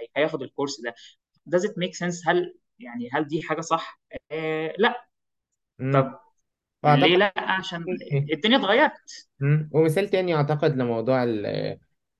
هي 0.00 0.08
هياخد 0.16 0.42
الكورس 0.42 0.80
ده. 0.80 0.94
Does 1.56 1.62
it 1.62 1.72
make 1.72 1.94
sense 2.06 2.28
هل 2.28 2.54
يعني 2.78 3.08
هل 3.12 3.26
دي 3.28 3.42
حاجة 3.42 3.60
صح؟ 3.60 4.00
آه 4.32 4.74
لا. 4.78 5.06
طب 5.92 6.18
ليه 6.84 7.16
لا؟ 7.16 7.32
عشان 7.36 7.84
الدنيا 8.32 8.56
اتغيرت. 8.58 8.92
مم. 9.40 9.70
ومثال 9.72 10.08
تاني 10.08 10.34
أعتقد 10.34 10.76
لموضوع 10.76 11.24
ال- 11.24 11.46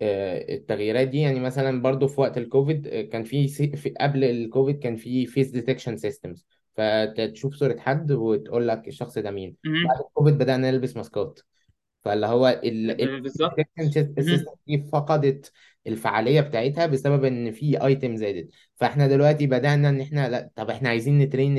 آه، 0.03 0.55
التغييرات 0.55 1.09
دي 1.09 1.21
يعني 1.21 1.41
مثلا 1.41 1.83
برضو 1.83 2.09
في 2.09 2.21
وقت 2.21 2.39
الكوفيد 2.39 2.87
آه، 2.87 3.03
كان 3.03 3.25
في, 3.25 3.49
سي- 3.49 3.77
في 3.77 3.91
قبل 4.01 4.25
الكوفيد 4.25 4.79
كان 4.79 4.97
في 4.97 5.27
face 5.27 5.49
detection 5.51 5.97
systems 5.97 6.47
فتشوف 6.77 7.55
صورة 7.55 7.79
حد 7.79 8.13
وتقول 8.13 8.69
لك 8.69 8.89
الشخص 8.89 9.19
ده 9.19 9.31
مين. 9.31 9.57
بعد. 9.65 10.01
الكوفيد 10.01 10.39
بدأنا 10.39 10.71
نلبس 10.71 10.97
ماسكات. 10.97 11.41
فاللي 12.05 12.27
هو 12.27 12.61
ب- 12.65 13.23
بالظبط. 13.23 13.55
ال 13.79 13.88
system. 13.88 14.53
دي 14.67 14.87
فقدت 14.93 15.53
الفعالية 15.87 16.41
بتاعتها 16.41 16.87
بسبب 16.87 17.25
إن 17.25 17.51
في 17.51 17.85
item 17.87 18.17
زادت 18.17 18.49
فإحنا 18.77 19.07
دلوقتي 19.09 19.47
بدأنا 19.47 19.89
إن 19.89 20.01
إحنا 20.01 20.29
لأ 20.29 20.51
طب 20.55 20.71
إحنا 20.71 20.89
عايزين 20.89 21.19
ن 21.19 21.25
train 21.25 21.55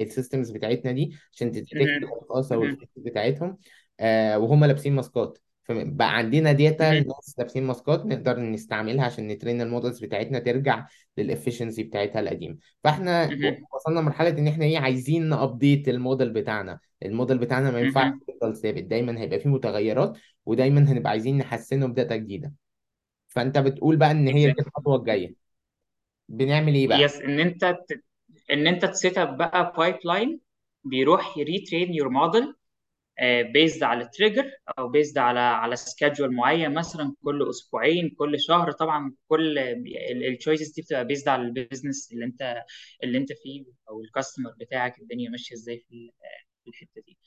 ال 0.00 0.06
systems 0.06 0.50
بتاعتنا 0.50 0.92
دي 0.92 1.16
عشان 1.32 1.50
ت 1.52 1.54
detect. 1.54 1.72
ال 2.64 2.69
face 2.69 2.88
بتاعتهم 2.96 3.58
آه 4.00 4.38
وهم 4.38 4.64
لابسين 4.64 4.92
ماسكات 4.94 5.38
فبقى 5.64 6.16
عندنا 6.16 6.52
data. 6.52 6.92
الناس 6.98 7.34
لابسين 7.38 7.64
ماسكات 7.64 8.06
نقدر 8.06 8.40
نستعملها 8.40 9.04
عشان 9.04 9.28
ن 9.28 9.33
train 9.33 9.60
ال 9.60 9.65
models 9.65 9.98
بتاعتنا 10.04 10.38
ترجع 10.38 10.86
لل 11.18 11.29
efficiency 11.29 11.82
بتاعتها 11.82 12.20
القديمة 12.20 12.56
فإحنا. 12.84 13.24
وصلنا 13.74 14.00
لمرحلة 14.00 14.28
إن 14.28 14.48
إحنا 14.48 14.64
إيه 14.64 14.78
عايزين 14.78 15.28
ن 15.28 15.37
update 15.37 15.88
ال 15.88 15.95
model 15.95 16.30
بتاعنا 16.30 16.78
الموديل 17.02 17.38
بتاعنا 17.38 17.70
ما 17.70 17.80
ينفعش. 17.80 18.12
يفضل 18.28 18.56
ثابت 18.56 18.82
دايما 18.84 19.20
هيبقى 19.20 19.40
فيه 19.40 19.50
متغيرات 19.50 20.18
ودايما 20.46 20.92
هنبقى 20.92 21.10
عايزين 21.10 21.38
نحسنه 21.38 21.86
ب 21.86 21.92
data 21.92 22.16
جديدة 22.16 22.52
فأنت 23.36 23.58
بتقول 23.58 23.96
بقى 23.96 24.10
إن 24.10 24.28
هي 24.28 24.46
دي. 24.46 24.52
الخطوة 24.60 24.96
الجاية 24.96 25.36
بنعمل 26.28 26.74
إيه 26.74 26.88
بقى 26.88 27.04
yes 27.04 27.20
إن 27.20 27.40
أنت. 27.40 27.64
إن 28.52 28.66
أنت 28.66 28.84
ت 28.86 28.94
set 28.94 29.18
up 29.18 29.38
بقى 29.38 29.74
pipeline 29.78 30.40
بيروح 30.84 31.38
ي 31.38 31.45
retrain 31.45 31.94
your 31.94 32.08
model 32.08 32.54
based 33.54 33.82
على 33.82 34.10
trigger 34.14 34.52
أو 34.78 34.88
based 34.88 35.18
على 35.18 35.40
على 35.40 35.76
schedule 35.76 36.34
معين 36.34 36.74
مثلا 36.74 37.14
كل 37.24 37.50
أسبوعين 37.50 38.10
كل 38.18 38.40
شهر 38.40 38.72
طبعا 38.72 39.14
كل 39.28 39.58
ال 40.30 40.35
choices 40.35 40.72
دي 40.72 40.82
بتبقى 40.82 41.06
based 41.06 41.28
على 41.28 41.42
ال 41.42 41.50
business 41.50 42.12
اللي 42.12 42.24
أنت 42.24 42.64
اللي 43.04 43.18
أنت 43.18 43.32
فيه 43.32 43.64
أو 43.90 44.00
ال 44.02 44.08
customer 44.08 44.52
بتاعك 44.60 44.98
الدنيا 45.00 45.30
ماشية 45.30 45.54
إزاي 45.56 45.78
في 45.90 46.12
الحتة 46.68 47.02
دي 47.06 47.18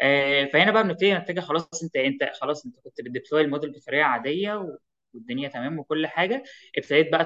آه، 0.00 0.44
فهنا 0.46 0.72
بقى 0.72 0.82
بنبتدي 0.84 1.14
نتجه 1.14 1.40
خلاص 1.40 1.82
أنت 1.84 1.96
أنت 1.96 2.24
خلاص 2.42 2.66
أنت 2.66 2.80
كنت 2.80 3.00
بت 3.02 3.12
deploy 3.12 3.42
ال 3.42 3.47
model 3.47 3.72
بطريقة 3.72 4.04
عادية 4.04 4.78
والدنيا 5.16 5.48
تمام 5.48 5.78
وكل 5.78 6.06
حاجة 6.06 6.42
ابتديت 6.78 7.12
بقى 7.12 7.24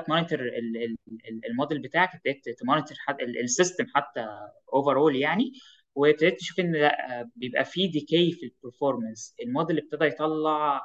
ال- 1.29 1.47
الموديل 1.51 1.79
بتاعك 1.79 2.15
ابتديت 2.15 2.49
ت 2.61 2.65
monitor 2.65 2.97
حتى 2.99 3.25
ال 3.25 3.34
system 3.34 3.87
حتى 3.95 4.27
over 4.75 4.99
يعني 5.17 5.53
وابتديت 5.95 6.39
تشوف 6.39 6.61
إن 6.61 6.73
لأ 6.73 7.21
آه، 7.21 7.31
بيبقى 7.37 7.65
في 7.65 7.89
decay 7.89 8.33
في 8.33 8.47
ال 8.47 8.54
performance 8.54 9.35
ال 9.43 9.49
model 9.49 9.79
ابتدى 9.79 10.05
يطلع 10.05 10.83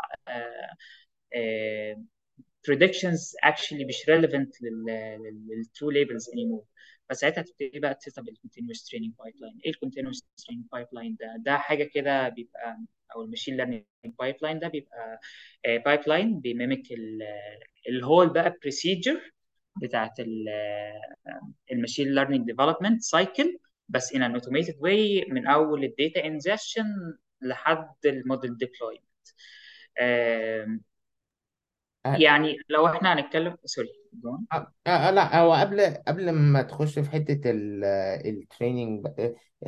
predictions 2.67 3.35
actually 3.45 3.85
مش 3.87 3.95
relevant 4.09 4.49
لل 5.49 5.62
true 5.62 5.89
labels 5.91 6.29
anymore. 6.29 6.65
فساعتها 7.09 7.41
تبتدي 7.41 7.79
بقى 7.79 7.93
ت 7.95 8.01
set 8.01 8.17
ال 8.17 8.23
continuous 8.23 8.83
training 8.85 9.13
pipeline 9.19 9.59
إيه 9.65 9.71
ال 9.71 10.23
continuous 10.37 10.65
training 10.71 10.87
pipeline 10.91 11.17
ده؟ 11.19 11.35
ده 11.45 11.57
حاجة 11.57 11.83
كده 11.83 12.29
بيبقى 12.29 12.77
أو 13.15 13.21
ال 13.23 13.57
machine 13.57 13.83
learning 14.19 14.35
pipeline 14.41 14.59
ده 14.59 14.67
بيبقى 14.67 15.19
pipeline 15.65 16.39
بي 16.39 16.51
mimic 16.51 16.81
ال 17.89 17.96
whole 17.96 18.29
بقى 18.29 18.57
procedure 18.61 19.31
بتاعت 19.81 20.11
ال 21.71 21.77
machine 21.77 22.15
learning 22.15 22.45
development 22.45 23.01
cycle 23.01 23.57
بس 23.89 24.13
in 24.13 24.17
an 24.19 24.35
automated 24.39 24.75
way 24.75 25.29
من 25.31 25.47
أول 25.47 25.83
ال 25.83 25.91
data 25.91 26.21
ingestion 26.29 26.85
لحد 27.41 27.95
ال 28.05 28.14
model 28.14 28.57
deployment 28.57 29.05
يعني 32.05 32.57
لو 32.69 32.87
إحنا 32.87 33.13
هنتكلم 33.13 33.57
sorry 33.65 33.89
جون 34.13 34.45
آه 34.53 34.73
آه 34.87 35.11
لا 35.11 35.39
هو 35.41 35.53
قبل 35.53 35.81
قبل 36.07 36.31
ما 36.31 36.61
تخش 36.61 36.99
في 36.99 37.09
حتة 37.11 37.41
ال 38.25 38.34
training 38.34 39.07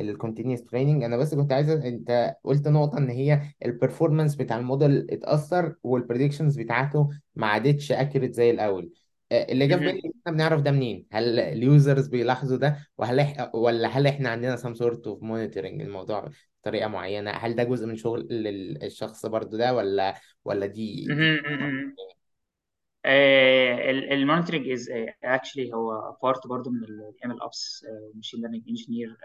ال 0.00 0.06
continuous 0.06 0.64
training 0.64 1.04
أنا 1.04 1.16
بس 1.16 1.34
كنت 1.34 1.52
عايز 1.52 1.70
أنت 1.70 2.34
قلت 2.44 2.68
نقطة 2.68 2.98
إن 2.98 3.08
هي 3.10 3.40
ال 3.64 3.70
performance 3.70 4.34
بتاع 4.34 4.56
الموديل 4.58 5.06
اتأثر 5.10 5.74
وال 5.82 5.94
predictions 5.94 6.58
بتاعته 6.60 7.08
ما 7.34 7.46
عادتش 7.46 7.92
accurate 7.92 8.34
زي 8.34 8.50
الأول. 8.50 8.92
آه، 9.32 9.52
اللي 9.52 9.66
جه 9.66 9.74
في 9.76 9.80
بالي 9.82 9.98
مهم. 9.98 10.12
إحنا 10.20 10.32
بنعرف 10.32 10.60
ده 10.62 10.70
منين؟ 10.70 11.06
هل 11.12 11.40
ال 11.40 11.51
users 11.51 12.08
بيلاحظوا 12.08 12.56
ده؟ 12.56 12.78
وهل 12.98 13.20
إح... 13.20 13.54
ولا 13.54 13.88
هل 13.88 14.06
إحنا 14.06 14.28
عندنا 14.28 14.56
some 14.56 14.74
sort 14.74 15.06
of 15.06 15.22
monitoring 15.22 15.82
الموضوع 15.82 16.28
بطريقة 16.62 16.88
معينة؟ 16.88 17.30
هل 17.30 17.54
ده 17.56 17.64
جزء 17.64 17.86
من 17.86 17.96
شغل 17.96 18.20
ال- 18.30 18.84
الشخص 18.84 19.26
برضو 19.26 19.56
ده 19.56 19.74
ولا 19.74 20.14
ولا 20.44 20.66
دي 20.66 21.08
دي 21.08 21.32
مهم. 21.48 21.94
مهم. 23.08 24.12
ال 24.12 24.17
monitoring 24.17 24.68
is 24.70 24.88
actually 25.24 25.72
هو 25.74 26.16
part 26.22 26.46
برضو 26.46 26.70
من 26.70 26.84
ال 26.84 27.40
MLOps 27.42 27.86
machine 28.14 28.40
learning 28.40 28.64
engineer 28.68 29.16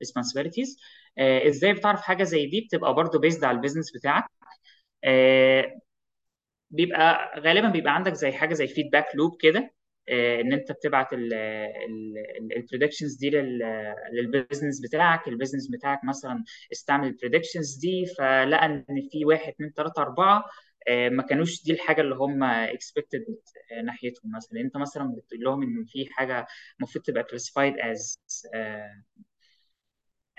responsibilities 0.00 0.76
إزاي 1.18 1.72
بتعرف 1.72 2.00
حاجة 2.02 2.22
زي 2.24 2.46
دي؟ 2.46 2.60
بتبقى 2.60 2.94
برضو 2.94 3.18
based 3.18 3.44
على 3.44 3.56
ال 3.56 3.60
business 3.60 3.92
بتاعك. 3.96 4.24
آه، 5.04 5.80
بيبقى 6.70 7.32
غالبا 7.40 7.68
بيبقى 7.68 7.94
عندك 7.94 8.12
زي 8.14 8.32
حاجة 8.32 8.54
زي 8.54 8.66
feedback 8.66 9.06
loop 9.16 9.36
كده 9.40 9.74
آه، 10.08 10.40
إن 10.40 10.52
أنت 10.52 10.72
بتبعت 10.72 11.08
ال 12.56 12.61
predictions 12.61 13.14
دي 13.16 13.30
لل- 13.30 13.94
لل 14.12 14.26
business 14.26 14.80
بتاعك. 14.80 15.28
ال 15.28 15.32
business 15.32 15.68
بتاعك 15.70 16.04
مثلا 16.04 16.44
استعمل 16.72 17.06
ال 17.08 17.14
predictions 17.14 17.76
دي 17.76 18.06
فلقى 18.18 18.66
إن 18.66 18.84
في 19.12 19.24
واحد 19.24 19.48
اتنين 19.48 19.72
تلاتة 19.74 20.02
أربعة 20.02 20.44
ما 21.10 21.22
كانوش 21.22 21.62
دي 21.64 21.72
الحاجة 21.72 22.00
اللي 22.00 22.14
هم 22.14 22.42
expected 22.44 23.24
ناحيتهم 23.84 24.32
مثلا. 24.36 24.60
انت 24.60 24.76
مثلا 24.76 25.14
بتقول 25.16 25.40
لهم 25.44 25.62
إن 25.62 25.84
في 25.84 26.06
حاجة 26.12 26.46
المفروض 26.80 27.04
تبقى 27.04 27.24
classified 27.24 27.74
as 27.76 28.16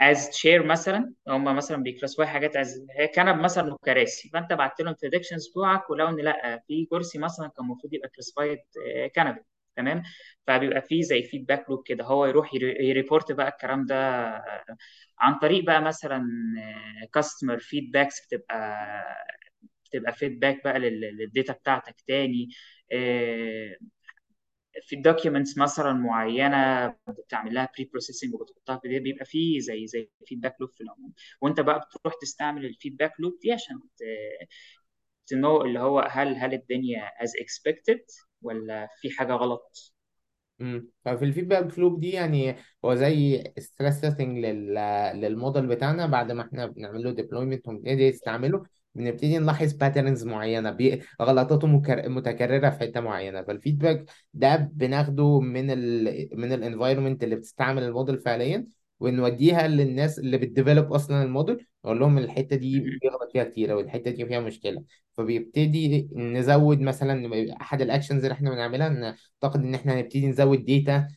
as 0.02 0.30
chair 0.30 0.64
مثلا. 0.66 1.14
هم 1.28 1.44
مثلا 1.56 1.84
بي 1.84 1.93
classify 1.93 2.28
حاجات 2.28 2.56
as 2.56 2.86
كنب 3.16 3.36
مثلا 3.40 3.74
وكراسي. 3.74 4.30
فأنت 4.30 4.54
بعت 4.54 4.82
لهم 4.82 4.96
ال 5.04 5.08
predictions 5.08 5.50
بتوعك 5.50 5.90
ولقوا 5.90 6.10
إن 6.10 6.16
لأ 6.16 6.64
في 6.68 6.86
كرسي 6.86 7.20
مثلا 7.20 7.48
كان 7.48 7.66
المفروض 7.66 7.94
يبقى 7.94 8.10
classified 8.10 8.60
كنبه 9.16 9.44
تمام؟ 9.76 10.04
فبيبقى 10.48 10.82
في 10.82 11.04
زي 11.04 11.24
feedback 11.24 11.70
loop 11.70 11.84
كده. 11.88 12.04
هو 12.04 12.26
يروح 12.26 12.54
يري- 12.54 12.88
ي 12.90 12.96
report 12.96 13.32
بقى 13.32 13.48
الكلام 13.50 13.86
ده 13.86 13.96
آه، 14.38 14.66
عن 15.20 15.36
طريق 15.40 15.64
بقى 15.66 15.82
مثلا 15.82 16.24
customer 17.14 17.60
feedbacks 17.60 18.26
بتبقى 18.28 18.58
بتبقى 19.92 20.14
feedback 20.14 20.64
بقى 20.64 20.80
لل- 20.80 21.18
لل 21.18 21.30
data 21.30 21.54
بتاعتك 21.54 21.96
تاني. 22.08 22.50
آه، 22.92 23.76
في 24.82 24.96
ال 24.96 25.02
documents 25.02 25.58
مثلا 25.58 25.94
معينة 25.94 26.88
بتعمل 27.08 27.54
لها 27.54 27.70
preprocessing 27.78 28.34
وبتحطها 28.34 28.78
في 28.84 29.00
بيبقى 29.00 29.26
فيه 29.26 29.60
زي 29.60 29.88
زي 29.88 30.10
feedback 30.26 30.56
loop 30.62 30.70
في 30.72 30.82
العموم. 30.82 31.14
وانت 31.42 31.60
بقى 31.60 31.80
بتروح 31.80 32.14
تستعمل 32.22 32.66
ال 32.66 32.71
feedback 32.71 33.14
loop 33.20 33.40
دي 33.42 33.52
عشان 33.54 33.80
ت 35.28 35.35
know 35.35 35.62
اللي 35.62 35.80
هو 35.80 36.00
هل 36.00 36.36
هل 36.36 36.54
الدنيا 36.54 37.06
as 37.06 37.30
expected 37.44 38.26
ولا 38.42 38.88
في 39.02 39.10
حاجة 39.12 39.34
غلط. 39.34 39.94
مم. 40.60 40.90
ففي 41.06 41.26
ال 41.26 41.32
feedback 41.32 41.80
loop 41.80 42.00
دي 42.00 42.10
يعني 42.10 42.56
هو 42.86 42.96
زي 42.96 43.44
stress 43.60 44.02
testing 44.02 44.46
لل... 44.46 44.74
للموديل 45.22 45.68
بتاعنا 45.68 46.06
بعد 46.06 46.32
ما 46.32 46.42
إحنا 46.48 46.66
بنعمل 46.66 47.04
له 47.04 47.12
deployment 47.12 47.68
ونبتدي 47.68 48.10
نستعمله. 48.10 48.66
بنبتدي 48.96 49.38
نلاحظ 49.38 49.74
patterns 49.74 50.24
معينة 50.24 50.72
بي... 50.72 51.02
غلطاته 51.22 51.68
مكر... 51.68 52.10
متكررة 52.10 52.70
في 52.70 52.80
حتة 52.80 53.00
معينة 53.00 53.42
فال 53.44 53.56
feedback 53.56 54.06
ده 54.34 54.56
بناخده 54.74 55.40
من 55.40 55.72
ال... 55.72 56.30
من 56.40 56.54
ال 56.54 56.60
environment 56.60 57.24
اللي 57.24 57.36
بتستعمل 57.36 57.84
الموديل 57.84 58.18
فعليا 58.20 58.66
ونوديها 59.00 59.68
للناس 59.68 60.20
اللي 60.20 60.38
بت 60.38 60.50
develop 60.50 60.94
أصلا 60.94 61.24
الموديل 61.24 61.68
نقول 61.86 62.00
لهم 62.00 62.18
الحتة 62.18 62.56
دي. 62.56 62.80
بيغلط 62.80 63.32
فيها 63.34 63.44
كتير 63.44 63.72
أو 63.74 63.80
الحتة 63.80 64.12
دي 64.12 64.26
فيها 64.26 64.40
مشكلة 64.40 64.84
فبيبتدي 65.18 66.10
نزود 66.16 66.80
مثلا 66.82 67.30
أحد 67.62 67.82
ال 67.82 67.87
actions 67.87 68.24
اللي 68.24 68.34
إحنا 68.34 68.50
بنعملها 68.50 69.16
اعتقد 69.44 69.60
إن 69.64 69.76
إحنا 69.76 69.94
هنبتدي 69.94 70.28
نزود 70.28 70.66
data 70.66 71.08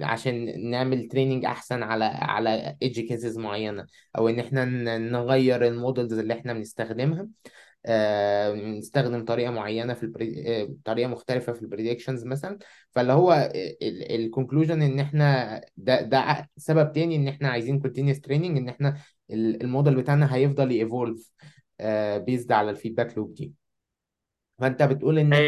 عشان 0.00 0.70
نعمل 0.70 1.08
training 1.08 1.44
أحسن 1.44 1.82
على 1.82 2.04
على 2.04 2.76
edge 2.82 3.00
cases 3.00 3.38
معينة 3.38 3.86
أو 4.18 4.28
إن 4.28 4.38
إحنا 4.38 4.64
نغير 4.98 5.66
ال 5.66 5.73
models 5.73 6.12
اللي 6.12 6.34
إحنا 6.34 6.52
بنستخدمها. 6.52 7.28
آه، 7.86 8.54
نستخدم 8.54 9.24
طريقة 9.24 9.50
معينة 9.50 9.94
في 9.94 10.02
ال 10.02 10.11
pre... 10.11 10.62
آه، 10.62 10.74
طريقة 10.84 11.08
مختلفة 11.08 11.52
في 11.52 11.62
ال 11.62 11.67
predictions 11.67 12.24
مثلا. 12.24 12.58
فاللي 12.90 13.12
هو 13.12 13.52
ال 14.10 14.17
conclusion 14.17 14.82
إن 14.82 15.00
إحنا 15.00 15.60
ده 15.76 16.00
ده 16.00 16.50
سبب 16.56 16.92
تاني 16.92 17.16
إن 17.16 17.28
إحنا 17.28 17.48
عايزين 17.48 17.80
continuous 17.80 18.20
training 18.20 18.58
إن 18.58 18.68
إحنا 18.68 18.96
ال- 19.30 19.62
الموديل 19.62 19.96
بتاعنا 19.96 20.34
هيفضل 20.34 20.72
ي 20.72 20.80
evolve 20.80 21.30
based 22.16 22.52
على 22.52 22.70
ال 22.70 22.75
feedback 22.75 23.18
loop 23.18 23.34
دي. 23.34 23.52
فأنت 24.58 24.82
بتقول 24.82 25.18
إن 25.18 25.32
إحنا 25.32 25.44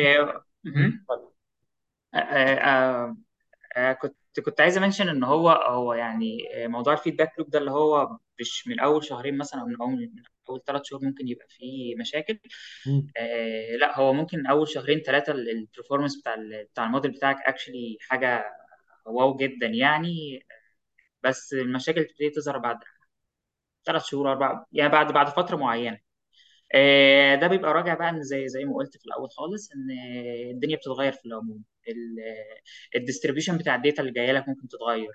آه، 3.77 3.93
كنت 3.93 4.17
كنت 4.45 4.61
عايز 4.61 4.77
أ 4.77 4.81
mention 4.81 5.09
إن 5.09 5.25
هو 5.25 5.51
هو 5.51 5.93
يعني 5.95 6.39
آه، 6.65 6.67
موضوع 6.67 6.93
ال 6.93 6.97
feedback 6.97 7.33
loop 7.39 7.51
ده 7.51 7.59
اللي 7.59 7.71
هو 7.71 8.19
مش 8.41 8.69
من 8.69 8.81
أول 8.81 9.05
شهرين 9.05 9.39
مثلا 9.39 9.61
أو 9.61 9.67
من 9.67 9.77
أول 9.81 9.93
من 10.15 10.23
أول 10.49 10.63
ثلاث 10.67 10.83
شهور 10.85 11.05
ممكن 11.05 11.29
يبقى 11.29 11.47
فيه 11.49 11.97
مشاكل. 11.97 12.39
آه 13.17 13.77
لا 13.77 13.99
هو 14.01 14.13
ممكن 14.13 14.47
أول 14.47 14.69
شهرين 14.69 15.01
ثلاثة 15.01 15.33
ال 15.33 15.40
performance 15.40 16.21
بتاع 16.21 16.37
بتاع 16.73 16.85
الموديل 16.87 17.11
بتاعك 17.13 17.37
actually 17.47 17.97
حاجة 18.01 18.45
wow 19.07 19.37
جدا 19.37 19.67
يعني. 19.67 20.41
بس 21.23 21.53
المشاكل 21.55 22.05
تبتدي 22.05 22.31
تظهر 22.31 22.59
بعد 22.59 22.79
ثلاث 23.87 24.05
شهور 24.05 24.31
أربع 24.33 24.65
يعني 24.73 24.93
بعد 24.93 25.13
بعد 25.13 25.29
فترة 25.29 25.57
معينة. 25.57 25.99
ده 27.41 27.47
بيبقى 27.47 27.73
راجع 27.75 27.95
بقى 27.95 28.11
إن 28.11 28.23
زي 28.23 28.49
زي 28.49 28.65
ما 28.65 28.75
قلت 28.75 28.97
في 28.97 29.07
الأول 29.07 29.31
خالص 29.31 29.71
إن 29.73 29.91
الدنيا 30.51 30.77
بتتغير 30.77 31.13
في 31.13 31.27
العموم. 31.27 31.63
ال 32.97 33.01
distribution 33.01 33.59
بتاع 33.59 33.75
ال 33.75 33.80
data 33.80 34.01
اللي 34.03 34.13
جاية 34.13 34.33
لك 34.33 34.49
ممكن 34.49 34.69
تتغير. 34.69 35.11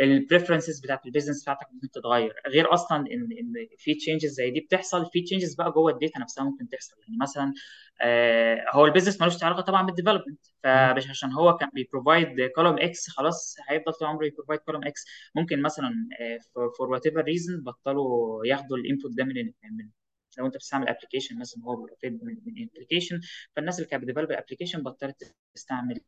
ال 0.00 0.07
preferences 0.07 0.80
بتاعت 0.80 1.06
ال 1.06 1.10
business 1.10 1.42
بتاعتك 1.42 1.66
ممكن 1.72 1.90
تتغير. 1.90 2.34
غير 2.48 2.74
أصلا 2.74 2.98
إن 2.98 3.28
إن 3.40 3.52
في 3.78 3.94
changes 3.94 4.30
زي 4.30 4.50
دي 4.50 4.60
بتحصل 4.60 5.06
في 5.12 5.22
changes 5.22 5.54
بقى 5.54 5.72
جوه 5.72 5.92
ال 5.92 5.97
data 5.97 6.18
نفسها 6.20 6.44
ممكن 6.44 6.68
تحصل. 6.68 6.96
يعني 7.02 7.16
مثلا 7.22 7.54
آه، 8.02 8.64
هو 8.72 8.86
ال 8.86 8.90
business 8.90 9.20
ملوش 9.20 9.42
علاقة 9.44 9.60
طبعا 9.62 9.86
بال 9.86 9.94
development. 9.94 10.40
فمش 10.64 11.10
عشان 11.10 11.32
هو 11.32 11.56
كان 11.56 11.70
بي 11.74 11.91
provide 11.91 12.50
column 12.56 12.78
X 12.78 13.08
خلاص 13.10 13.56
هيفضل 13.68 13.92
طول 13.92 14.08
عمره 14.08 14.26
ي 14.26 14.30
provide 14.30 14.60
column 14.60 14.84
X 14.86 15.04
ممكن 15.34 15.62
مثلا 15.62 15.90
for 16.78 16.90
whatever 16.90 17.20
reason 17.24 17.62
بطلوا 17.62 18.46
ياخدوا 18.46 18.76
ال 18.76 18.82
input 18.82 19.10
ده 19.16 19.24
من 19.24 19.34
من 19.62 19.90
لو 20.38 20.46
أنت 20.46 20.54
بتستعمل 20.56 20.88
application 20.88 21.38
مثلا 21.38 21.64
هو 21.64 21.86
من 22.04 22.68
application 22.76 23.20
فالناس 23.56 23.78
اللي 23.78 23.88
كانت 23.90 24.02
بت 24.02 24.08
develop 24.08 24.30
ال 24.30 24.34
application 24.34 24.82
بطلت 24.82 25.34
تستعمل 25.54 26.00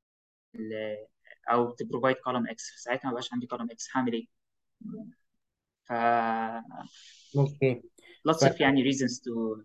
أو 1.51 1.71
ت 1.71 1.76
provide 1.76 2.17
column 2.17 2.47
X 2.49 2.62
ساعتها 2.85 3.09
ما 3.09 3.13
بقاش 3.15 3.33
عندي 3.33 3.47
column 3.47 3.71
X 3.71 3.88
هعمل 3.97 4.13
إيه؟ 4.13 4.27
ف 5.85 5.93
okay. 7.37 7.83
ف... 8.41 8.43
lots 8.43 8.45
of 8.47 8.61
يعني 8.61 8.83
reasons 8.83 9.21
to 9.21 9.63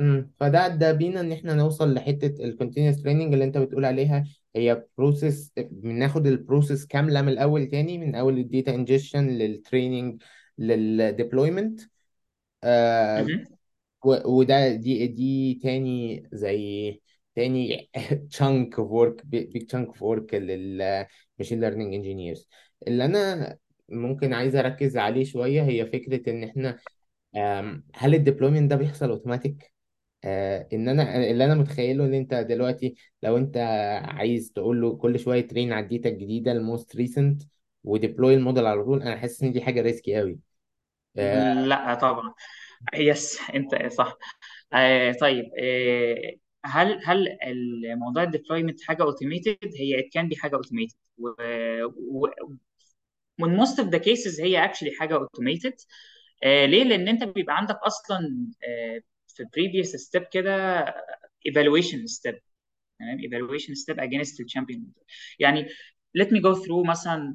مم. 0.00 0.30
فده 0.40 0.68
ده 0.68 0.92
بينا 0.92 1.20
إن 1.20 1.32
إحنا 1.32 1.54
نوصل 1.54 1.94
لحتة 1.94 2.44
ال 2.44 2.49
continuous 2.49 3.02
training 3.02 3.32
اللي 3.32 3.44
أنت 3.44 3.58
بتقول 3.58 3.84
عليها. 3.84 4.24
هي 4.56 4.84
process 4.98 5.52
بناخد 5.58 6.26
ال 6.26 6.33
process 6.33 6.86
كاملة 6.86 7.22
من 7.22 7.28
الأول 7.28 7.66
تاني 7.66 7.98
من 7.98 8.14
أول 8.14 8.38
ال 8.38 8.45
data 8.45 8.74
ingestion 8.74 9.28
لل 9.28 9.47
training 9.47 10.22
لل 10.58 10.78
deployment 10.78 11.80
آه 12.64 13.32
وده 14.06 14.74
دي 14.76 15.06
دي 15.06 15.54
تاني 15.62 16.22
زي 16.32 16.90
تاني 17.38 17.90
chunk 18.36 18.78
of 18.78 18.88
work 18.90 19.22
big 19.30 19.66
chunk 19.72 19.88
of 19.94 20.00
work 20.00 20.34
لل 20.34 20.62
machine 20.62 21.60
learning 21.60 21.94
engineers 21.94 22.48
اللي 22.86 23.04
أنا 23.04 23.56
ممكن 23.88 24.32
عايز 24.32 24.56
أركز 24.56 24.96
عليه 24.96 25.24
شوية 25.24 25.62
هي 25.62 25.86
فكرة 25.86 26.30
إن 26.30 26.44
إحنا 26.44 26.78
هل 27.94 28.14
ال 28.14 28.19
deployment 28.19 28.70
ده 28.70 28.76
بيحصل 28.76 29.10
اوتوماتيك 29.10 29.72
آه 30.24 30.68
إن 30.72 30.88
أنا 30.88 31.30
اللي 31.30 31.44
أنا 31.44 31.54
متخيله 31.54 32.04
إن 32.04 32.14
أنت 32.14 32.34
دلوقتي 32.34 32.94
لو 33.22 33.36
أنت 33.36 33.56
عايز 34.04 34.52
تقول 34.52 34.80
له 34.80 34.96
كل 34.96 35.18
شوية 35.18 35.48
train 35.48 35.72
على 35.72 35.84
ال 35.86 35.90
data 35.90 36.08
الجديدة 36.08 36.52
ال 36.52 36.61
most 36.61 36.96
recent 36.96 37.42
و 37.84 37.91
deploy 37.91 38.34
ال 38.34 38.39
model 38.39 38.66
على 38.66 38.84
طول 38.84 39.02
أنا 39.02 39.16
حاسس 39.16 39.42
إن 39.42 39.52
دي 39.52 39.60
حاجة 39.60 39.80
risky 39.82 40.16
قوي 40.16 40.38
آه 41.18 41.54
لا 41.54 41.94
طبعا. 41.94 42.34
yes 42.94 43.38
أنت 43.54 43.92
صح. 43.92 44.18
آه 44.72 45.12
طيب 45.12 45.44
هل 46.64 47.00
هل 47.04 47.38
الموضوع 47.42 48.22
ال 48.22 48.27
deployment 48.27 48.82
حاجة 48.82 49.02
automated 49.02 49.58
هي 49.78 49.98
it 50.00 50.08
can 50.12 50.28
be 50.28 50.36
حاجة 50.36 50.56
automated 50.56 50.96
ومن 51.18 52.30
most 53.56 53.78
of 53.80 53.88
the 53.88 53.98
cases 53.98 54.40
هي 54.40 54.64
actually 54.64 54.90
حاجة 55.00 55.14
automated 55.14 55.74
آه، 56.44 56.66
ليه؟ 56.66 56.84
لأن 56.84 57.08
أنت 57.08 57.24
بيبقى 57.24 57.56
عندك 57.56 57.76
أصلا 57.76 58.46
آه، 58.68 59.00
في 59.28 59.44
previous 59.54 59.96
step 59.96 60.22
كده 60.24 60.78
آه، 60.80 60.94
evaluation 61.46 62.06
step 62.06 62.40
تمام؟ 63.00 63.18
evaluation 63.20 63.74
step 63.74 64.00
against 64.00 64.40
ال 64.40 64.46
champion 64.46 64.92
يعني 65.38 65.68
let 66.14 66.32
me 66.32 66.40
go 66.40 66.54
through 66.54 66.84
مثلا 66.84 67.34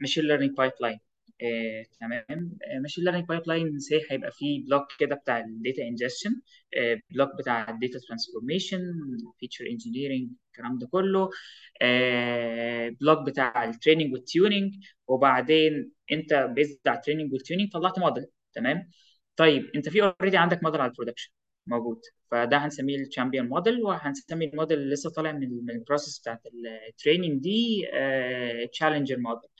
machine 0.00 0.24
learning 0.24 0.56
pipeline 0.56 0.98
uh, 1.42 1.88
تمام. 2.00 2.24
uh, 2.62 2.80
machine 2.86 3.04
learning 3.04 3.26
pipeline 3.32 3.78
say 3.78 4.00
هيبقى 4.10 4.30
فيه 4.32 4.64
block 4.64 4.82
كده 4.98 5.14
بتاع 5.16 5.38
ال 5.40 5.48
data 5.48 5.82
uh, 5.82 7.00
block 7.10 7.28
بتاع 7.38 7.70
ال 7.70 7.76
data 7.76 7.98
transformation 7.98 8.80
feature 9.24 9.66
engineering 9.74 10.28
الكلام 10.52 10.78
ده 10.78 10.86
كله. 10.86 11.30
block 13.00 13.26
بتاع 13.26 13.64
ال 13.64 13.69
training 13.69 14.12
وال 14.12 14.28
tuning 14.28 14.74
وبعدين 15.06 15.92
انت 16.12 16.34
based 16.34 16.78
على 16.86 16.96
ال 16.96 17.00
training 17.00 17.32
وال 17.32 17.42
tuning 17.42 17.72
طلعت 17.72 17.98
موديل 17.98 18.26
تمام؟ 18.54 18.90
طيب 19.36 19.70
انت 19.76 19.88
في 19.88 20.02
already 20.02 20.36
عندك 20.36 20.62
موديل 20.62 20.80
على 20.80 20.90
ال 20.90 20.94
production 20.94 21.30
موجود. 21.66 22.00
فده 22.30 22.56
هنسميه 22.56 22.96
ال 23.00 23.05
champion 23.05 23.48
model 23.48 23.82
وهنسمي 23.82 24.44
الموديل 24.44 24.78
اللي 24.78 24.94
لسه 24.94 25.10
طالع 25.10 25.32
من 25.32 25.70
ال 25.70 25.76
process 25.76 26.18
بتاعت 26.20 26.40
ال 26.88 26.94
training 26.94 27.42
دي 27.42 27.86
challenger 28.72 29.16
model 29.18 29.50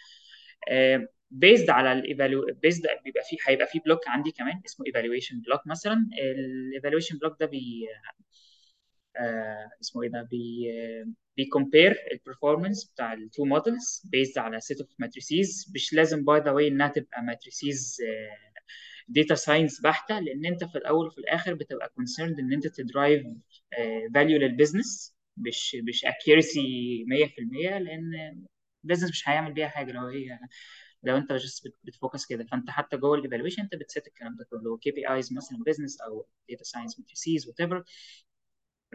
based 1.35 1.71
على 1.71 1.93
ال 1.93 2.00
evalu- 2.00 2.47
based 2.63 2.87
بيبقى 3.05 3.23
فيه 3.31 3.37
هيبقى 3.47 3.67
فيه 3.67 3.81
block 3.81 4.09
عندي 4.09 4.31
كمان 4.31 4.61
اسمه 4.67 4.87
evaluation 4.87 5.41
block 5.41 5.67
مثلا. 5.67 6.09
ال 6.23 6.31
evaluation 6.31 7.19
block 7.19 7.37
ده 7.41 7.47
بي 7.47 7.87
آه 9.17 9.71
اسمه 9.83 10.03
إيه 10.03 10.09
ده؟ 10.11 10.23
بي 10.31 10.67
بي 11.37 11.50
compare 11.50 11.97
ال 12.13 12.19
performance 12.19 12.85
بتاع 12.93 13.13
ال 13.13 13.21
two 13.21 13.45
models 13.45 14.03
based 14.13 14.39
على 14.39 14.61
set 14.61 14.81
of 14.81 14.89
metrics 14.99 15.73
مش 15.75 15.93
لازم 15.95 16.25
by 16.25 16.41
the 16.41 16.51
way 16.51 16.69
إنها 16.69 16.89
تبقى 16.89 17.23
metrics 17.23 17.97
data 19.09 19.35
science 19.35 19.81
بحتة 19.81 20.19
لأن 20.21 20.47
أنت 20.47 20.65
في 20.65 20.79
الأول 20.79 21.07
وفي 21.07 21.19
الآخر 21.19 21.55
بتبقى 21.55 21.89
concerned 21.97 22.39
إن 22.39 22.53
أنت 22.53 22.67
ت 22.67 22.77
drive 22.77 23.27
value 24.15 24.39
لل 24.39 24.54
business 24.54 25.15
مش 25.37 25.77
مش 25.89 26.05
accuracy 26.05 26.61
100% 27.09 27.79
لأن 27.79 28.45
ال 28.85 28.88
business 28.88 29.11
مش 29.11 29.29
هيعمل 29.29 29.53
بيها 29.53 29.69
حاجة 29.69 29.93
لو 29.93 30.07
هي 30.07 30.39
لو 31.05 31.17
انت 31.17 31.33
just 31.33 31.69
بت 31.85 31.97
focus 31.97 32.27
كده 32.27 32.45
فانت 32.45 32.71
حتى 32.71 32.97
جوه 32.97 33.17
ال 33.19 33.23
evaluation 33.23 33.63
انت 33.63 33.75
بت 33.75 33.88
set 33.88 34.07
الكلام 34.07 34.37
ده 34.37 34.45
كله 34.51 34.77
KPIs 34.79 35.33
مثلا 35.33 35.59
business 35.67 36.01
أو 36.01 36.27
data 36.49 36.65
science 36.65 37.01
metrics 37.01 37.49
whatever 37.49 37.85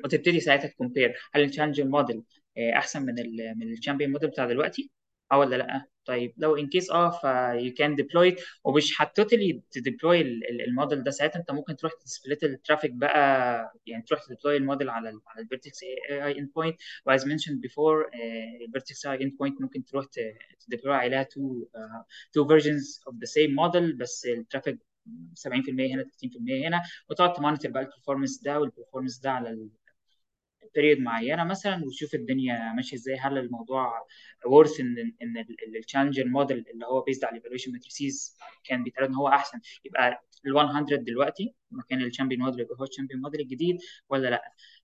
وتبتدي 0.04 0.40
ساعتها 0.40 0.68
ت 0.68 0.74
compare 0.74 1.16
هل 1.34 1.42
ال 1.44 1.47
challenger 1.47 1.84
model 1.86 2.24
أحسن 2.58 3.02
من 3.06 3.20
ال 3.20 3.54
من 3.58 3.72
ال 3.74 3.78
champion 3.78 4.12
model 4.12 4.30
بتاع 4.30 4.46
دلوقتي؟ 4.46 4.92
آه 5.32 5.38
ولا 5.40 5.56
لأ؟ 5.56 5.86
طيب 6.10 6.34
لو 6.38 6.56
in 6.56 6.68
case 6.70 6.92
آه 6.92 7.10
you 7.10 7.74
can 7.74 7.96
deploy 7.96 8.36
ومش 8.64 9.02
هت 9.02 9.15
totally 9.15 9.62
ت 9.72 9.79
deploy 9.79 10.22
ال 10.68 10.74
model 10.74 11.04
ده 11.04 11.12
ساعتها 11.12 11.40
انت 11.40 11.52
ممكن 11.52 11.76
تروح 11.76 11.94
ت 11.94 12.02
split 12.02 12.44
ال 12.44 12.50
traffic 12.50 12.92
بقى 12.92 13.74
يعني 13.86 14.04
تروح 14.04 14.24
ت 14.26 14.30
deploy 14.30 14.58
ال 14.58 14.63
model 14.63 14.90
على 14.90 15.10
على 15.28 15.42
ال 15.44 15.84
Vertex 15.84 16.26
AI 16.26 16.40
endpoint 16.40 16.52
و 16.56 16.76
as 17.06 17.28
mentioned 17.28 17.62
before 17.62 18.10
الفيرتكس 18.66 19.06
اي 19.06 19.24
اند 19.24 19.38
بوينت 19.38 19.62
ممكن 19.62 19.86
تروح 19.86 20.06
ت 20.68 20.72
deploy 20.72 20.96
عليها 20.96 21.24
two 21.24 21.66
two 22.34 22.48
versions 22.48 23.02
of 23.08 23.16
the 23.16 23.26
same 23.26 23.56
model 23.56 23.94
بس 23.94 24.26
ال 24.26 24.32
traffic 24.32 24.80
70% 25.36 25.50
هنا 25.94 26.04
30% 26.04 26.68
هنا. 26.68 26.82
وتقعد 27.10 27.34
ت 27.34 27.38
monitor 27.38 27.72
بقى 27.72 27.82
ال 27.84 27.88
performance 27.88 28.42
ده 28.42 28.60
وال 28.60 28.69
performance 28.69 29.20
ده 29.20 29.32
على 29.32 29.70
period 30.76 31.00
معينة 31.00 31.44
مثلا 31.44 31.86
وتشوف 31.86 32.16
الدنيا 32.16 32.74
ماشية 32.74 32.98
إزاي. 32.98 33.16
هل 33.18 33.38
الموضوع 33.38 34.08
worth 34.46 34.80
إن 34.80 35.14
إن 35.22 35.46
ال 35.78 35.82
challenger 35.82 36.26
model 36.26 36.66
اللي 36.74 36.86
هو 36.86 37.02
based 37.02 37.24
على 37.24 37.32
ال 37.32 37.35
evaluation 37.35 37.72
metrics 37.72 38.38
كان 38.64 38.84
بيتقال 38.84 39.06
إن 39.06 39.16
هو 39.16 39.28
أحسن؟ 39.28 39.60
يبقى 39.86 40.24
ال 40.46 40.54
100 40.54 40.84
دلوقتي 40.96 41.54
مكان 41.72 42.02
ال 42.02 42.06
champion 42.06 42.42
model 42.42 42.60
يبقى 42.60 42.76
هو 42.80 42.84
ال 42.84 42.88
champion 42.88 43.22
model 43.22 43.42
الجديد 43.42 43.78
ولا 44.10 44.28
لأ؟ 44.30 44.44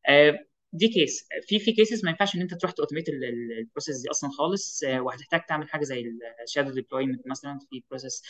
آه 0.10 0.40
دي 0.74 0.88
case 0.88 1.28
في 1.48 1.60
في 1.60 1.72
cases 1.72 2.04
ما 2.06 2.10
ينفعش 2.12 2.36
إن 2.36 2.42
أنت 2.42 2.54
تروح 2.54 2.72
ت 2.72 2.76
automate 2.76 3.10
ال 3.10 3.21
process 3.21 4.02
دي 4.02 4.10
أصلا 4.12 4.30
خالص. 4.30 4.84
آه 4.84 5.02
وهتحتاج 5.02 5.42
تعمل 5.46 5.70
حاجة 5.70 5.84
زي 5.84 6.04
ال 6.44 6.48
shadow 6.48 6.72
deployment 6.72 7.28
مثلا 7.28 7.60
في 7.70 7.84
process 7.90 8.24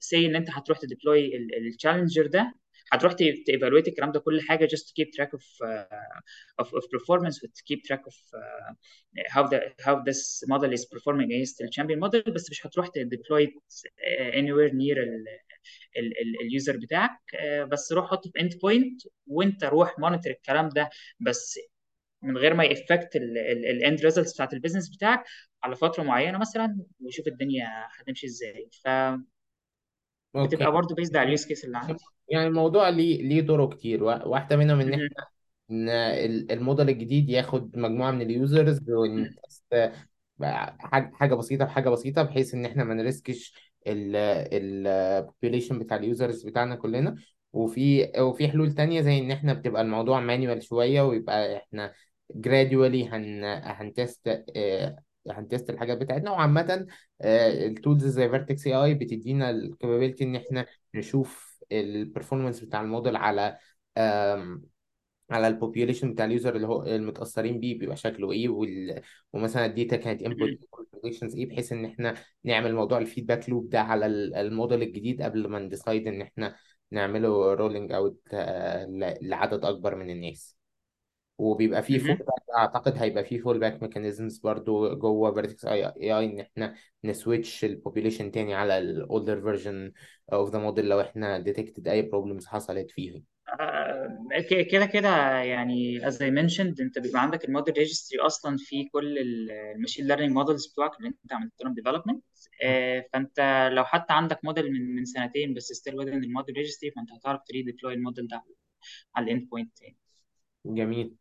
say 0.00 0.26
إن 0.26 0.36
أنت 0.36 0.50
هتروح 0.50 0.78
ت 0.78 0.86
deploy 0.86 1.36
ال 1.36 1.44
challenger 1.44 2.26
ده 2.26 2.54
هتروح 2.92 3.12
ت 3.46 3.51
evaluate 3.51 3.88
الكلام 3.88 4.12
ده 4.12 4.20
كل 4.20 4.40
حاجة 4.40 4.66
just 4.66 4.92
keep 5.00 5.08
track 5.16 5.28
of 5.38 5.42
uh, 5.68 6.64
of, 6.64 6.66
of 6.68 6.84
performance 6.96 7.38
to 7.40 7.62
keep 7.68 7.80
track 7.88 8.02
of 8.10 8.14
uh, 8.40 8.72
how 9.34 9.42
the 9.52 9.58
how 9.86 9.94
this 10.08 10.22
model 10.52 10.72
is 10.72 10.84
performing 10.94 11.28
against 11.32 11.54
the 11.58 11.68
champion 11.76 11.98
model 12.00 12.32
بس 12.32 12.50
مش 12.50 12.66
هتروح 12.66 12.88
ت 12.88 12.97
deploy 12.97 13.54
anywhere 14.32 14.72
near 14.72 14.98
ال 16.42 16.49
user 16.49 16.76
بتاعك 16.76 17.18
بس 17.72 17.92
روح 17.92 18.10
حطه 18.10 18.30
في 18.30 18.40
endpoint 18.40 19.02
وانت 19.26 19.64
روح 19.64 19.98
monitor 19.98 20.32
الكلام 20.32 20.68
ده 20.68 20.90
بس 21.20 21.58
من 22.22 22.38
غير 22.38 22.54
ما 22.54 22.64
ي 22.64 22.71
affect 22.71 23.16
ال 23.16 23.37
end 23.37 24.00
results 24.04 24.34
بتاعت 24.34 24.54
ال 24.54 24.59
business 24.59 24.96
بتاعك 24.96 25.24
على 25.64 25.76
فترة 25.76 26.02
معينة 26.02 26.38
مثلا 26.38 26.78
وشوف 27.00 27.26
الدنيا 27.26 27.68
هتمشي 28.00 28.26
إزاي. 28.26 28.68
ف 28.84 28.88
okay. 30.36 30.56
بتبقى 30.56 30.72
برضه 30.72 30.94
based 30.94 31.16
على 31.16 31.26
ال 31.26 31.31
use 31.31 31.46
case 31.46 31.64
اللي 31.64 31.78
عندي 31.78 32.04
يعني 32.28 32.46
الموضوع 32.46 32.88
ليه 32.88 33.22
ليه 33.22 33.46
طرق 33.46 33.74
كتير. 33.74 34.04
وا- 34.04 34.24
واحدة 34.24 34.56
منهم. 34.56 34.80
إحنا 34.80 35.06
إن 35.70 35.88
ال- 35.88 36.52
الموديل 36.52 36.88
الجديد 36.88 37.30
ياخد 37.30 37.78
مجموعة 37.78 38.10
من 38.10 38.22
ال 38.22 38.32
users 38.32 38.80
ون 38.90 39.24
test 39.24 39.92
حاجة 41.12 41.34
بسيطة 41.34 41.64
بحاجة 41.64 41.88
بسيطة 41.88 42.22
بحيث 42.22 42.54
إن 42.54 42.64
إحنا 42.66 42.84
ما 42.84 42.94
نريسكش 42.94 43.72
البوبيليشن 43.86 45.78
بتاع 45.78 45.96
اليوزرز 45.96 46.42
بتاعنا 46.42 46.74
كلنا. 46.76 47.16
وفي 47.52 48.12
وفي 48.18 48.48
حلول 48.48 48.72
تانية 48.74 49.00
زي 49.00 49.18
إن 49.18 49.30
إحنا 49.30 49.52
بتبقى 49.52 49.82
الموضوع 49.82 50.20
manual 50.20 50.62
شوية 50.62 51.02
ويبقى 51.02 51.56
إحنا 51.56 51.92
gradually 52.32 53.12
هن 53.12 53.44
هن 53.64 53.91
test 53.91 54.44
هن 55.30 55.43
test 55.43 55.70
الحاجات 55.70 55.98
بتاعتنا. 55.98 56.30
وعامة 56.30 56.86
ال 57.24 57.38
tools 57.38 58.06
زي 58.06 58.28
Vertex 58.28 58.66
AI 58.66 58.94
بتدينا 58.94 59.50
ال 59.50 59.57
capability 59.57 60.24
إن 60.24 60.36
إحنا 60.36 60.66
نشوف 60.94 61.58
ال 61.72 61.79
performance 61.79 62.60
بتاع 62.60 62.80
الموديل 62.80 63.16
على 63.16 63.58
على 65.30 65.48
ال 65.48 65.54
population 65.54 66.12
بتاع 66.12 66.24
ال 66.24 66.30
user 66.30 66.56
اللي 66.56 66.66
هو 66.66 66.82
المتأثرين 66.82 67.60
بيه 67.60 67.78
بيبقى 67.78 67.96
شكله 67.96 68.32
إيه 68.32 68.48
وال... 68.48 69.00
ومثلا 69.32 69.66
ال 69.66 69.72
data 69.72 69.96
كانت 69.96 70.22
input 70.22 70.48
configurations 70.70 71.36
إيه 71.36 71.46
بحيث 71.48 71.72
إن 71.72 71.84
إحنا 71.84 72.14
نعمل 72.44 72.74
موضوع 72.74 72.98
ال 72.98 73.04
feedback 73.04 73.48
loop 73.50 73.68
ده 73.68 73.80
على 73.80 74.06
ال- 74.06 74.34
الموديل 74.34 74.82
الجديد 74.82 75.22
قبل 75.22 75.48
ما 75.48 75.58
ن 75.58 75.65
decide 75.65 76.06
إن 76.08 76.20
إحنا 76.22 76.56
نعمله 76.90 77.54
rolling 77.54 77.92
out 77.92 78.20
لعدد 79.22 79.64
أكبر 79.64 79.94
من 79.96 80.10
الناس. 80.10 80.56
وبيبقى 81.42 81.82
فيه 81.82 81.98
fall 81.98 82.08
مهم. 82.08 82.16
back 82.18 82.56
أعتقد 82.58 82.96
هيبقى 82.98 83.24
فيه 83.24 83.40
fall 83.40 83.58
back 83.58 83.82
mechanisms 83.82 84.38
برضو 84.38 84.94
جوه 84.94 85.34
Vertex 85.34 85.64
AI 85.64 86.24
إن 86.24 86.40
إحنا 86.40 86.74
ن 87.04 87.13
switch 87.13 87.64
ال 87.64 87.70
population 87.70 88.30
تاني 88.30 88.54
على 88.54 88.78
ال 88.78 88.88
older 88.88 89.40
version 89.40 89.92
of 90.32 90.50
the 90.50 90.58
model 90.58 90.88
لو 90.88 91.00
إحنا 91.00 91.38
detected 91.38 91.88
أي 91.88 92.02
problems 92.02 92.46
حصلت 92.46 92.90
فيه 92.90 93.22
آه، 93.60 94.18
كده 94.72 94.86
كده 94.86 95.08
يعني 95.42 96.00
as 96.00 96.14
I 96.14 96.30
mentioned 96.40 96.80
أنت 96.80 96.98
بيبقى 96.98 97.22
عندك 97.22 97.44
ال 97.44 97.49
model 97.49 97.74
registry 97.78 98.20
أصلا 98.20 98.56
في 98.58 98.84
كل 98.84 99.18
ال 99.18 99.29
machine 99.29 100.06
learning 100.06 100.32
models 100.32 100.66
بتوعك 100.66 100.96
اللي 100.98 101.08
أنت 101.08 101.32
عملت 101.32 101.52
لهم 101.64 101.74
development 101.74 102.24
فأنت 103.12 103.68
لو 103.72 103.84
حتى 103.84 104.12
عندك 104.12 104.44
موديل 104.44 104.72
من 104.72 104.94
من 104.96 105.04
سنتين 105.04 105.54
بس 105.54 105.72
still 105.72 105.94
within 105.94 106.14
ال 106.14 106.21
model 106.21 106.56
registry 106.56 106.90
فأنت 106.90 107.12
هتعرف 107.12 107.40
ت 107.48 107.62
redeploy 107.62 107.94
ال 107.94 107.99
model 107.99 108.26
ده 108.28 108.44
على 109.16 109.24
ال 109.26 109.48
endpoint 109.48 109.78
تاني. 109.78 109.96
جميل. 110.66 111.16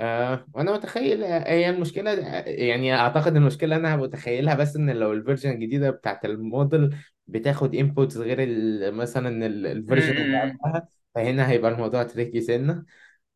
آه 0.00 0.46
وأنا 0.54 0.72
متخيل 0.72 1.24
آه، 1.24 1.50
هي 1.52 1.70
المشكلة 1.70 2.10
آه، 2.12 2.44
يعني 2.48 2.94
أعتقد 2.94 3.36
المشكلة 3.36 3.76
أنا 3.76 3.96
متخيلها 3.96 4.54
بس 4.54 4.76
إن 4.76 4.90
لو 4.90 5.12
ال 5.12 5.17
version 5.17 5.50
الجديدة 5.50 5.90
بتاعت 5.90 6.24
الموديل 6.24 6.96
بتاخد 7.26 7.74
inputs 7.74 8.16
غير 8.16 8.42
ال- 8.42 8.94
مثلا 8.94 9.46
ال 9.46 9.55
version 9.55 10.16
اللي 10.16 10.38
م- 10.46 10.58
قبلها 10.62 10.88
فهنا 11.14 11.50
هيبقى 11.50 11.70
الموضوع 11.70 12.02
tricky 12.02 12.40
سنة. 12.40 12.84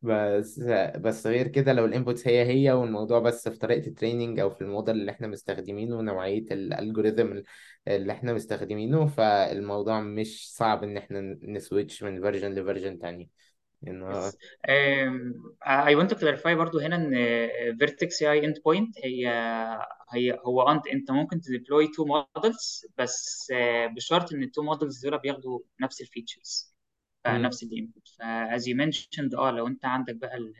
بس 0.03 0.59
بس 0.97 1.27
غير 1.27 1.47
كده 1.47 1.73
لو 1.73 1.85
ال 1.85 1.91
inputs 1.91 2.27
هي 2.27 2.45
هي 2.47 2.71
والموضوع 2.71 3.19
بس 3.19 3.49
في 3.49 3.57
طريقة 3.59 3.87
ال 3.87 3.93
training 3.93 4.39
أو 4.39 4.49
في 4.49 4.61
الموديل 4.61 4.95
اللي 4.95 5.11
إحنا 5.11 5.27
مستخدمينه 5.27 5.97
ونوعية 5.97 6.45
ال 6.51 6.59
algorithm 6.59 7.33
اللي 7.87 8.13
إحنا 8.13 8.33
مستخدمينه 8.33 9.07
فالموضوع 9.07 10.01
مش 10.01 10.53
صعب 10.55 10.83
إن 10.83 10.97
إحنا 10.97 11.21
ن 11.43 11.52
switch 11.52 12.03
من 12.03 12.21
version 12.21 12.51
ل 12.53 12.59
version 12.59 12.99
تاني 12.99 13.29
I 15.65 15.95
want 15.95 16.09
to 16.09 16.15
clarify 16.15 16.53
برضو 16.53 16.79
هنا 16.79 16.95
إن 16.95 17.13
Vertex 17.79 18.21
AI 18.21 18.41
endpoint 18.47 18.91
هي 19.03 19.27
هي 20.13 20.39
هو 20.45 20.61
أنت 20.61 20.87
أنت 20.87 21.11
ممكن 21.11 21.41
ت 21.41 21.48
deploy 21.48 21.87
two 21.87 22.05
models 22.05 22.85
بس 22.97 23.47
آه، 23.55 23.87
بشرط 23.87 24.33
إن 24.33 24.43
ال 24.43 24.48
two 24.48 24.63
models 24.63 25.05
دول 25.05 25.17
بياخدوا 25.19 25.59
نفس 25.81 26.01
ال 26.01 26.09
features 26.09 26.75
مم. 27.27 27.45
نفس 27.45 27.63
ال 27.63 27.70
input 27.70 28.07
as 28.19 28.67
you 28.67 28.75
mentioned 28.75 29.35
آه 29.35 29.51
لو 29.51 29.67
أنت 29.67 29.85
عندك 29.85 30.15
بقى 30.15 30.37
ال- 30.37 30.53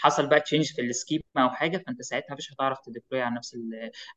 حصل 0.00 0.26
بقى 0.28 0.40
change 0.40 0.72
في 0.72 0.82
ال 0.82 0.88
schema 0.88 1.22
أو 1.38 1.50
حاجة 1.50 1.78
فأنت 1.86 2.02
ساعتها 2.02 2.34
مش 2.34 2.52
هتعرف 2.52 2.78
ت 2.86 2.91
deploy 2.91 3.22
على 3.22 3.34
نفس 3.36 3.56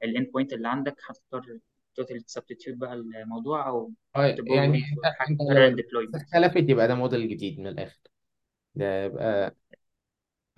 ال 0.03 0.31
endpoint 0.31 0.53
اللي 0.53 0.67
عندك 0.67 0.95
هتضطر 1.09 1.59
total 1.95 2.23
substitute 2.27 2.77
بقى 2.77 2.93
الموضوع 2.93 3.67
أو 3.67 3.91
تجو 4.37 4.53
يعني 4.55 4.83
أنت 5.29 5.41
لو 5.93 6.11
اختلفت 6.15 6.69
يبقى 6.69 6.87
ده 6.87 6.95
موديل 6.95 7.29
جديد 7.29 7.59
من 7.59 7.67
الآخر. 7.67 7.99
ده 8.75 9.03
يبقى 9.05 9.55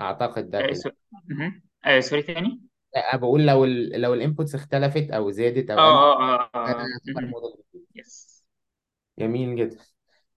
أعتقد 0.02 0.50
ده 0.50 0.60
آه، 0.60 0.66
كده. 0.68 0.74
so... 0.74 0.90
مهم. 1.30 1.64
آه، 1.86 2.00
sorry 2.00 2.22
تاني؟ 2.24 2.62
لا، 2.96 3.16
بقول 3.16 3.46
لو 3.48 3.66
ال 3.66 4.02
لو 4.02 4.14
ال 4.14 4.20
inputs 4.20 4.56
اختلفت 4.56 5.12
أو 5.12 5.32
زادت 5.32 5.70
آه 5.70 5.74
أو 5.74 6.14
قلت 6.14 6.22
آه 6.24 6.50
آه 6.56 6.72
ده 6.74 6.80
آه. 6.80 6.86
يعتبر 6.88 7.26
موديل 7.26 7.64
جديد. 7.74 7.86
yes 7.96 8.46
جميل 9.20 9.56
جدا. 9.56 9.78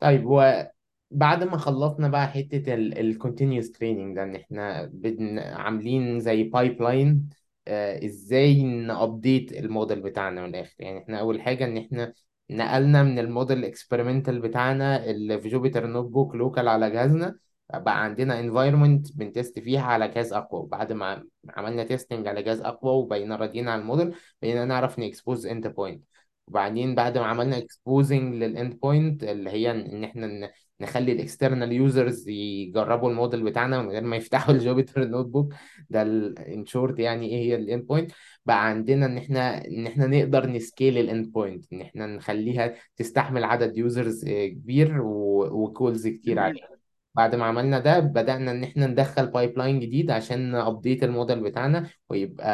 طيب 0.00 0.24
هو 0.26 0.72
بعد 1.10 1.44
ما 1.44 1.56
خلصنا 1.56 2.08
بقى 2.08 2.28
حتة 2.28 2.74
ال 2.74 2.83
continuous 2.83 3.72
training 3.72 4.16
ده 4.16 4.22
إن 4.22 4.36
إحنا 4.36 4.84
بن 4.92 5.38
عاملين 5.38 6.20
زي 6.20 6.42
pipeline 6.42 7.28
إزاي 7.68 8.62
ن 8.62 8.75
update 8.75 9.52
ال 9.52 9.60
model 9.60 10.00
بتاعنا 10.02 10.40
من 10.42 10.48
الآخر؟ 10.48 10.74
يعني 10.78 10.98
إحنا 10.98 11.20
أول 11.20 11.42
حاجة 11.42 11.64
إن 11.64 11.76
إحنا 11.78 12.14
نقلنا 12.50 13.02
من 13.02 13.18
ال 13.18 13.25
model 13.25 13.58
ال 13.58 13.65
experimental 13.65 14.40
بتاعنا 14.40 15.10
اللي 15.10 15.40
في 15.40 15.48
Jupyter 15.48 15.86
Notebook 15.86 16.34
local 16.34 16.68
على 16.68 16.90
جهازنا 16.90 17.38
بقى 17.74 18.04
عندنا 18.04 18.40
environment 18.40 19.12
بن 19.16 19.30
test 19.30 19.58
فيها 19.58 19.82
على 19.82 20.08
جهاز 20.08 20.32
أقوى. 20.32 20.66
بعد 20.68 20.92
ما 20.92 21.24
عملنا 21.50 21.84
testing 21.84 22.26
على 22.28 22.42
جهاز 22.42 22.60
أقوى 22.60 22.92
وبقينا 22.92 23.36
راضيين 23.36 23.68
على 23.68 23.80
الموديل 23.80 24.14
بقينا 24.42 24.64
نعرف 24.64 24.98
ن 24.98 25.46
expose 25.46 25.66
endpoint 25.68 26.04
وبعدين 26.46 26.94
بعد 26.94 27.18
ما 27.18 27.24
عملنا 27.26 27.58
exposing 27.58 28.34
لل 28.34 28.80
endpoint 28.80 29.24
اللي 29.24 29.50
هي 29.50 29.70
ان 29.70 30.04
إحنا 30.04 30.50
نخلي 30.80 31.12
ال 31.12 31.19
external 31.19 31.72
users 31.72 32.28
يجربوا 32.28 33.10
الموديل 33.10 33.42
بتاعنا 33.44 33.82
من 33.82 33.90
غير 33.90 34.02
ما 34.02 34.16
يفتحوا 34.16 34.54
ال 34.54 35.04
Jupyter 35.04 35.26
Notebook 35.26 35.54
ده 35.90 36.02
in 36.02 36.66
short 36.66 36.98
يعني 36.98 37.26
إيه 37.26 37.36
هي 37.44 37.54
ال 37.54 37.86
endpoint 37.86 38.12
بقى 38.46 38.66
عندنا 38.68 39.06
إن 39.06 39.18
إحنا 39.18 39.66
إن 39.66 39.86
إحنا 39.86 40.06
نقدر 40.06 40.46
ن 40.50 40.57
scale 40.57 40.91
ال 40.91 40.98
endpoint 40.98 41.72
إن 41.72 41.80
إحنا 41.80 42.06
نخليها 42.06 42.74
تستحمل 42.96 43.44
عدد 43.44 43.76
users 43.78 44.24
كبير 44.28 45.00
و 45.02 45.20
calls 45.20 46.08
كتير 46.08 46.38
عليها. 46.38 46.77
بعد 47.18 47.34
ما 47.34 47.44
عملنا 47.44 47.78
ده 47.78 47.98
بدأنا 48.00 48.50
إن 48.50 48.64
إحنا 48.64 48.86
ندخل 48.86 49.26
pipeline 49.26 49.80
جديد 49.80 50.10
عشان 50.10 50.50
ن 50.50 50.58
update 50.58 51.04
ال 51.04 51.10
model 51.10 51.40
بتاعنا 51.40 51.90
ويبقى 52.08 52.48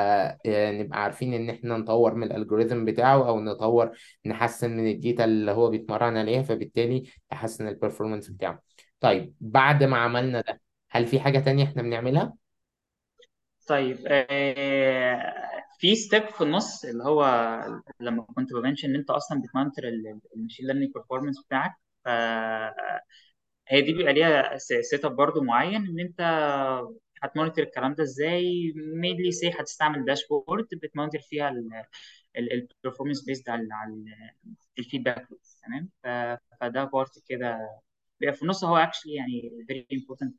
آه، 0.46 0.72
نبقى 0.72 1.02
عارفين 1.02 1.34
إن 1.34 1.50
إحنا 1.50 1.76
نطور 1.78 2.14
من 2.14 2.22
ال 2.26 2.32
algorithm 2.32 2.84
بتاعه 2.84 3.28
أو 3.28 3.40
نطور 3.40 3.90
نحسن 4.26 4.76
من 4.76 4.90
ال 4.90 4.97
data 4.97 5.24
اللي 5.24 5.52
هو 5.52 5.70
بيتمرن 5.70 6.16
عليها 6.16 6.42
فبالتالي 6.42 7.10
يحسن 7.32 7.68
ال 7.68 7.74
performance 7.74 8.30
بتاعه. 8.30 8.62
طيب 9.00 9.34
بعد 9.40 9.84
ما 9.84 9.96
عملنا 9.96 10.40
ده 10.40 10.60
هل 10.90 11.06
في 11.06 11.20
حاجة 11.20 11.38
تانية 11.38 11.64
إحنا 11.64 11.82
بنعملها؟ 11.82 12.34
طيب 13.66 13.98
آه، 14.06 15.34
في 15.78 15.94
step 15.94 16.28
في 16.28 16.40
النص 16.44 16.84
اللي 16.84 17.04
هو 17.04 17.24
لما 18.00 18.22
كنت 18.22 18.52
ب 18.52 18.57
mention 18.57 18.88
إن 18.88 18.94
أنت 18.96 19.10
أصلا 19.10 19.42
بت 19.42 19.51
monitor 19.51 19.82
ال 20.36 20.40
machine 20.40 20.66
learning 20.66 20.92
performance 20.94 21.44
بتاعك 21.46 21.72
فهي 23.70 23.82
دي 23.82 23.92
بيبقى 23.92 24.12
ليها 24.12 24.58
set 24.58 25.04
up 25.04 25.16
برضه 25.16 25.42
معين 25.42 25.86
إن 25.86 26.00
أنت 26.00 26.20
هت 27.22 27.32
monitor 27.32 27.64
الكلام 27.64 27.94
ده 27.94 28.02
إزاي 28.02 28.72
mainly 28.76 29.32
say 29.32 29.50
هتستعمل 29.50 30.04
dashboard 30.04 30.66
بت 30.72 30.83
monitor 30.83 31.20
فيها 31.20 31.52
ال 32.38 32.45
performance 32.45 33.24
based 33.24 33.48
على 33.48 33.62
ال 34.78 34.84
feedback 34.84 35.28
تمام 35.66 35.90
فده 36.60 36.84
part 36.84 37.22
كده 37.28 37.80
بيبقى 38.20 38.34
في 38.36 38.42
النص 38.42 38.64
هو 38.64 38.76
actually 38.76 39.14
يعني 39.14 39.64
very 39.68 39.86
important 39.92 40.36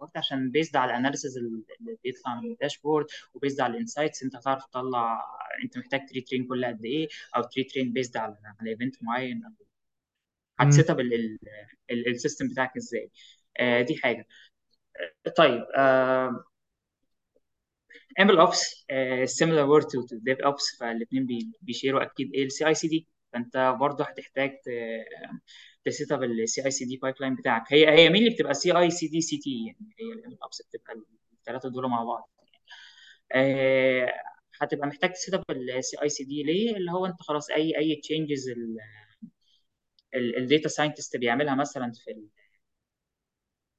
part 0.00 0.16
عشان 0.16 0.50
based 0.50 0.76
على 0.76 0.90
ال 0.92 0.97
analysis 0.97 1.38
اللي 1.38 1.64
بيطلع 2.04 2.40
من 2.40 2.50
ال 2.52 2.57
dashboard 2.57 3.06
و 3.34 3.38
based 3.38 3.60
على 3.60 3.72
ال 3.74 3.79
insights 3.79 4.22
أنت 4.22 4.36
هتعرف 4.36 4.64
تطلع 4.66 5.22
أنت 5.64 5.78
محتاج 5.78 6.06
ت 6.08 6.20
retrain 6.20 6.46
كل 6.46 6.64
قد 6.64 6.84
إيه 6.84 7.08
أو 7.36 7.42
ت 7.42 7.64
retrain 7.64 7.92
based 7.92 8.16
على 8.16 8.36
على 8.60 8.70
event 8.70 9.02
معين 9.02 9.44
أو. 9.44 9.67
هت 10.60 10.72
set 10.72 10.90
up 10.90 11.00
ال 11.90 11.98
system 11.98 12.48
بتاعك 12.48 12.76
إزاي. 12.76 13.10
آه، 13.60 13.82
دي 13.82 13.96
حاجة. 13.96 14.26
طيب 15.36 15.66
آه، 15.76 16.44
Ops 18.20 18.84
آه، 18.90 19.24
similar 19.26 19.66
word 19.72 19.84
to 19.84 19.98
to 20.08 20.16
Dev 20.28 20.38
Ops 20.48 20.78
فالاثنين 20.80 21.26
بيشيروا 21.62 22.02
أكيد 22.02 22.34
إيه 22.34 22.44
ال 22.44 22.66
CI/CD 22.66 23.06
فأنت 23.32 23.76
برضه 23.80 24.04
هتحتاج 24.04 24.50
ت 25.84 25.91
set 25.91 26.12
up 26.12 26.22
ال 26.22 26.64
CI/CD 26.64 26.96
pipeline 26.96 27.34
بتاعك. 27.34 27.72
هي 27.72 27.88
هي 27.90 28.08
مين 28.10 28.22
اللي 28.22 28.34
بتبقى 28.34 28.54
سي 28.54 28.72
اي 28.78 28.90
سي 28.90 29.08
دي 29.08 29.20
سي 29.20 29.36
تي 29.38 29.50
يعني 29.66 29.94
هي 30.00 30.12
ال 30.12 30.42
MLOps 30.42 30.62
بتبقى 30.62 30.94
الثلاثه 31.40 31.68
دول 31.70 31.86
مع 31.90 32.04
بعض. 32.04 32.30
آه، 33.32 34.12
هتبقى 34.60 34.86
محتاج 34.88 35.12
ت 35.12 35.17
set 35.17 35.34
up 35.34 35.44
ال 35.50 36.02
CI/CD 36.02 36.42
ليه؟ 36.42 36.76
اللي 36.76 36.92
هو 36.92 37.06
أنت 37.06 37.22
خلاص 37.22 37.50
اي 37.50 37.78
أي 37.78 37.96
changes 37.96 38.50
ال 40.14 40.25
data 40.25 40.68
scientist 40.68 41.16
بيعملها 41.16 41.54
مثلا 41.54 41.92
في 42.04 42.10
ال 42.10 42.28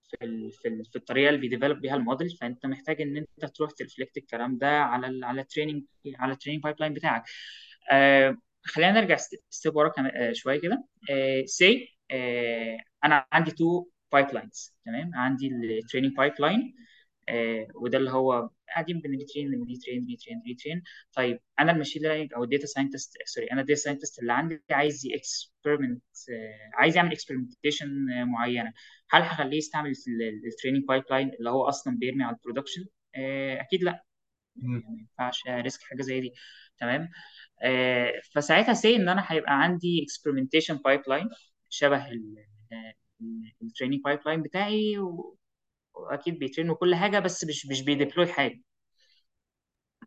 في 0.10 0.18
ال 0.26 0.52
في, 0.52 0.68
ال 0.68 0.86
في 0.86 0.96
الطريقة 0.96 1.30
اللي 1.30 1.40
بي 1.42 1.50
develop 1.50 1.78
بيها 1.82 1.96
الموديل 1.96 2.30
فأنت 2.30 2.66
محتاج 2.66 3.02
إن 3.02 3.18
أنت 3.18 3.46
تروح 3.46 3.72
ت 3.72 3.77
reflect 3.78 4.18
الكلام 4.18 4.58
ده 4.58 4.68
على 4.82 5.08
ال 5.08 5.24
على 5.24 5.42
ال 5.42 5.46
training 5.46 5.84
على 6.16 6.34
ال 6.34 6.64
training 6.64 6.76
pipeline 6.80 6.94
بتاعك. 6.94 7.24
آه 7.92 8.38
خلينا 8.66 8.92
نرجع 9.02 9.16
step 9.50 9.76
ورا 9.76 9.90
كمان 9.90 10.12
آه 10.16 10.34
شوية 10.34 10.62
كده. 10.62 10.86
آه 11.12 11.44
say 11.46 11.98
آه 12.12 12.78
أنا 13.06 13.26
عندي 13.34 13.52
two 13.52 13.86
pipelines 14.12 14.76
تمام؟ 14.86 15.12
عندي 15.16 15.48
ال 15.48 16.14
training 16.18 16.34
pipeline 16.40 16.60
آه 16.60 16.89
وده 17.76 17.98
اللي 17.98 18.12
هو 18.12 18.50
قاعدين 18.70 19.00
بنريترين 19.02 19.52
بنريترين 19.52 20.02
بنريترين 20.06 20.40
بنريترين. 20.40 20.84
طيب 21.14 21.40
أنا 21.60 21.72
ال 21.72 21.75
machine 21.76 22.02
learning 22.02 22.34
أو 22.34 22.44
ال 22.44 22.48
data 22.48 22.66
scientist 22.66 23.14
sorry 23.26 23.48
أنا 23.52 23.62
ال 23.62 23.65
data 23.65 23.80
scientist 23.80 24.20
اللي 24.20 24.34
عندي 24.34 24.62
عايز 24.72 25.08
experiment 25.16 26.04
آه 26.32 26.70
عايز 26.74 26.96
يعمل 26.98 27.12
experimentation 27.12 27.88
معينة. 28.26 28.74
هل 29.12 29.22
هخليه 29.22 29.58
يستعمل 29.58 29.94
ال 30.48 30.84
training 30.88 31.04
pipeline 31.12 31.30
اللي 31.40 31.50
هو 31.50 31.64
أصلا 31.70 31.98
بيرمي 31.98 32.24
على 32.24 32.36
ال 32.36 32.40
production؟ 32.40 32.86
آه 33.16 33.62
أكيد 33.62 33.84
لأ. 33.84 34.04
مم. 34.56 34.84
ما 34.90 34.98
ينفعش 35.00 35.42
risk 35.48 35.82
حاجة 35.84 36.02
زي 36.02 36.20
دي. 36.22 36.34
تمام؟ 36.80 37.10
آه، 37.64 38.14
فساعتها 38.36 38.74
say 38.74 38.96
إن 38.96 39.10
أنا 39.10 39.24
هيبقى 39.28 39.62
عندي 39.64 40.06
experimentation 40.10 40.76
pipeline 40.76 41.36
شبه 41.70 42.06
ال 43.62 44.02
training 44.04 44.20
pipeline 44.26 44.42
بتاعي 44.42 44.98
و- 44.98 45.39
واكيد 46.12 46.40
بي 46.40 46.48
train 46.48 46.70
وكل 46.70 46.96
حاجة 46.96 47.20
بس 47.20 47.44
مش 47.46 47.66
مش 47.68 47.82
بي 47.84 47.95
deploy 47.95 48.28
حاجة. 48.28 48.62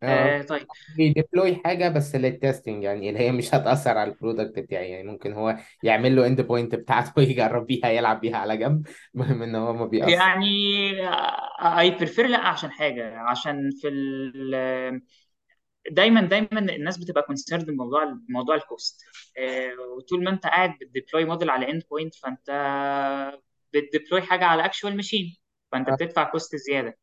آه. 0.02 0.38
آه 0.38 0.42
طيب. 0.42 0.66
بي 0.96 1.11
deploy 1.11 1.56
حاجة 1.64 1.88
بس 1.88 2.14
لل 2.16 2.31
testing 2.31 2.84
يعني 2.84 3.08
اللي 3.08 3.20
هي 3.20 3.32
مش 3.32 3.54
هتأثر 3.54 3.98
على 3.98 4.10
ال 4.12 4.18
product 4.18 4.58
بتاعي. 4.58 4.90
يعني 4.90 5.08
ممكن 5.08 5.32
هو 5.32 5.56
يعمل 5.82 6.16
له 6.16 6.26
endpoint 6.26 6.74
بتاعته 6.74 7.12
ويجرب 7.18 7.66
بيها 7.66 7.88
يلعب 7.88 8.20
بيها 8.20 8.36
على 8.36 8.56
جنب. 8.56 8.86
المهم 9.14 9.42
إن 9.42 9.54
هو 9.54 9.72
ما 9.72 9.86
بيأثر. 9.86 10.12
يعني 10.12 10.46
I 11.78 11.90
prefer 11.90 12.26
لا 12.26 12.38
عشان 12.38 12.70
حاجة. 12.70 13.18
عشان 13.18 13.70
في 13.82 13.88
ال 13.88 15.02
دايما 15.90 16.20
دايما 16.20 16.58
الناس 16.60 16.98
بتبقى 16.98 17.22
concerned 17.22 17.66
بموضوع 17.66 18.18
موضوع 18.28 18.54
ال 18.54 18.64
cost 18.64 19.02
آه، 19.38 19.72
وطول 19.96 20.24
ما 20.24 20.30
أنت 20.30 20.46
قاعد 20.46 20.70
بت 20.80 20.91
deploy 20.91 21.24
model 21.24 21.50
على 21.50 21.70
endpoint 21.70 22.14
فأنت 22.14 22.50
بت 23.74 23.86
deploy 23.86 24.22
حاجة 24.22 24.44
على 24.44 24.64
actual 24.64 24.96
machine 24.96 25.36
فأنت 25.72 25.90
بتدفع 25.90 26.24
cost 26.24 26.56
زيادة. 26.56 26.98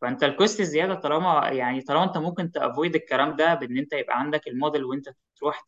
فأنت 0.00 0.24
ال 0.24 0.31
cost 0.31 0.60
الزياده 0.60 0.94
طالما 0.94 1.48
يعني 1.48 1.80
طالما 1.80 2.04
أنت 2.04 2.18
ممكن 2.18 2.50
ت 2.52 2.59
avoid 2.59 2.94
الكلام 2.94 3.36
ده 3.36 3.54
بإن 3.54 3.78
أنت 3.78 3.92
يبقى 3.92 4.20
عندك 4.20 4.48
الموديل 4.48 4.84
وأنت 4.84 5.08
تروح 5.36 5.64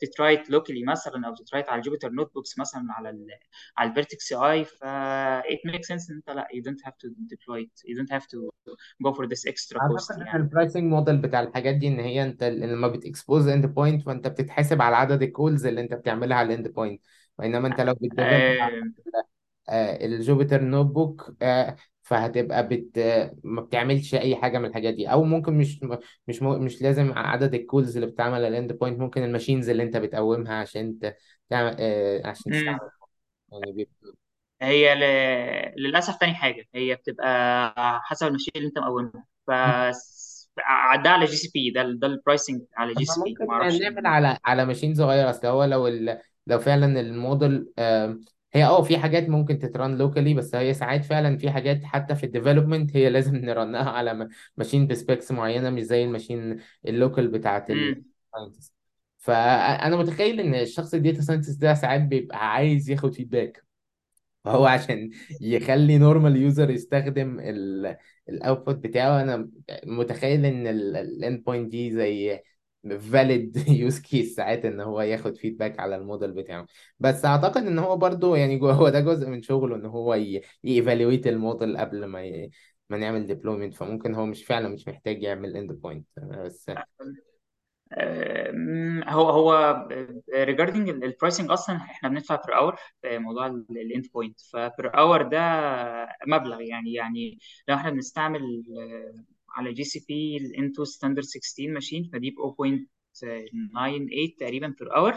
ت 0.00 0.06
iterate 0.06 0.50
locally 0.50 0.84
مثلا 0.84 1.26
أو 1.26 1.34
ت 1.34 1.38
iterate 1.38 1.68
على 1.68 1.78
ال 1.78 2.10
Jupyter 2.10 2.34
notebooks 2.34 2.58
مثلا 2.58 2.86
على 2.90 3.10
ال 3.10 3.26
على 3.76 3.90
ال 3.90 3.96
Vertex 3.96 4.32
AI 4.32 4.64
ف 4.64 4.84
it 5.44 5.70
makes 5.70 5.86
sense 5.88 6.10
إن 6.10 6.16
أنت 6.16 6.30
لأ 6.30 6.48
you 6.54 6.62
don't 6.62 6.86
have 6.86 6.94
to 6.94 7.08
deploy 7.08 7.64
it 7.64 7.90
you 7.90 7.96
don't 7.96 8.10
have 8.16 8.26
to 8.26 8.38
go 9.04 9.12
for 9.14 9.26
this 9.26 9.52
extra 9.52 9.78
cost 9.78 10.18
يعني. 10.18 10.36
ال 10.36 10.42
pricing 10.42 10.84
model 10.84 11.16
بتاع 11.16 11.40
الحاجات 11.40 11.74
دي 11.74 11.88
إن 11.88 12.00
هي 12.00 12.22
أنت 12.22 12.44
لما 12.44 12.88
بت 12.88 13.48
expose 13.48 13.66
endpoint 13.66 14.02
فأنت 14.02 14.28
بتتحاسب 14.28 14.82
على 14.82 14.96
عدد 14.96 15.22
ال 15.22 15.29
calls 15.29 15.66
اللي 15.66 15.80
أنت 15.80 15.94
بتعملها 15.94 16.36
على 16.36 16.54
ال 16.54 16.68
endpoint 16.68 17.02
بينما 17.38 17.68
أنت 17.68 17.80
لو 17.80 17.94
بت 17.94 18.00
develop 18.00 18.20
آه، 18.20 18.82
آه، 19.68 20.06
ال 20.06 20.62
Jupyter 20.62 20.86
notebook 20.86 21.36
آه، 21.42 21.76
فهتبقى 22.10 22.68
بت 22.68 22.98
ما 23.44 23.62
بتعملش 23.62 24.14
أي 24.14 24.36
حاجة 24.36 24.58
من 24.58 24.64
الحاجات 24.66 24.94
دي. 24.94 25.08
أو 25.12 25.24
ممكن 25.24 25.54
مش 25.58 25.80
مش 26.28 26.42
مش 26.42 26.82
لازم 26.82 27.12
عدد 27.18 27.54
ال 27.54 27.61
calls 27.61 27.96
اللي 27.96 28.06
بتتعمل 28.10 28.34
على 28.34 28.48
ال 28.48 28.72
endpoint 28.72 29.00
ممكن 29.00 29.22
ال 29.24 29.29
machines 29.29 29.68
اللي 29.68 29.82
أنت 29.82 29.96
بتقومها 29.96 30.54
عشان 30.54 30.98
ت- 30.98 31.16
تعمل 31.50 31.76
آه، 31.80 32.26
عشان 32.28 32.52
مم. 32.52 32.52
تستعمل. 32.52 32.80
يعني 33.52 33.88
هي 34.62 34.94
ل... 34.94 35.00
للأسف 35.82 36.16
تاني 36.20 36.34
حاجة. 36.34 36.64
هي 36.74 36.94
بتبقى 36.94 37.74
حسب 38.04 38.26
الماشين 38.26 38.52
اللي 38.56 38.68
أنت 38.68 38.78
مقومها. 38.78 39.26
ف 39.46 39.50
عدها 40.58 41.12
على 41.12 41.24
جي 41.26 41.36
سي 41.36 41.50
بي 41.54 41.70
ده 41.70 41.82
ده 41.82 42.06
البرايسنج 42.06 42.62
على 42.76 42.94
طب 42.94 43.00
جي 43.00 43.04
ما 43.08 43.14
سي 43.14 43.20
بي 43.22 43.30
ممكن 43.30 43.46
ما 43.46 43.52
أعرفش 43.54 43.80
نعمل 43.80 44.06
على 44.06 44.38
على 44.44 44.64
ماشين 44.64 44.94
صغيرة. 44.94 45.30
أصل 45.30 45.46
هو 45.46 45.64
لو 45.64 45.86
ال... 45.88 46.18
لو 46.46 46.58
فعلا 46.58 47.00
الموديل 47.00 47.72
هي 48.52 48.64
آه 48.64 48.82
في 48.82 48.98
حاجات 48.98 49.28
ممكن 49.28 49.58
تتران 49.58 49.98
لوكالي 49.98 50.34
بس 50.34 50.54
هي 50.54 50.74
ساعات 50.74 51.04
فعلا 51.04 51.36
في 51.38 51.50
حاجات 51.50 51.84
حتى 51.84 52.14
في 52.14 52.26
الديفلوبمنت 52.26 52.96
هي 52.96 53.10
لازم 53.10 53.36
نرنها 53.46 53.90
على 53.90 54.28
ماشين 54.56 54.86
بسبيكس 54.86 55.32
معينة 55.32 55.70
مش 55.70 55.82
زي 55.82 56.04
الماشين 56.04 56.60
ال 56.86 56.93
local 56.93 57.28
بتاعت 57.28 57.70
ال. 57.70 58.02
فأنا 59.18 59.96
متخيل 59.96 60.40
إن 60.40 60.54
الشخص 60.54 60.94
ال 60.94 60.99
data 60.99 61.20
scientist 61.22 61.60
ده 61.62 61.74
ساعات 61.74 62.00
بيبقى 62.02 62.52
عايز 62.54 62.90
ياخد 62.90 63.14
feedback 63.14 63.64
فهو 64.44 64.66
عشان 64.66 65.10
يخلي 65.40 65.98
normal 65.98 66.36
user 66.36 66.70
يستخدم 66.70 67.40
ال 68.28 68.35
output 68.35 68.76
بتاعه 68.76 69.22
أنا 69.22 69.50
متخيل 69.86 70.46
إن 70.46 70.66
ال 70.96 71.44
endpoint 71.44 71.70
دي 71.70 71.92
زي 71.92 72.42
valid 73.00 73.56
use 73.68 73.98
case 74.00 74.34
ساعات 74.36 74.64
إن 74.64 74.80
هو 74.80 75.00
ياخد 75.00 75.36
feedback 75.36 75.80
على 75.80 75.96
الموديل 75.96 76.32
بتاعه. 76.32 76.66
بس 77.00 77.24
أعتقد 77.24 77.62
إن 77.66 77.78
هو 77.78 77.96
برضو 77.96 78.34
يعني 78.34 78.60
هو 78.62 78.88
ده 78.88 79.00
جزء 79.00 79.28
من 79.28 79.42
شغله 79.42 79.76
إن 79.76 79.86
هو 79.86 80.14
ي 80.64 80.71
evaluate 80.71 81.26
ال 81.26 81.34
model 81.34 81.76
قبل 81.78 82.04
ما 82.04 82.22
ي... 82.24 82.50
ما 82.90 82.96
نعمل 82.98 83.26
deployment 83.26 83.74
فممكن 83.74 84.14
هو 84.14 84.26
مش 84.26 84.44
فعلا 84.44 84.68
مش 84.68 84.88
محتاج 84.88 85.22
يعمل 85.22 85.56
endpoint 85.56 86.06
بس 86.18 86.70
أم، 87.98 89.02
هو 89.08 89.30
هو 89.30 89.86
regarding 90.34 90.88
ال 90.88 90.96
pricing 90.96 91.50
أصلا 91.50 91.76
إحنا 91.76 92.08
بندفع 92.08 92.36
per 92.46 92.56
hour 92.58 92.76
موضوع 93.04 93.46
ال 93.46 94.06
endpoint 94.14 94.40
ف 94.40 94.55
per 94.55 94.98
hour 94.98 95.22
ده 95.22 95.38
مبلغ 96.26 96.60
يعني 96.60 96.92
يعني 96.92 97.38
لو 97.68 97.74
إحنا 97.74 97.90
بنستعمل 97.90 98.64
آه، 98.80 99.24
على 99.56 99.72
GCP 99.72 100.36
ال 100.36 100.52
N2 100.52 100.84
standard 100.84 101.24
16 101.24 101.72
machine 101.72 102.10
فدي 102.12 102.30
ب 102.30 102.34
0.98 102.34 104.36
تقريبا 104.40 104.74
per 104.80 104.96
hour 104.96 105.14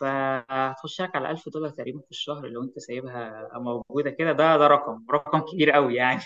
فهتخش 0.00 1.00
لك 1.00 1.16
على 1.16 1.30
1000 1.30 1.48
دولار 1.48 1.70
تقريبا 1.70 2.00
في 2.00 2.10
الشهر 2.10 2.46
لو 2.46 2.62
أنت 2.62 2.78
سايبها 2.78 3.48
موجودة 3.54 4.10
كده. 4.10 4.32
ده 4.32 4.56
ده 4.56 4.66
رقم 4.66 5.06
رقم 5.14 5.40
كبير 5.40 5.70
قوي 5.70 5.94
يعني. 5.94 6.22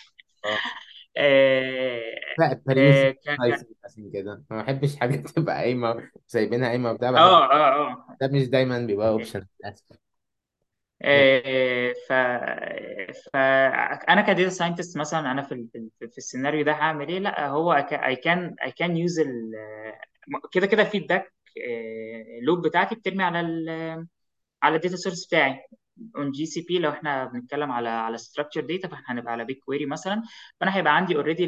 آه، 1.16 2.00
لا 2.38 2.60
آه، 2.68 3.10
ك 3.10 3.18
ك 3.24 3.40
nice 3.40 3.64
عشان 3.84 4.10
كده. 4.12 4.44
ما 4.50 4.62
بحبش 4.62 4.96
حاجة 4.96 5.16
تبقى 5.36 5.56
قايمة 5.56 6.10
سايبينها 6.26 6.68
قايمة 6.68 6.90
وبتاع 6.90 7.08
آه 7.08 7.52
آه 7.52 7.88
آه. 7.88 8.06
ده 8.20 8.28
مش 8.28 8.48
دايما 8.48 8.86
بيبقى 8.86 9.08
option 9.08 9.46
للأسف. 9.60 9.84
آه، 9.92 10.05
ف 12.08 12.12
فانا 13.32 14.20
ك 14.26 14.31
data 14.31 14.50
scientist 14.50 14.96
مثلا 14.98 15.30
أنا 15.32 15.42
في 15.42 15.68
في 15.72 15.78
ال- 15.78 16.10
في 16.10 16.18
السيناريو 16.18 16.64
ده 16.64 16.72
هعمل 16.72 17.08
إيه؟ 17.08 17.18
لأ 17.18 17.46
هو 17.48 17.72
I 17.72 18.16
can 18.16 18.56
I 18.64 18.72
can 18.72 18.96
use 18.96 19.20
كده 20.52 20.66
كده 20.66 20.82
ال 20.82 20.88
feedback 20.88 21.32
loop 22.42 22.66
بتاعتي 22.66 22.94
بترمي 22.94 23.22
على 23.24 23.40
ال 23.40 23.68
على 24.62 24.76
ال 24.76 24.80
data 24.80 24.96
source 24.96 25.26
بتاعي. 25.26 25.60
on 26.16 26.30
GCP 26.32 26.78
لو 26.78 26.90
إحنا 26.90 27.24
بنتكلم 27.24 27.72
على 27.72 27.88
على 27.88 28.18
structure 28.18 28.60
data 28.60 28.88
فإحنا 28.88 29.06
هنبقى 29.14 29.32
على 29.32 29.44
BigQuery 29.44 29.86
مثلا. 29.86 30.22
فأنا 30.60 30.76
هيبقى 30.76 30.96
عندي 30.96 31.16
already 31.16 31.44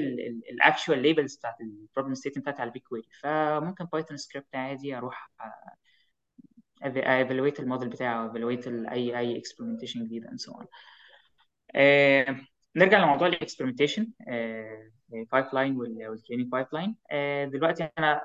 ال 0.53 0.59
actual 0.59 0.99
labels 1.03 1.36
بتاعت 1.36 1.61
ال 1.61 1.67
problem 1.67 2.14
statement 2.14 2.43
بتاعتي 2.44 2.62
على 2.62 2.68
ال 2.68 2.82
BigQuery 2.82 3.09
فممكن 3.22 3.84
Python 3.84 4.16
script 4.16 4.55
عادي 4.55 4.96
أروح 4.99 5.30
evaluate 6.84 7.61
ال 7.61 7.65
model 7.65 7.89
بتاعه 7.89 8.26
evaluate 8.26 8.66
أي 8.68 9.18
أي 9.18 9.39
experimentation 9.39 10.05
جديد 10.05 10.24
so 10.26 10.53
on. 10.53 10.66
آه، 11.74 12.37
نرجع 12.76 13.05
لموضوع 13.05 13.26
ال 13.26 14.12
experimentation 15.32 15.47
pipeline 15.53 15.76
وال 15.76 16.47
training 16.49 16.66
pipeline 16.72 16.97
دلوقتي 17.51 17.89
أنا 17.99 18.20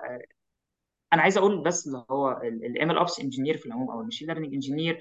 أنا 1.13 1.21
عايز 1.21 1.37
أقول 1.37 1.63
بس 1.63 1.87
اللي 1.87 2.05
هو 2.11 2.31
ال 2.43 2.97
MLOps 2.97 3.19
engineer 3.19 3.57
في 3.57 3.65
العموم 3.65 3.91
أو 3.91 4.01
ال 4.01 4.04
machine 4.04 4.27
learning 4.27 4.53
engineer 4.53 4.99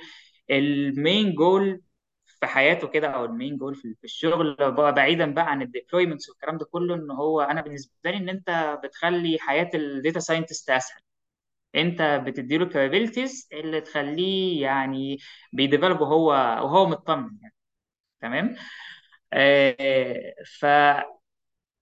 ال 0.51 0.68
main 0.68 1.35
goal 1.35 1.83
في 2.27 2.47
حياته 2.47 2.89
كده 2.89 3.09
أو 3.09 3.25
ال 3.25 3.31
main 3.31 3.57
goal 3.57 3.75
في 3.75 3.97
الشغل 4.05 4.57
بقى 4.59 4.95
بعيدا 4.95 5.35
بقى 5.35 5.51
عن 5.51 5.63
ال 5.63 5.68
deployments 5.68 6.29
والكلام 6.31 6.59
ده 6.59 6.65
كله 6.65 6.95
إن 6.95 7.11
هو 7.11 7.41
أنا 7.41 7.61
بالنسبة 7.63 7.93
لي 8.11 8.17
إن 8.17 8.29
أنت 8.29 8.81
بتخلي 8.85 9.39
حياة 9.41 9.71
ال 9.75 9.84
data 9.84 10.21
scientist 10.21 10.71
أسهل. 10.71 11.01
انت 11.77 12.23
بتديله 12.27 12.65
ال 12.65 12.71
capabilities 12.71 13.49
اللي 13.53 13.81
تخليه 13.81 14.63
يعني 14.63 15.19
بي 15.53 15.64
develop 15.64 16.01
وهو 16.01 16.27
وهو 16.65 16.87
مطمن 16.89 17.39
يعني. 17.43 17.55
تمام؟ 18.21 18.57
آه، 19.33 20.35
فانا 20.61 21.05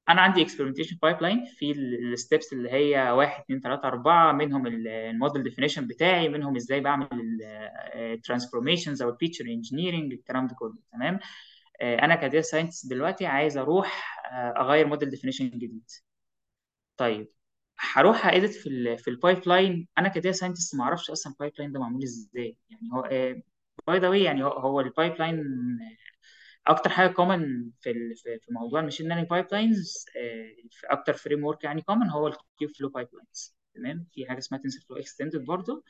عندي 0.08 0.46
experimentation 0.46 0.94
pipeline 1.06 1.56
في 1.58 1.72
ال 1.72 1.86
steps 1.86 2.52
اللي 2.52 2.70
هي 2.70 3.10
1 3.10 3.42
2 3.44 3.60
3 3.60 3.88
4 3.88 4.32
منهم 4.32 4.66
ال 4.66 4.79
model 4.79 5.42
definition 5.42 5.86
بتاعي 5.86 6.28
منهم 6.28 6.56
إزاي 6.56 6.80
بعمل 6.80 7.08
ال 7.94 8.01
transformations 8.01 9.02
أو 9.02 9.08
ال 9.10 9.15
feature 9.15 9.44
engineering 9.44 10.12
الكلام 10.12 10.46
ده 10.46 10.54
كله. 10.54 10.78
تمام؟ 10.92 11.18
آه، 11.80 11.96
أنا 11.98 12.14
ك 12.16 12.21
data 12.21 12.40
scientist 12.40 12.90
دلوقتي 12.90 13.26
عايز 13.26 13.58
أروح 13.58 14.18
آه، 14.32 14.54
أغير 14.62 14.86
model 14.86 15.10
definition 15.10 15.50
جديد. 15.50 15.90
طيب 16.96 17.28
هروح 17.80 18.26
edit 18.26 18.50
في 18.54 18.68
ال 18.68 18.98
في 18.98 19.08
ال 19.10 19.48
pipeline 19.48 19.88
أنا 19.98 20.08
ك 20.08 20.13
data 20.13 20.32
scientist 20.32 20.74
ما 20.76 20.84
أعرفش 20.84 21.10
أصلا 21.10 21.32
ال 21.32 21.52
pipeline 21.58 21.72
ده 21.72 21.80
معمول 21.80 22.02
إزاي. 22.02 22.56
يعني 22.70 22.88
هو 22.94 23.02
by 23.86 23.98
the 23.98 24.08
way 24.08 24.22
يعني 24.22 24.44
هو 24.44 24.48
هو 24.50 24.80
ال 24.80 25.12
pipeline 25.18 25.44
أكتر 26.66 26.90
حاجة 26.90 27.08
common 27.12 27.70
في 27.80 27.92
في 28.16 28.52
موضوع 28.52 28.80
ال 28.80 29.06
machine 29.08 29.28
learning 29.28 29.46
pipelines 29.52 30.06
أكتر 30.84 31.12
framework 31.14 31.64
يعني 31.64 31.82
common 31.82 32.08
هو 32.10 32.26
ال 32.28 32.68
Kubeflow 32.78 32.88
pipelines 32.88 33.56
تمام؟ 33.74 34.06
في 34.12 34.26
حاجة 34.26 34.38
اسمها 34.38 34.60
TensorFlow 34.60 34.96
Extended 34.98 35.44
برضه 35.44 35.84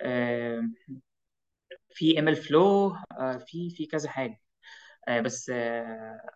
آه، 0.00 0.62
في 1.94 2.18
MLflow 2.18 2.90
في 3.46 3.70
في 3.70 3.86
كذا 3.86 4.10
حاجة. 4.10 4.40
آه، 5.08 5.20
بس 5.20 5.50
آه، 5.54 6.30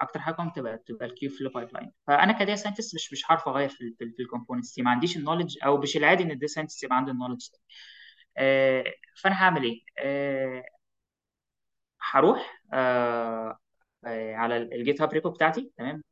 أكتر 0.00 0.20
حاجة 0.20 0.34
common 0.34 0.52
تبقى 0.52 0.78
تبقى 0.86 1.06
ال 1.06 1.30
Kubeflow 1.30 1.50
pipeline. 1.50 1.92
فأنا 2.06 2.32
ك 2.32 2.36
data 2.36 2.54
scientist 2.56 2.94
مش 2.94 3.12
مش 3.12 3.24
عارف 3.30 3.48
أغير 3.48 3.68
في 3.68 3.80
ال 3.84 3.94
في 4.16 4.22
ال 4.22 4.27
components 4.27 4.74
دي. 4.74 4.82
ما 4.82 4.90
عنديش 4.90 5.16
ال 5.16 5.20
knowledge 5.20 5.58
أو 5.64 5.76
مش 5.78 5.96
العادي 5.96 6.22
إن 6.24 6.30
ال 6.30 6.34
data 6.34 6.52
scientist 6.52 6.84
يبقى 6.84 6.96
عنده 6.96 7.12
ال 7.12 7.16
knowledge 7.16 7.48
دي. 7.52 7.58
آه، 8.38 8.84
فأنا 9.22 9.34
هعمل 9.42 9.62
إيه؟ 9.64 9.80
آه، 9.98 10.64
هروح 12.02 12.62
آه، 12.72 13.58
على 14.34 14.56
ال 14.56 15.00
GitHub 15.02 15.12
repo 15.12 15.30
بتاعتي. 15.30 15.72
تمام؟ 15.78 16.02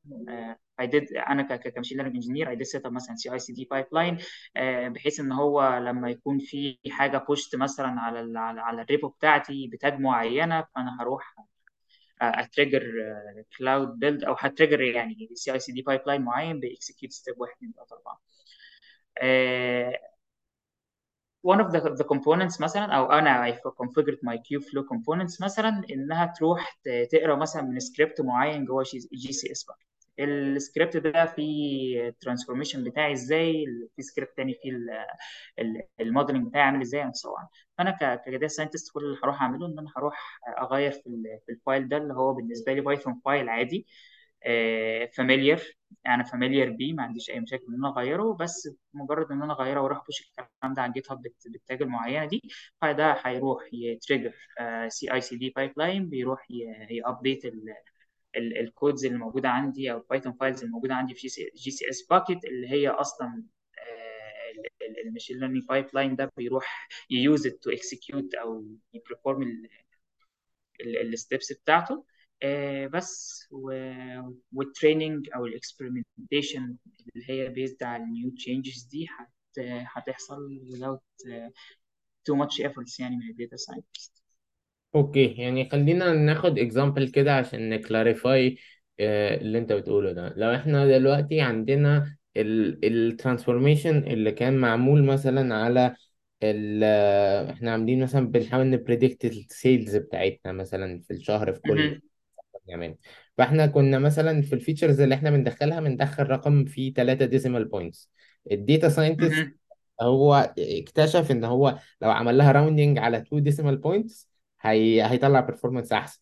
I 0.83 0.85
did 0.87 1.17
أنا 1.31 1.43
ك 1.57 1.62
machine 1.62 1.99
learning 1.99 2.15
engineer 2.17 2.55
I 2.55 2.59
did 2.59 2.69
set 2.69 2.83
up 2.85 2.93
مثلا 2.93 3.17
سي 3.17 3.33
اي 3.33 3.39
سي 3.39 3.53
دي 3.53 3.69
بايب 3.71 3.87
لاين 3.93 4.19
بحيث 4.93 5.21
إن 5.21 5.33
هو 5.33 5.79
لما 5.79 6.11
يكون 6.11 6.39
في 6.39 6.79
حاجة 6.91 7.19
pushed 7.19 7.57
مثلا 7.57 8.01
على 8.01 8.21
ال 8.21 8.37
على, 8.37 8.61
على 8.61 8.83
ال 8.83 8.88
repo 8.88 9.09
بتاعتي 9.09 9.69
ب 9.73 9.80
tag 9.80 10.01
معينة 10.01 10.67
فأنا 10.75 10.97
هروح 11.01 11.35
أ 12.23 12.30
trigger 12.30 12.83
Cloud 13.59 13.99
Build 13.99 14.25
أو 14.25 14.35
ه 14.39 14.44
trigger 14.44 14.81
يعني 14.81 15.29
سي 15.35 15.53
اي 15.53 15.59
سي 15.59 15.73
دي 15.73 15.83
بايب 15.83 16.01
لاين 16.07 16.23
معين 16.23 16.61
بي 16.61 16.72
execute 16.72 17.13
step 17.13 17.41
1 17.41 17.53
2 17.57 17.73
3 17.73 17.93
4 17.93 18.21
one 21.43 21.61
of 21.61 21.73
the, 21.73 21.81
the 22.01 22.05
components 22.05 22.61
مثلا 22.61 22.85
أو 22.97 23.13
أنا 23.13 23.47
I 23.47 23.53
configured 23.53 24.19
my 24.23 24.37
Kubeflow 24.37 24.85
components 24.95 25.41
مثلا 25.43 25.83
إنها 25.91 26.27
تروح 26.39 26.79
تقرأ 27.13 27.37
مثلا 27.37 27.63
من 27.63 27.81
سكريبت 27.81 28.21
معين 28.21 28.65
جوه 28.65 28.85
GCS 29.15 29.65
bucket 29.65 29.87
السكريبت 30.19 30.97
ده 30.97 31.27
فيه 31.27 32.09
ال 32.09 32.14
transformation 32.14 32.85
بتاعي 32.85 33.13
إزاي؟ 33.13 33.65
في 33.97 34.03
سكريبت 34.03 34.37
تاني 34.37 34.55
فيه 34.63 34.71
ال 36.01 36.06
modeling 36.06 36.49
بتاعي 36.49 36.63
عامل 36.65 36.81
إزاي؟ 36.81 37.03
so 37.05 37.29
on. 37.43 37.47
فأنا 37.79 38.17
ك 38.27 38.31
data 38.31 38.47
scientist 38.49 38.93
كل 38.95 39.05
اللي 39.05 39.19
هروح 39.25 39.43
أعمله 39.43 39.67
إن 39.67 39.79
أنا 39.79 39.89
هروح 39.97 40.41
أغير 40.59 40.91
في, 40.93 41.07
ال- 41.07 41.39
في 41.47 41.53
ال 41.53 41.60
file 41.60 41.89
ده 41.89 41.97
اللي 41.97 42.15
هو 42.15 42.35
بالنسبة 42.35 42.73
لي 42.73 42.81
Python 42.81 43.21
file 43.25 43.49
عادي 43.49 43.87
familiar 45.17 45.61
أنا 46.07 46.25
familiar 46.25 46.71
بيه 46.71 46.93
ما 46.93 47.03
عنديش 47.03 47.31
أي 47.31 47.41
مشاكل 47.41 47.65
إن 47.69 47.75
أنا 47.75 47.89
أغيره 47.89 48.33
بس 48.41 48.69
مجرد 48.95 49.33
إن 49.33 49.43
أنا 49.43 49.53
أغيره 49.53 49.81
وأروح 49.81 49.99
أ 49.99 50.03
push 50.03 50.21
الكلام 50.31 50.75
ده 50.75 50.83
على 50.83 50.93
GitHub 50.93 51.11
بال 51.13 51.23
tag 51.47 51.83
المعينه 51.83 52.25
دي 52.27 52.43
فده 52.81 53.13
هيروح 53.25 53.63
ي 53.73 53.80
trigger 53.80 54.33
CI/CD 54.89 55.51
pipeline 55.57 56.09
بيروح 56.09 56.47
ي 56.91 56.98
update 56.98 57.43
ال 58.37 58.48
codes 58.48 59.05
اللي 59.05 59.19
موجودة 59.19 59.49
عندي 59.49 59.93
أو 59.93 59.99
ال 59.99 60.04
Python 60.04 60.33
files 60.33 60.65
الموجوده 60.65 60.95
عندي 60.95 61.15
في 61.15 61.29
GCS 61.57 62.07
bucket 62.11 62.45
اللي 62.45 62.71
هي 62.71 62.89
أصلا 62.89 63.45
ال 65.07 65.39
machine 65.41 65.65
learning 65.67 65.87
pipeline 65.95 66.17
ده 66.17 66.33
بيروح 66.37 66.89
used 67.11 67.47
to 67.49 67.71
execute 67.71 68.35
أو 68.35 68.67
ي 68.95 69.03
perform 69.03 69.63
ال 70.81 70.93
steps 70.93 71.53
بتاعته. 71.53 72.05
آه، 72.43 72.87
بس 72.87 73.45
وال 74.53 74.68
training 74.68 75.29
أو 75.37 75.47
ال 75.47 75.55
experimentation 75.55 76.77
اللي 77.17 77.31
هي 77.31 77.49
based 77.49 77.83
على 77.83 78.03
ال 78.05 78.11
new 78.11 78.31
changes 78.31 78.83
دي 78.83 79.07
هت 79.19 79.29
هتحصل 79.97 80.61
without 80.73 81.27
uh, 81.27 81.51
too 82.31 82.37
much 82.43 82.65
efforts 82.67 83.01
يعني 83.01 83.17
من 83.17 83.31
الداتا 83.31 83.57
ساينتست 83.57 84.22
أوكي 84.95 85.25
يعني 85.27 85.69
خلينا 85.71 86.13
ناخد 86.13 86.59
example 86.59 87.09
كده 87.09 87.37
عشان 87.37 87.71
ن 87.71 87.82
clarify 87.82 88.59
اللي 89.01 89.59
انت 89.59 89.73
بتقوله 89.73 90.13
ده. 90.13 90.35
لو 90.37 90.55
إحنا 90.55 90.87
دلوقتي 90.99 91.41
عندنا 91.41 92.17
ال 92.37 92.48
transformation 92.48 93.99
اللي 93.99 94.33
كان 94.33 94.57
معمول 94.57 95.05
مثلا 95.05 95.55
على 95.55 95.95
ال 96.43 96.85
إحنا 97.51 97.73
عاملين 97.73 98.03
مثلا 98.03 98.29
بنحاول 98.29 98.71
ن 98.71 98.78
predict 98.78 99.25
ال 99.25 99.37
sales 99.37 99.97
بتاعتنا 99.97 100.53
مثلا 100.53 101.01
في 101.01 101.11
الشهر 101.11 101.53
في 101.53 101.61
كل 101.61 102.01
يعني. 102.67 102.99
فاحنا 103.39 103.67
كنا 103.67 103.99
مثلا 103.99 104.43
في 104.43 104.53
ال 104.53 104.58
features 104.58 105.01
اللي 105.01 105.15
إحنا 105.15 105.31
بندخلها 105.31 105.81
بندخل 105.81 106.23
رقم 106.23 106.65
فيه 106.65 106.95
3 106.95 107.25
decimal 107.25 107.65
points 107.65 108.11
ال 108.53 108.60
data 108.60 108.89
scientist 108.89 109.49
هو 110.03 110.55
اكتشف 110.59 111.31
إن 111.31 111.45
هو 111.45 111.79
لو 112.03 112.11
عمل 112.11 112.39
لها 112.39 112.53
rounding 112.53 112.99
على 112.99 113.17
2 113.17 113.43
decimal 113.43 113.77
points 113.77 114.32
هي... 114.63 115.03
هيطلع 115.11 115.41
performance 115.41 115.93
أحسن. 115.93 116.21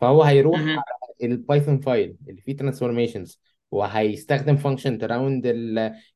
فهو 0.00 0.22
هيروح 0.22 0.60
على 0.60 0.82
ال 1.22 1.30
Python 1.30 1.80
file 1.80 2.16
اللي 2.28 2.40
فيه 2.40 2.56
transformations 2.56 3.40
وهيستخدم 3.70 4.56
function 4.56 4.98
ت 4.98 5.05
round 5.05 5.42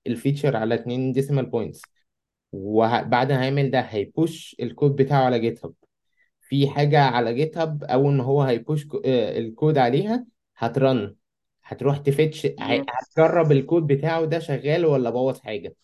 ال 0.07 0.13
feature 0.13 0.57
على 0.57 0.75
2 0.75 1.13
decimal 1.13 1.47
points 1.47 1.83
وبعد 2.53 3.33
ما 3.33 3.43
هيعمل 3.43 3.71
ده 3.71 3.81
هي 3.81 4.06
push 4.06 4.57
ال 4.61 4.68
code 4.68 4.97
بتاعه 4.97 5.25
على 5.25 5.39
GitHub 5.39 5.73
في 6.41 6.69
حاجة 6.69 7.01
على 7.01 7.35
GitHub 7.35 7.85
أول 7.85 8.13
ما 8.15 8.25
هو 8.25 8.43
هي 8.43 8.57
push 8.57 8.87
آه، 9.05 9.39
الكود 9.39 9.79
عليها 9.79 10.27
هت 10.57 10.76
run. 10.76 11.15
هتروح 11.65 11.99
ت 11.99 12.05
fetch. 12.05 12.47
هتجرب 12.61 13.53
الكود 13.53 13.87
بتاعه 13.87 14.25
ده 14.25 14.39
شغال 14.39 14.87
ولا 14.87 15.11
بوظ 15.11 15.39
حاجة. 15.41 15.75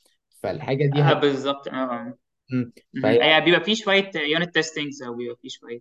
فالحاجة 0.42 0.86
دي 0.86 1.00
آه 1.00 1.02
هت... 1.02 1.16
بالظبط. 1.16 1.68
آه. 1.68 2.18
مم. 2.50 2.72
فهي 3.02 3.16
يعني 3.18 3.44
بيبقى 3.44 3.64
فيه 3.64 3.74
شوية 3.74 4.10
unit 4.16 4.54
testings 4.54 5.02
أو 5.02 5.14
بيبقى 5.14 5.36
فيه 5.42 5.48
شوية 5.48 5.80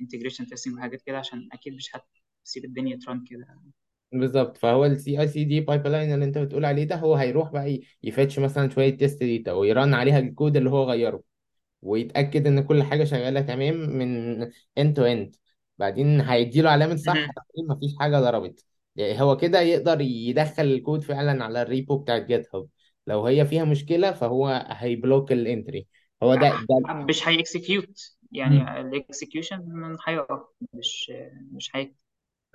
integration 0.00 0.46
testing 0.46 0.74
وحاجات 0.76 1.02
كده 1.02 1.18
عشان 1.18 1.48
أكيد 1.52 1.74
مش 1.74 1.90
هتسيب 1.96 2.64
الدنيا 2.64 2.98
ت 3.06 3.11
run 3.11 3.24
كده. 3.30 3.46
بالظبط. 4.12 4.56
فهو 4.56 4.84
ال 4.84 5.20
CI/CD 5.20 5.60
pipeline 5.60 6.14
اللي 6.14 6.24
أنت 6.24 6.38
بتقول 6.38 6.64
عليه 6.64 6.84
ده 6.84 6.96
هو 6.96 7.14
هيروح 7.14 7.50
بقى 7.52 7.80
ي 8.02 8.08
fetch 8.08 8.38
مثلا 8.38 8.70
شوية 8.70 8.96
test 8.96 9.22
data 9.22 9.52
وي 9.52 9.69
run 9.69 9.94
عليها 9.94 10.18
الكود 10.18 10.56
اللي 10.56 10.70
هو 10.70 10.84
غيره 10.90 11.22
ويتأكد 11.82 12.46
إن 12.46 12.62
كل 12.64 12.82
حاجة 12.82 13.04
شغالة 13.04 13.40
تمام 13.40 13.74
من 13.76 14.44
end 14.50 14.94
to 14.96 15.02
end. 15.02 15.38
بعدين 15.78 16.20
هيديله 16.20 16.70
علامة 16.70 16.96
صح 16.96 17.14
مهم. 17.14 17.30
لو 17.58 17.64
مفيش 17.76 17.96
حاجة 18.00 18.20
ضربت. 18.20 18.64
يعني 18.96 19.22
هو 19.22 19.36
كده 19.36 19.60
يقدر 19.60 20.00
يدخل 20.00 20.62
الكود 20.64 21.02
فعلا 21.04 21.44
على 21.44 21.62
ال 21.62 21.69
repo 21.69 21.98
بتاع 21.98 22.18
GitHub 22.18 22.68
لو 23.06 23.26
هي 23.26 23.46
فيها 23.46 23.64
مشكلة 23.64 24.12
فهو 24.12 24.66
هي 24.70 24.88
block 24.88 25.32
ال 25.32 25.41
entry 25.41 25.86
هو 26.22 26.34
ده 26.34 26.48
ده 26.70 27.04
مش 27.08 27.28
هي 27.28 27.46
execute. 27.46 28.16
يعني 28.32 28.80
ال 28.80 28.92
execution 28.92 29.96
هيقف 30.06 30.40
مش 30.74 31.12
مش 31.52 31.76
هي 31.76 31.94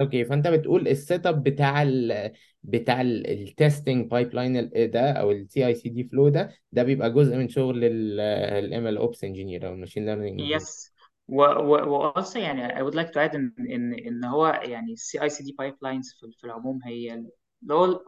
okay 0.01 0.25
فأنت 0.25 0.47
بتقول 0.47 0.87
ال 0.87 1.25
setup 1.27 1.43
بتاع 1.43 1.81
ال 1.83 2.31
بتاع 2.63 3.01
ال 3.01 4.11
testing 4.11 4.33
pipeline 4.33 4.69
ده 4.91 5.11
أو 5.11 5.31
ال 5.31 5.67
CI/CD 5.67 6.03
فلو 6.03 6.29
ده 6.29 6.53
ده 6.71 6.83
بيبقى 6.83 7.13
جزء 7.13 7.35
من 7.37 7.49
شغل 7.49 7.83
ال 7.83 8.97
MLOps 8.97 9.23
engineer 9.23 9.67
أو 9.67 9.73
ال 9.73 9.77
machine 9.77 10.05
learning 10.05 10.51
yes 10.51 10.93
و 11.27 11.41
و 11.43 12.13
also 12.13 12.35
يعني 12.35 12.75
I 12.75 12.81
would 12.83 12.95
like 12.95 13.11
to 13.13 13.19
add 13.19 13.35
إن 13.35 13.53
إن 13.59 13.93
إن 13.93 14.25
هو 14.25 14.47
يعني 14.47 14.93
ال 14.93 15.21
CI/CD 15.21 15.55
pipelines 15.59 16.13
في 16.39 16.43
العموم 16.43 16.79
هي 16.83 17.13
اللي 17.13 17.73
هو 17.73 18.01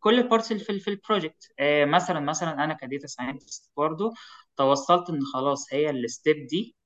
كل 0.00 0.18
ال 0.18 0.24
parts 0.24 0.52
اللي 0.52 0.64
في 0.64 0.80
في 0.80 0.88
ال 0.90 0.98
project 0.98 1.52
آه 1.58 1.84
مثلا 1.84 2.20
مثلا 2.20 2.64
أنا 2.64 2.74
ك 2.74 2.80
data 2.80 3.06
scientist 3.06 3.72
برضه 3.76 4.14
توصلت 4.56 5.10
إن 5.10 5.20
خلاص 5.34 5.74
هي 5.74 5.90
ال 5.90 6.01
step 6.01 6.46
دي 6.46 6.76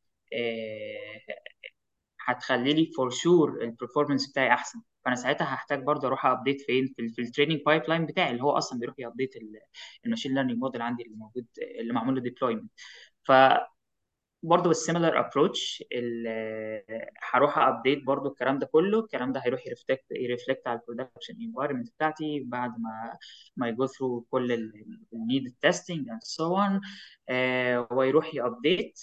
هتخلي 2.26 2.72
لي 2.74 2.86
for 2.96 3.10
sure 3.10 3.62
ال 3.62 3.68
performance 3.68 4.30
بتاعي 4.30 4.52
أحسن. 4.52 4.82
فأنا 5.04 5.16
ساعتها 5.16 5.44
هحتاج 5.54 5.82
برضه 5.82 6.08
أروح 6.08 6.26
update 6.26 6.60
فين؟ 6.62 6.86
في, 6.96 7.08
في 7.08 7.22
ال 7.22 7.60
training 7.66 7.82
pipeline 7.88 8.06
بتاعي 8.06 8.30
اللي 8.30 8.42
هو 8.42 8.50
أصلا 8.50 8.78
بيروح 8.78 8.94
ي 8.98 9.03
update 9.03 9.34
ال 10.06 10.10
machine 10.10 10.34
learning 10.34 10.58
model 10.58 10.82
عندي 10.82 11.02
اللي 11.02 11.16
موجود 11.16 11.46
اللي 11.80 11.92
معمول 11.92 12.14
له 12.14 12.20
deployment 12.20 12.70
برضه 14.42 14.68
بال 14.68 14.80
similar 14.80 15.20
approach 15.20 15.84
هروح 17.22 17.58
update 17.58 18.04
برضه 18.04 18.30
الكلام 18.30 18.58
ده 18.58 18.66
كله 18.66 19.00
الكلام 19.00 19.32
ده 19.32 19.40
هيروح 19.40 19.66
ي 19.66 19.71
reflect 19.71 20.04
ي 20.10 20.17
reflect 20.17 20.66
على 20.66 20.80
ال 20.80 20.85
production 20.85 21.34
environment 21.40 21.90
بتاعتي 21.90 22.40
بعد 22.46 22.70
ما 22.70 23.18
ما 23.56 23.68
ي 23.68 23.74
go 23.74 23.86
through 23.86 24.20
كل 24.30 24.52
ال 25.12 25.18
needed 25.18 25.54
testing 25.60 26.08
and 26.08 26.22
so 26.22 26.56
on 26.58 26.80
ويروح 27.90 28.34
ي 28.34 28.44
update 28.44 29.00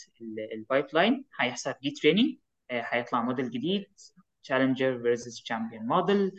ال 0.53 0.85
pipeline 0.93 1.25
هيحصل 1.39 1.73
retraining 1.85 2.35
هيطلع 2.71 3.21
موديل 3.21 3.49
جديد. 3.51 3.85
challenger 4.43 4.99
versus 4.99 5.41
champion 5.41 5.85
model 5.87 6.31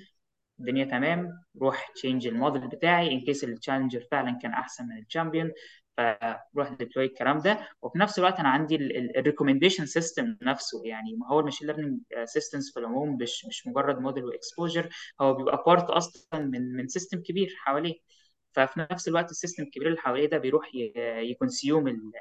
الدنيا 0.60 0.84
تمام. 0.84 1.30
روح 1.62 1.92
change 1.94 2.26
ال 2.26 2.33
model 2.33 2.68
بتاعي 2.68 3.12
in 3.12 3.20
case 3.20 3.44
ال 3.44 3.49
challenger 3.49 4.00
فعلا 4.10 4.38
كان 4.42 4.52
أحسن 4.52 4.86
من 4.88 4.98
ال 4.98 5.04
champion 5.04 5.52
فروح 5.96 6.68
deploy 6.72 7.06
الكلام 7.06 7.38
ده. 7.38 7.68
وفي 7.82 7.98
نفس 7.98 8.18
الوقت 8.18 8.38
أنا 8.40 8.48
عندي 8.48 8.76
ال 9.18 9.23
recommendation 9.23 9.86
system 9.86 10.36
نفسه 10.42 10.82
يعني 10.86 11.14
ما 11.16 11.28
هو 11.28 11.40
ال 11.40 11.43
machine 11.43 11.66
learning 11.66 12.00
systems 12.24 12.70
في 12.72 12.80
العموم 12.80 13.16
مش 13.22 13.44
مش 13.46 13.66
مجرد 13.66 13.98
model 13.98 14.24
و 14.24 14.31
exposure 14.31 14.88
هو 15.20 15.34
بيبقى 15.34 15.62
part 15.66 15.90
أصلا 15.90 16.40
من 16.40 16.76
من 16.76 16.88
system 16.88 17.22
كبير 17.22 17.54
حواليه. 17.58 17.94
ففي 18.52 18.86
نفس 18.92 19.08
الوقت 19.08 19.30
ال 19.30 19.35
system 19.35 19.62
الكبير 19.62 19.88
اللي 19.88 19.98
حواليه 20.00 20.26
ده 20.26 20.38
بيروح 20.38 20.70
ي 21.30 21.40
consume 21.40 22.12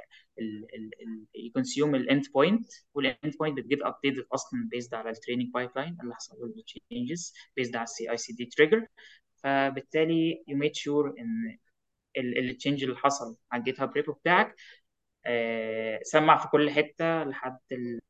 ي 1.36 1.43
consume 1.43 1.96
ال 1.96 2.24
endpoint 2.34 2.59
وال 2.59 2.66
endpoint 2.94 3.58
بتجيب 3.58 3.80
update 3.84 4.28
أصلا 4.34 4.68
based 4.72 4.94
على 4.94 5.10
ال 5.10 5.52
training 5.54 5.70
pipeline 5.76 5.98
اللي 6.04 6.16
حصل 6.16 6.36
له 6.40 6.64
changes 6.64 7.34
based 7.56 7.76
على 7.76 7.84
ال 7.84 8.12
CI/CD 8.12 8.46
trigger 8.46 8.88
فبالتالي 9.44 10.44
you 10.50 10.54
made 10.54 10.76
sure 10.84 11.20
إن 11.20 11.58
ال 12.18 12.27
change 12.27 12.84
اللي 12.84 12.96
حصل 12.98 13.38
على 13.52 13.60
ال 13.60 13.82
GitHub 13.82 13.92
repo 13.94 14.12
بتاعك 14.14 14.56
آه، 15.26 16.00
سمع 16.04 16.38
في 16.38 16.48
كل 16.48 16.70
حتة 16.70 17.24
لحد 17.24 17.58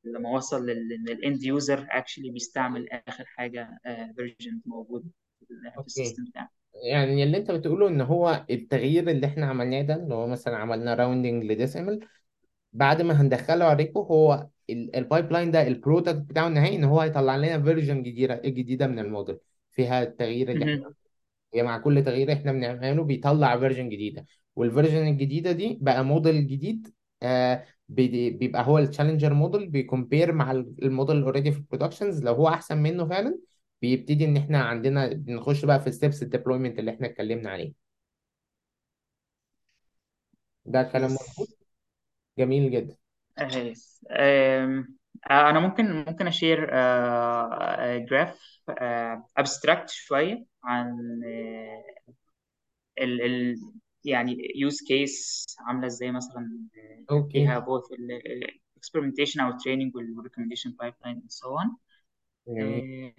لما 0.04 0.30
وصل 0.30 0.66
لأن 0.66 1.10
ال 1.09 1.18
end 1.18 1.43
user 1.43 1.88
actually 1.91 2.30
بيستعمل 2.32 2.89
آخر 2.89 3.26
حاجة 3.26 3.80
version 4.16 4.61
موجود 4.66 5.12
في 5.49 5.78
okay. 5.78 5.88
ال 5.88 5.93
system 5.93 6.24
بتاعه 6.26 6.49
يعني 6.91 7.24
اللي 7.24 7.38
أنت 7.38 7.51
بتقوله 7.51 7.88
إن 7.88 8.01
هو 8.01 8.45
التغيير 8.49 9.10
اللي 9.10 9.28
إحنا 9.28 9.45
عملناه 9.45 9.82
ده 9.82 9.95
اللي 9.95 10.14
هو 10.16 10.28
مثلا 10.28 10.58
عملنا 10.58 10.93
rounding 10.93 11.43
ل 11.43 11.51
decimal 11.51 12.07
بعد 12.74 13.01
ما 13.01 13.22
هندخله 13.22 13.66
على 13.66 13.74
ال 13.74 13.79
repo 13.79 14.01
هو 14.01 14.47
ال 14.70 15.32
pipeline 15.32 15.51
ده 15.51 15.68
ال 15.68 15.74
product 15.74 16.16
بتاعه 16.16 16.47
النهائي 16.47 16.76
إن 16.76 16.84
هو 16.84 16.99
هيطلع 17.01 17.36
لنا 17.36 17.64
version 17.64 18.03
جديده 18.04 18.41
جديدة 18.45 18.88
من 18.88 18.99
الموديل 18.99 19.38
فيها 19.72 20.04
التغيير 20.04 20.51
اللي 20.51 20.66
إحنا. 20.66 20.93
هي 21.56 21.64
مع 21.64 21.78
كل 21.78 22.04
تغيير 22.04 22.34
إحنا 22.34 22.51
بنعمله 22.51 23.04
بيطلع 23.04 23.58
version 23.59 23.89
جديدة. 23.89 24.26
وال 24.55 24.67
version 24.67 25.07
الجديدة 25.08 25.51
دي 25.51 25.78
بقى 25.82 26.04
موديل 26.06 26.47
جديد 26.47 26.93
آه 27.24 27.66
بي- 27.89 28.30
بيبقى 28.30 28.68
هو 28.68 28.78
ال 28.78 28.83
challenger 28.83 29.34
model 29.34 29.70
بي 29.70 29.83
compare 29.83 30.32
مع 30.32 30.51
ال 30.51 30.63
model 30.63 31.22
already 31.24 31.51
في 31.51 31.58
ال 31.57 31.63
productions 31.63 32.24
لو 32.24 32.34
هو 32.34 32.47
أحسن 32.47 32.78
منه 32.78 33.06
فعلا 33.08 33.39
بيبتدي 33.82 34.26
إن 34.26 34.38
إحنا 34.38 34.64
عندنا 34.64 35.08
بنخش 35.14 35.66
بقى 35.66 35.80
في 35.82 35.91
steps 35.91 36.24
ال 36.24 36.29
deployment 36.29 36.80
اللي 36.80 36.91
إحنا 36.91 37.08
اتكلمنا 37.08 37.49
عليه. 37.49 37.74
ده 40.66 40.84
كلام 40.84 41.12
مظبوط؟ 41.12 41.47
جميل 42.39 42.72
جدا. 42.72 42.97
أم، 44.12 44.97
أنا 45.32 45.60
ممكن 45.60 46.06
ممكن 46.08 46.28
أ 46.28 46.34
share 46.34 46.66
graph 48.05 48.59
abstract 49.38 49.89
شوية. 49.89 50.45
عن 50.64 51.22
آه، 51.26 51.84
ال 53.01 53.22
ال 53.22 53.55
يعني 54.05 54.38
use 54.55 54.82
case 54.88 55.45
عاملة 55.59 55.88
إزاي 55.88 56.11
مثلا 56.11 56.49
آه، 56.78 57.14
okay. 57.14 57.32
فيها 57.32 57.59
both 57.59 57.91
ال 57.91 58.47
experimentation 58.80 59.39
أو 59.41 59.51
training 59.51 59.95
وال 59.95 60.16
recommendation 60.26 60.72
pipeline 60.72 61.18
and 61.18 61.32
so 61.32 61.47
on. 61.47 61.70
جميل. 62.47 63.14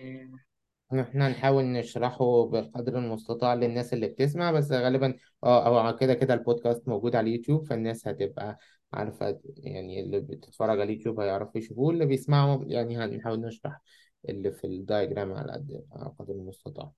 آه، 0.93 1.01
إحنا 1.01 1.29
هنحاول 1.29 1.65
نشرحه 1.65 2.47
بقدر 2.47 2.99
المستطاع 2.99 3.55
للناس 3.55 3.93
اللي 3.95 4.07
بتسمع 4.09 4.53
بس 4.53 4.73
غالبا 4.73 5.17
آه 5.45 5.89
أو 5.89 5.97
كده 5.97 6.15
كده 6.15 6.35
البودكاست 6.35 6.89
موجود 6.89 7.17
على 7.17 7.29
اليوتيوب 7.31 7.67
فالناس 7.67 8.09
هتبقى 8.09 8.59
عارفة 8.93 9.41
يعني 9.57 10.01
اللي 10.01 10.21
بتتفرج 10.21 10.71
على 10.81 10.83
اليوتيوب 10.83 11.21
هيعرفوا 11.21 11.61
يشوفوه 11.61 11.91
اللي 11.93 12.07
بيسمعوا 12.07 12.65
يعني 12.65 12.97
هنحاول 12.97 13.41
نشرح 13.41 13.81
اللي 14.29 14.53
في 14.53 14.67
ال 14.67 14.75
diagram 14.75 15.33
على 15.33 15.53
قد 15.53 15.85
على 15.93 16.15
قدر 16.19 16.35
المستطاع. 16.35 16.93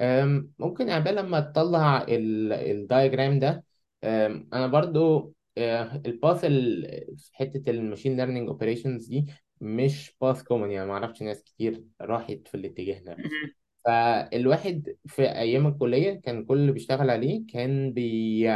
أم، 0.00 0.52
ممكن 0.58 0.90
عبال 0.90 1.14
لما 1.16 1.40
تطلع 1.40 2.02
ال- 2.02 2.52
diagram 2.52 3.38
ده 3.38 3.64
أم، 4.04 4.48
أنا 4.52 4.66
برضو 4.66 5.34
أه، 5.58 6.02
ال 6.06 6.14
path 6.14 6.44
ال- 6.44 7.16
في 7.18 7.30
حتة 7.36 7.70
ال 7.70 7.76
machine 7.76 8.16
learning 8.16 8.48
operations 8.48 9.06
دي 9.08 9.26
مش 9.60 10.16
path 10.20 10.42
common 10.42 10.70
يعني 10.70 10.86
ما 10.88 10.92
أعرفش 10.94 11.22
ناس 11.22 11.42
كتير 11.44 11.84
راحت 12.00 12.48
في 12.48 12.54
الاتجاه 12.56 13.00
ده 13.00 13.22
مهم. 13.24 13.54
فالواحد 13.84 14.96
في 15.06 15.22
أيام 15.22 15.66
الكلية 15.66 16.20
كان 16.20 16.44
كل 16.44 16.58
اللي 16.58 16.72
بيشتغل 16.72 17.10
عليه 17.10 17.46
كان 17.46 17.92
بي 17.92 18.48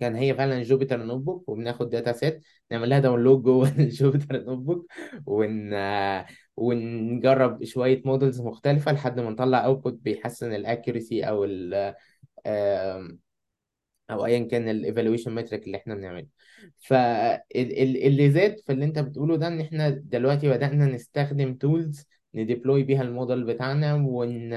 كان 0.00 0.14
هي 0.16 0.34
فعلا 0.34 0.62
Jupyter 0.62 1.02
notebook 1.02 1.48
وبناخد 1.48 1.90
data 1.90 2.12
set 2.12 2.44
نعمل 2.70 2.88
لها 2.90 2.98
download 2.98 3.42
جوه 3.42 3.68
ال 3.78 3.86
Jupyter 3.86 4.44
notebook 4.44 4.86
و 5.26 5.48
ن 5.48 5.70
ونجرب 6.56 7.64
شوية 7.64 8.02
models 8.04 8.40
مختلفة 8.40 8.92
لحد 8.92 9.20
ما 9.20 9.30
نطلع 9.30 9.64
output 9.64 9.94
بيحسن 9.94 10.54
ال 10.54 10.62
accuracy 10.62 11.24
أو 11.24 11.44
ال 11.44 11.94
أو 14.10 14.26
ايا 14.26 14.44
كان 14.48 14.68
ال 14.68 14.74
evaluation 14.74 15.34
metric 15.34 15.66
اللي 15.66 15.76
إحنا 15.78 15.94
بنعمله. 15.94 16.26
فاللي 16.78 18.30
زاد 18.30 18.58
في 18.66 18.72
اللي 18.72 18.84
أنت 18.84 18.98
بتقوله 18.98 19.36
ده 19.36 19.46
إن 19.48 19.60
إحنا 19.60 19.88
دلوقتي 19.90 20.48
بدأنا 20.48 20.86
نستخدم 20.86 21.54
tools 21.54 22.06
ن 22.34 22.41
deploy 22.41 22.82
بيها 22.82 23.02
الموديل 23.02 23.44
بتاعنا 23.44 23.94
و 23.94 24.23
ن 24.23 24.52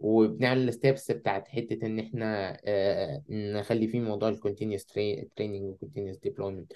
وبنعمل 0.00 0.68
ال 0.68 0.75
steps 0.75 1.10
بتاعت 1.10 1.48
حتة 1.48 1.86
إن 1.86 1.98
إحنا 2.00 2.56
آه، 2.64 3.22
نخلي 3.30 3.88
فيه 3.88 4.00
موضوع 4.00 4.28
ال 4.28 4.33
continuous 4.33 4.86
training 4.86 5.62
وال 5.64 5.73
continuous 5.73 6.16
deployment 6.18 6.72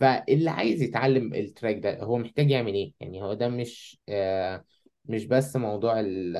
فاللي 0.00 0.50
عايز 0.50 0.82
يتعلم 0.82 1.34
ال 1.34 1.41
track 1.41 1.76
ده 1.78 2.02
هو 2.02 2.18
محتاج 2.18 2.50
يعمل 2.50 2.74
إيه؟ 2.74 2.94
يعني 3.00 3.22
هو 3.22 3.34
ده 3.34 3.48
مش 3.48 3.98
آه، 4.08 4.64
مش 5.04 5.26
بس 5.26 5.56
موضوع 5.56 6.00
ال 6.00 6.36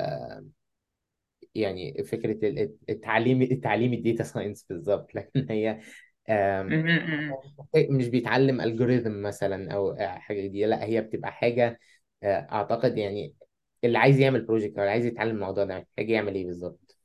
يعني 1.55 2.03
فكرة 2.03 2.47
ال- 2.49 2.75
التعليم 2.89 3.41
التعليم 3.41 3.93
ال 3.93 3.99
data 3.99 4.23
science 4.23 4.65
بالظبط. 4.69 5.07
لكن 5.15 5.47
هي. 5.49 5.79
مش 7.89 8.07
بيتعلم 8.07 8.61
algorithm 8.61 9.21
مثلا 9.21 9.73
أو 9.73 9.95
حاجة 9.99 10.47
دي 10.47 10.65
لا 10.65 10.83
هي 10.83 11.01
بتبقى 11.01 11.31
حاجة 11.31 11.79
آه، 12.23 12.47
أعتقد 12.51 12.97
يعني 12.97 13.33
اللي 13.85 13.97
عايز 13.97 14.19
يعمل 14.19 14.41
project 14.45 14.73
أو 14.77 14.79
اللي 14.81 14.91
عايز 14.91 15.05
يتعلم 15.05 15.35
الموضوع 15.35 15.63
ده 15.63 15.77
محتاج 15.79 16.09
يعمل 16.09 16.35
إيه 16.35 16.45
بالظبط؟ 16.45 16.97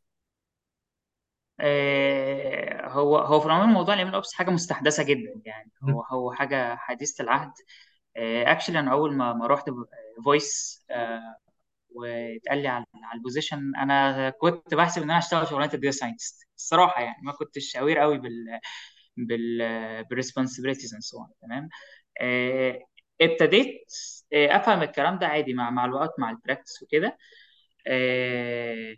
آه، 1.61 2.89
هو 2.89 3.18
هو 3.18 3.41
في 3.41 3.47
العموم 3.47 3.70
موضوع 3.74 3.95
ال 3.95 4.14
MLOps 4.14 4.35
حاجة 4.35 4.51
مستحدثة 4.51 5.03
جدا 5.03 5.43
يعني. 5.45 5.72
هو. 5.83 6.01
هو 6.03 6.33
حاجة 6.33 6.76
حديثة 6.76 7.22
العهد. 7.24 7.53
actually 8.16 8.79
أنا 8.79 8.93
أول 8.93 9.16
ما 9.16 9.33
ما 9.33 9.47
رحت 9.47 9.70
فويس 10.24 10.85
واتقال 11.95 12.59
لي 12.62 12.68
على 12.68 12.85
على 13.05 13.18
ال 13.18 13.25
position 13.25 13.76
أنا 13.76 14.31
كنت 14.31 14.74
بحسب 14.74 15.03
إن 15.03 15.11
أنا 15.11 15.18
هشتغل 15.18 15.47
شغلانة 15.49 15.74
ال 15.74 15.78
data 15.78 15.91
scientist 15.97 16.49
الصراحة 16.57 17.03
يعني 17.03 17.16
ما 17.22 17.33
كنتش 17.33 17.76
aware 17.76 17.99
قوي 17.99 18.18
بال 18.18 18.61
بال 19.16 19.59
بال 20.05 20.14
responsibilities 20.14 20.95
and 20.95 21.03
so 21.03 21.26
تمام؟ 21.43 21.68
آه، 22.20 22.81
ابتديت 23.21 23.93
آه، 24.33 24.57
افهم 24.57 24.83
الكلام 24.83 25.19
ده 25.19 25.27
عادي 25.27 25.55
مع 25.55 25.71
مع 25.71 25.85
الوقت 25.85 26.14
مع 26.19 26.31
ال 26.31 26.36
practice 26.36 26.83
وكده. 26.83 27.19
آه، 27.87 28.97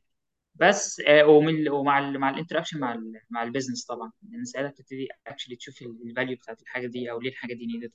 بس 0.55 1.01
آه، 1.07 1.27
ومن 1.27 1.69
ومع 1.69 2.01
مع 2.11 2.31
ال 2.31 2.35
interaction 2.35 2.81
مع 2.81 2.95
ال 2.95 3.21
مع 3.31 3.43
ال 3.43 3.47
business 3.47 3.85
طبعا. 3.85 4.13
لأن 4.31 4.45
ساعتها 4.45 4.71
بتبتدي 4.71 5.09
actually 5.27 5.57
تشوف 5.57 5.83
ال 5.83 5.92
value 5.92 6.37
بتاعت 6.37 6.63
الحاجة 6.63 6.87
دي 6.87 7.11
أو 7.11 7.21
ليه 7.21 7.31
الحاجة 7.31 7.55
دي 7.55 7.67
needed 7.67 7.93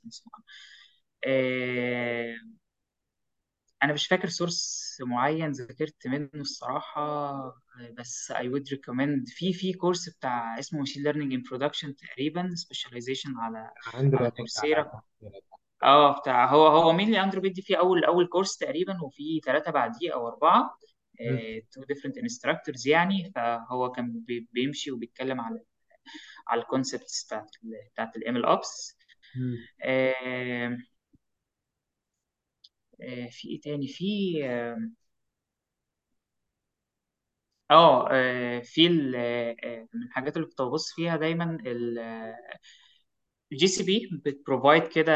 أنا 3.84 3.94
مش 3.94 4.08
فاكر 4.08 4.28
source 4.28 4.98
معين 5.02 5.52
ذاكرت 5.52 6.08
منه 6.08 6.30
الصراحة 6.36 7.66
بس 7.98 8.32
I 8.32 8.46
would 8.46 8.78
recommend 8.78 9.24
في 9.26 9.54
في 9.54 9.74
course 9.74 10.10
بتاع 10.10 10.60
اسمه 10.60 10.86
machine 10.86 11.04
learning 11.06 11.32
in 11.38 11.42
production 11.52 11.94
تقريبا 11.96 12.56
specialization 12.60 13.32
على 13.38 13.72
على 14.16 14.32
Coursera. 14.32 15.02
آه 15.86 16.20
بتاع 16.20 16.46
هو 16.52 16.68
هو 16.68 16.94
مين 16.94 17.08
اللي 17.08 17.24
أندرو 17.24 17.42
بيدي 17.42 17.62
فيه 17.62 17.78
أول 17.78 18.06
أول 18.06 18.28
course 18.28 18.58
تقريبا 18.58 19.04
وفي 19.04 19.42
ثلاثة 19.46 19.72
بعديه 19.72 20.14
أو 20.14 20.28
أربعة. 20.28 20.78
two 21.72 21.84
different 21.84 22.18
instructors 22.18 22.88
يعني 22.88 23.32
فهو 23.36 23.92
كان 23.92 24.20
بي- 24.28 24.50
بيمشي 24.54 24.92
وبيتكلم 24.92 25.42
على 25.42 25.62
على 26.48 26.62
ال 26.62 26.69
concepts 26.69 27.26
بتاعت 27.26 27.50
ال 27.66 27.72
بتاعت 27.94 28.16
ال 28.18 28.46
MLOps 28.46 28.98
مم. 29.36 29.68
في 33.30 33.48
إيه 33.50 33.62
تاني 33.62 33.88
في 33.88 34.40
آه 37.72 38.08
آه، 38.12 38.60
في 38.60 38.88
ال- 38.88 39.16
آه، 39.16 39.56
آه، 39.64 39.88
من 39.94 40.04
الحاجات 40.04 40.38
اللي 40.38 40.48
كنت 40.48 40.62
ببص 40.62 40.94
فيها 40.94 41.18
دايما 41.18 41.58
ال 43.52 43.68
GCP 43.68 43.84
بت 43.84 44.10
provide 44.26 44.88
كده 44.88 45.14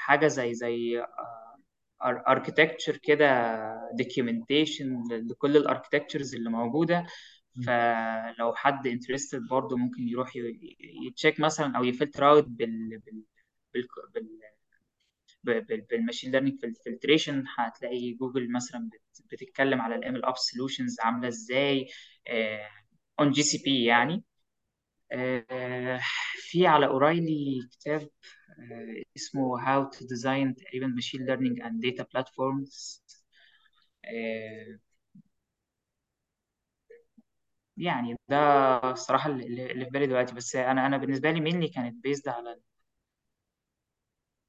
حاجة 0.00 0.26
زي 0.26 0.54
زي 0.54 1.02
architecture 2.02 2.96
كده 2.96 3.26
documentation 3.94 5.02
لكل 5.10 5.56
ال 5.56 5.62
architectures 5.62 6.34
اللي 6.34 6.50
موجودة. 6.50 7.06
فلو 7.66 8.54
حد 8.54 8.86
interested 8.86 9.42
برضه 9.50 9.76
ممكن 9.76 10.08
يروح 10.08 10.32
ي 11.06 11.12
check 11.12 11.40
مثلا 11.40 11.76
أو 11.78 11.84
يفلتر 11.84 12.30
out 12.30 12.44
بال 12.48 12.98
بال 12.98 13.24
بال 13.74 13.88
بال- 15.44 15.60
بال- 15.64 15.80
بال 15.90 15.99
machine 15.99 16.32
learning 16.32 16.58
filtration 16.84 17.44
هتلاقي 17.58 18.12
جوجل 18.12 18.52
مثلا 18.52 18.90
بت- 18.92 19.22
بتتكلم 19.32 19.80
على 19.80 19.94
ال 19.94 20.24
MLOps 20.24 20.36
solutions 20.36 21.00
عاملة 21.00 21.28
إزاي 21.28 21.88
on 23.20 23.30
GCP 23.30 23.84
يعني. 23.84 24.24
آه، 25.12 26.00
في 26.36 26.66
على 26.66 26.86
O'Reilly 26.86 27.60
كتاب 27.72 28.00
آه، 28.02 28.08
اسمه 29.16 29.58
How 29.58 29.90
to 29.90 29.98
Design 29.98 30.54
تقريبا 30.64 30.94
Machine 31.00 31.20
Learning 31.20 31.62
and 31.64 31.80
Data 31.84 32.04
Platforms. 32.04 33.00
آه، 34.04 34.78
يعني 37.76 38.16
ده 38.28 38.36
الصراحة 38.90 39.30
اللي 39.30 39.84
في 39.84 39.90
بالي 39.90 40.06
دلوقتي. 40.06 40.34
بس 40.34 40.56
أنا 40.56 40.86
أنا 40.86 40.96
بالنسبة 40.96 41.30
لي 41.30 41.50
mainly 41.50 41.74
كانت 41.74 42.06
based 42.06 42.28
على 42.28 42.60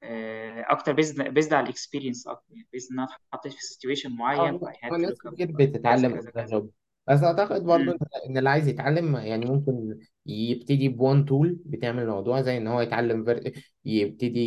آه، 0.02 0.64
أكتر 0.68 0.96
based 0.96 1.14
based 1.16 1.52
على 1.52 1.60
ال 1.64 1.70
experience 1.70 2.26
أكتر. 2.26 2.52
يعني 2.54 2.68
based 2.76 2.92
إن 2.92 2.98
أنا 2.98 3.08
اتحطيت 3.32 3.52
في 3.52 3.58
situation 3.58 4.10
معين 4.10 4.60
ناس 4.98 5.18
كتير 5.34 5.52
بتتعلم 5.52 6.20
كذا 6.20 6.30
كذا. 6.30 6.68
بس 7.08 7.22
أعتقد 7.22 7.62
برضو 7.64 7.82
إن 7.82 7.88
مم. 7.90 7.98
إن 8.28 8.38
اللي 8.38 8.50
عايز 8.50 8.68
يتعلم 8.68 9.16
يعني 9.16 9.46
ممكن 9.46 9.98
يبتدي 10.26 10.88
ب 10.88 10.97
one 10.97 11.24
tool 11.24 11.58
بتعمل 11.64 12.02
الموضوع 12.02 12.40
زي 12.40 12.56
إن 12.56 12.66
هو 12.66 12.80
يتعلم 12.80 13.24
فر... 13.24 13.52
يبتدي 13.84 14.40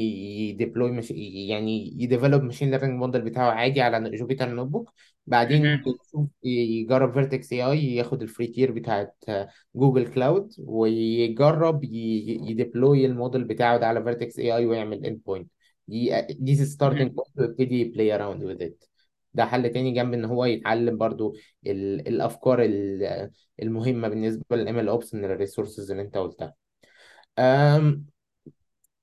ي 0.49 0.55
deploy 0.55 0.91
مش... 0.91 1.11
يعني 1.49 1.93
ي 2.03 2.08
develop 2.08 2.41
machine 2.43 2.71
learning 2.71 2.99
model 2.99 3.21
بتاعه 3.21 3.51
عادي 3.51 3.81
على 3.81 4.17
Jupyter 4.17 4.49
notebook 4.49 4.93
بعدين. 5.27 5.65
يشوف 5.65 6.29
يجرب 6.43 7.13
Vertex 7.13 7.53
AI 7.53 7.95
ياخد 7.95 8.21
ال 8.21 8.26
free 8.26 8.47
tier 8.47 8.71
بتاعت 8.71 9.15
Google 9.75 10.07
Cloud 10.13 10.53
ويجرب 10.59 11.83
ي... 11.83 11.87
ي 12.49 12.57
deploy 12.57 13.05
ال 13.05 13.11
model 13.11 13.43
بتاعه 13.43 13.77
ده 13.77 13.87
على 13.87 14.03
Vertex 14.03 14.39
AI 14.39 14.65
ويعمل 14.65 15.05
endpoint 15.05 15.51
دي 15.87 16.21
دي 16.29 16.65
starting. 16.65 17.11
point 17.11 17.37
ويبتدي 17.37 17.83
play 17.83 18.15
around 18.15 18.43
with 18.43 18.63
it 18.63 18.83
ده 19.35 19.45
حل 19.45 19.69
تاني 19.73 19.91
جنب 19.91 20.13
إن 20.13 20.25
هو 20.25 20.45
يتعلم 20.45 20.97
برضو 20.97 21.35
ال- 21.67 22.07
الأفكار 22.07 22.63
ال- 22.63 23.31
المهمة 23.61 24.07
بالنسبة 24.07 24.55
لل 24.55 24.79
MLOps 24.79 25.13
من 25.15 25.25
ال 25.25 25.32
resources 25.32 25.91
اللي 25.91 26.03
أنت 26.03 26.17
قلتها. 26.17 26.55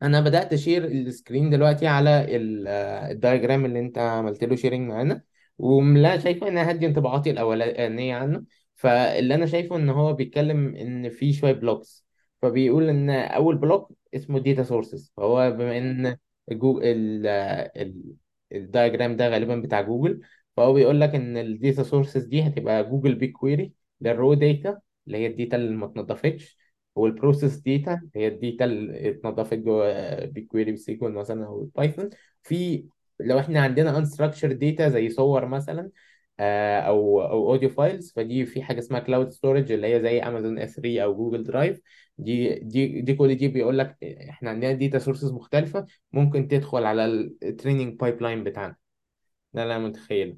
أنا 0.02 0.20
بدأت 0.20 0.52
أ 0.52 0.57
share 0.57 0.84
ال 0.84 0.94
screen 0.94 1.50
دلوقتي 1.50 1.86
على 1.86 2.36
ال- 2.36 2.68
diagram 3.12 3.64
اللي 3.64 3.80
أنت 3.80 3.98
عملت 3.98 4.44
له 4.44 4.56
sharing 4.56 4.88
معانا 4.88 5.22
ولا 5.58 6.18
شايفه 6.18 6.48
إن 6.48 6.58
هدي 6.58 6.86
انطباعاتي 6.86 7.30
الأولانية 7.30 8.14
عنه. 8.16 8.44
فاللي 8.74 9.34
أنا 9.34 9.46
شايفه 9.46 9.76
إن 9.76 9.88
هو 9.88 10.12
بيتكلم 10.12 10.76
إن 10.76 11.10
في 11.10 11.32
شوية 11.32 11.52
blocks 11.52 12.06
فبيقول 12.42 12.88
إن 12.88 13.10
أول 13.10 13.56
block 13.58 13.92
اسمه 14.14 14.38
data 14.38 14.62
sources 14.62 15.12
فهو 15.16 15.50
بما 15.50 15.78
إن 15.78 16.16
جوجل 16.50 17.26
ال 18.56 18.64
diagram 18.64 19.16
ده 19.16 19.28
غالبا 19.28 19.56
بتاع 19.56 19.80
جوجل. 19.80 20.20
فهو 20.56 20.72
بيقول 20.72 21.00
لك 21.00 21.14
إن 21.14 21.36
ال 21.36 21.45
data 21.45 21.82
sources 21.82 22.24
دي 22.24 22.42
هتبقى 22.46 22.84
Google 22.84 23.14
BigQuery 23.14 23.32
لل 23.32 23.72
raw 24.00 24.34
data 24.34 24.80
اللي 25.06 25.18
هي 25.18 25.26
ال 25.26 25.32
data 25.32 25.56
اللي 25.56 25.76
ما 25.76 25.86
اتنضفتش 25.86 26.58
وال 26.94 27.05
processed 27.05 27.56
data 27.56 28.00
هي 28.16 28.28
ال 28.28 28.35
data 28.35 28.64
اللي 28.64 29.10
اتنضفت 29.10 29.54
جوه 29.58 30.24
BigQuery 30.24 30.46
ب 30.46 30.72
SQL 30.72 31.12
مثلا 31.14 31.46
أو 31.46 31.70
Python 31.76 32.10
في 32.42 32.86
لو 33.20 33.38
إحنا 33.38 33.60
عندنا 33.60 34.04
unstructured 34.04 34.52
data 34.62 34.82
زي 34.88 35.08
صور 35.10 35.46
مثلا 35.46 35.90
آه، 36.40 36.80
أو 36.80 37.22
أو 37.22 37.50
audio 37.50 37.68
files 37.68 38.12
فدي 38.12 38.46
في 38.46 38.62
حاجة 38.62 38.78
اسمها 38.78 39.00
cloud 39.00 39.30
storage 39.30 39.72
اللي 39.72 39.94
هي 39.96 40.00
زي 40.02 40.22
Amazon 40.22 40.58
S3 40.58 41.00
أو 41.04 41.14
Google 41.16 41.44
Drive 41.44 41.80
دي 42.18 42.54
دي 42.58 43.00
دي 43.00 43.14
كل 43.14 43.34
دي 43.34 43.48
بيقول 43.48 43.78
لك 43.78 43.96
إحنا 44.30 44.50
عندنا 44.50 44.72
data 44.72 44.98
sources 44.98 45.32
مختلفة 45.32 45.86
ممكن 46.12 46.48
تدخل 46.48 46.84
على 46.84 47.04
ال 47.42 47.98
training 48.00 48.22
pipeline 48.22 48.44
بتاعنا. 48.44 48.76
ده 49.54 49.62
أنا 49.62 49.78
متخيله. 49.78 50.36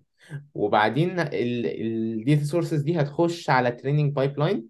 وبعدين 0.54 1.10
ال 1.18 1.43
data 1.43 2.44
sources 2.44 2.80
دي 2.82 3.00
هتخش 3.00 3.50
على 3.50 3.70
training 3.70 4.12
pipeline 4.12 4.68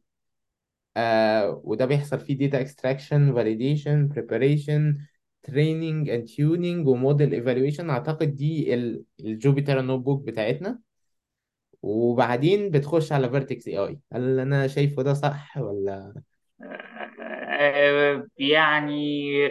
وده 1.65 1.87
بيحصل 1.87 2.21
فيه 2.21 2.39
data 2.39 2.61
extraction 2.61 3.35
validation 3.35 4.09
preparation 4.09 4.99
training 5.43 6.11
and 6.11 6.25
tuning 6.25 6.89
و 6.89 6.97
model 6.97 7.35
evaluation 7.35 7.91
أعتقد 7.91 8.35
دي 8.35 8.75
ال- 8.75 9.05
ال 9.21 9.81
Jupyter 9.83 10.01
notebook 10.01 10.23
بتاعتنا. 10.27 10.79
وبعدين 11.83 12.71
بتخش 12.71 13.13
على 13.13 13.31
Vertex 13.31 13.69
AI 13.69 14.01
هل 14.13 14.41
أنا 14.41 14.67
شايفه 14.67 15.03
ده 15.03 15.15
صح 15.15 15.59
ولا 15.59 16.23
آه، 17.61 18.29
يعني 18.39 19.47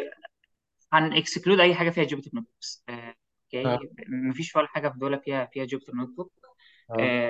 هن 0.93 1.13
exclude 1.13 1.59
أي 1.59 1.75
حاجة 1.75 1.89
فيها 1.89 2.03
Jupyter 2.03 2.31
notebooks. 2.33 2.83
آه 2.89 3.15
okay؟ 3.55 3.89
مفيش 4.07 4.55
ولا 4.55 4.67
حاجة 4.67 4.89
في 4.89 4.99
دول 4.99 5.19
فيها 5.19 5.45
فيها 5.45 5.65
Jupyter 5.65 5.93
notebook. 5.95 6.33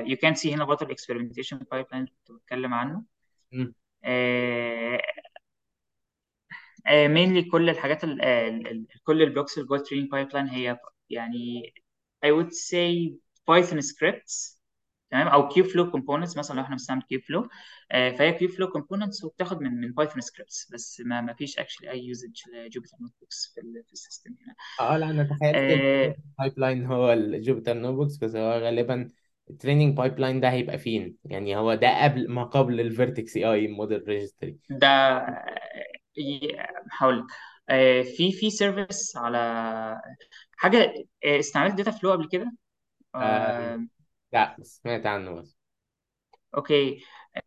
You 0.08 0.18
can 0.18 0.36
see 0.36 0.54
هنا 0.54 0.64
برضه 0.66 0.86
ال 0.86 1.58
experimentation 1.58 1.86
pipeline 1.92 2.06
كنت 2.06 2.32
بتكلم 2.32 2.74
عنه. 2.74 3.04
mainly 6.88 7.44
كل 7.44 7.70
الحاجات 7.70 8.04
ال 8.04 8.22
ال 8.22 8.68
ال 8.68 8.88
كل 9.04 9.22
ال 9.22 9.27
blocks 9.27 9.58
اللي 9.58 9.68
جوه 9.68 9.78
ال 9.78 10.10
training 10.10 10.34
pipeline 10.34 10.48
هي 10.48 10.80
يعني 11.10 11.74
I 12.26 12.30
would 12.30 12.52
say 12.52 13.14
Python 13.52 13.82
scripts. 13.82 14.58
تمام؟ 15.14 15.28
أو 15.30 15.50
Kubeflow 15.50 15.92
components 15.92 16.38
مثلا 16.38 16.56
لو 16.58 16.62
إحنا 16.64 16.76
بنستعمل 16.76 17.04
Kubeflow 17.04 17.50
فهي 17.92 18.34
Kubeflow 18.34 18.68
components 18.68 19.24
وبتاخد 19.24 19.62
من 19.62 19.82
من 19.82 19.94
Python 19.94 20.22
scripts 20.22 20.72
بس 20.74 21.02
ما 21.06 21.22
ما 21.22 21.34
فيش 21.34 21.60
actually 21.60 21.92
أي 21.92 22.06
usage 22.06 22.32
ل 22.54 22.98
Jupyter 23.02 23.12
notebooks 23.22 23.54
في 23.56 23.62
ال 23.62 23.84
في 23.88 23.94
ال 23.94 23.99
system 23.99 24.32
هنا. 24.46 24.56
آه 24.80 24.98
لا 24.98 25.10
أنا 25.10 25.24
تخيلت 25.24 25.70
آه، 25.70 26.16
ال 26.40 26.60
pipeline 26.60 26.86
هو 26.86 27.14
ال 27.14 27.74
Jupyter 27.74 27.96
notebooks 27.96 28.18
بس 28.18 28.36
هو 28.36 28.52
غالبا 28.60 29.12
ال 29.50 29.98
training 29.98 30.20
pipeline 30.20 30.40
ده 30.42 30.52
هيبقى 30.52 30.78
فين؟ 30.78 31.18
يعني 31.26 31.58
هو 31.58 31.74
ده 31.76 32.04
قبل 32.04 32.30
ما 32.32 32.44
قبل 32.44 32.80
ال 32.82 33.38
Vertex 33.38 33.46
AI 33.54 33.68
model 33.68 34.08
registry 34.08 34.58
ده 34.70 34.88
ي- 36.18 36.58
هقول 36.92 37.20
لك. 37.20 37.26
آه، 37.70 38.02
في 38.02 38.32
في 38.32 38.50
service 38.50 39.18
على 39.18 39.38
حاجة 40.58 40.94
آه، 41.26 41.40
استعملت 41.40 41.76
Dataflow 41.76 42.12
قبل 42.12 42.28
كده؟ 42.30 42.52
آه 43.16 43.20
آه، 43.22 43.88
لا 44.34 44.58
سمعت 44.62 45.06
عنه 45.06 45.32
بس. 45.32 45.58
Okay. 46.56 47.04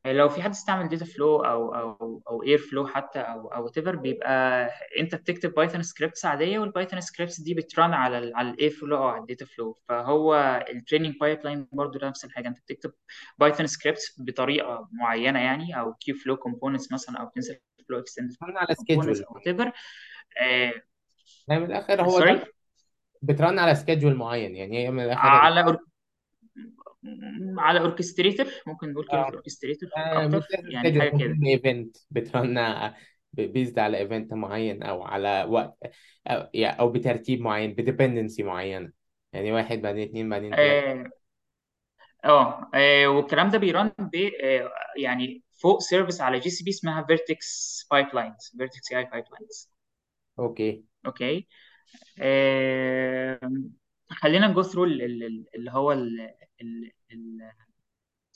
لو 0.06 0.28
في 0.28 0.42
حد 0.42 0.50
استعمل 0.50 0.88
Dataflow 0.88 1.36
أو 1.36 1.74
أو 1.74 2.22
أو 2.28 2.42
Airflow 2.42 2.86
حتى 2.86 3.18
أو 3.18 3.48
أو 3.48 3.68
whatever 3.68 3.88
بيبقى 3.88 4.68
أنت 5.00 5.14
بتكتب 5.14 5.54
Python 5.54 5.82
scripts 5.82 6.24
عادية 6.24 6.58
وال 6.58 6.69
Python 6.69 7.00
scripts 7.00 7.40
دي 7.40 7.54
بت 7.54 7.70
run 7.70 7.94
على 7.94 8.18
ال 8.18 8.36
على 8.36 8.50
ال 8.50 8.70
Airflow 8.70 8.96
أو 8.96 9.02
على 9.08 9.20
ال 9.20 9.44
Dataflow 9.44 9.78
فهو 9.88 10.34
ال 10.70 11.14
training 11.20 11.44
pipeline 11.44 11.68
برضه 11.72 12.08
نفس 12.08 12.24
الحاجة. 12.24 12.48
أنت 12.48 12.58
بتكتب 12.60 12.92
Python 13.38 13.66
scripts 13.66 14.20
بطريقة 14.20 14.88
معينة 14.92 15.38
يعني 15.38 15.80
أو 15.80 15.94
Kubeflow 15.94 16.36
components 16.36 16.92
مثلا 16.92 17.20
أو 17.20 17.28
TensorFlow 17.28 17.98
Extended 17.98 18.36
على 18.42 18.74
components 18.74 19.18
schedule 19.18 19.24
أو 19.24 19.40
whatever. 19.40 19.72
يعني 21.48 21.60
من 21.60 21.66
الآخر 21.66 22.02
هو 22.02 22.10
sorry 22.10 22.40
بت 23.22 23.36
run 23.36 23.58
على 23.58 23.74
schedule 23.74 24.14
معين. 24.14 24.56
يعني 24.56 24.86
هي 24.86 24.90
من 24.90 25.04
الآخر 25.04 25.22
ال- 25.22 25.28
على 25.28 25.78
على 27.58 27.80
orchestrator 27.80 28.46
ممكن 28.66 28.92
نقول 28.92 29.06
كلمة 29.06 29.24
orchestrator 29.24 29.88
آه، 29.96 30.26
لازم 30.26 30.42
يعني 30.70 31.00
حاجة 31.00 31.18
كده. 31.18 31.36
event 31.46 31.96
بت 32.10 32.29
run 32.29 32.58
based 33.32 33.78
على 33.78 33.98
event 33.98 34.32
معين 34.34 34.82
أو 34.82 35.02
على 35.02 35.44
وقت 35.48 35.78
أو, 36.26 36.48
يعني 36.54 36.80
أو 36.80 36.92
بترتيب 36.92 37.40
معين 37.40 37.74
ب 37.74 37.80
dependency 37.80 38.42
معينه 38.42 38.92
يعني 39.32 39.52
واحد 39.52 39.78
بعدين 39.78 40.08
اتنين 40.08 40.28
بعدين 40.28 40.52
آه، 40.54 41.04
آه 42.24 42.70
آه، 42.74 43.06
والكلام 43.06 43.50
ده 43.50 43.58
بي 43.58 43.72
run 43.72 43.92
ب 43.98 44.16
آه، 44.44 44.70
يعني 44.96 45.42
فوق 45.62 45.80
service 45.80 46.20
على 46.20 46.38
GCP 46.38 46.70
اسمها 46.70 47.02
Vertex 47.02 47.86
pipelines 47.90 48.54
Vertex 48.58 48.92
AI 48.92 49.04
pipelines 49.04 49.70
Okay. 50.38 50.84
Okay. 51.06 51.48
آه، 52.20 53.40
خلينا 54.10 54.46
ن 54.48 54.53
go 54.53 54.62
through 54.62 54.84
اللي 54.84 55.70
هو 55.70 55.92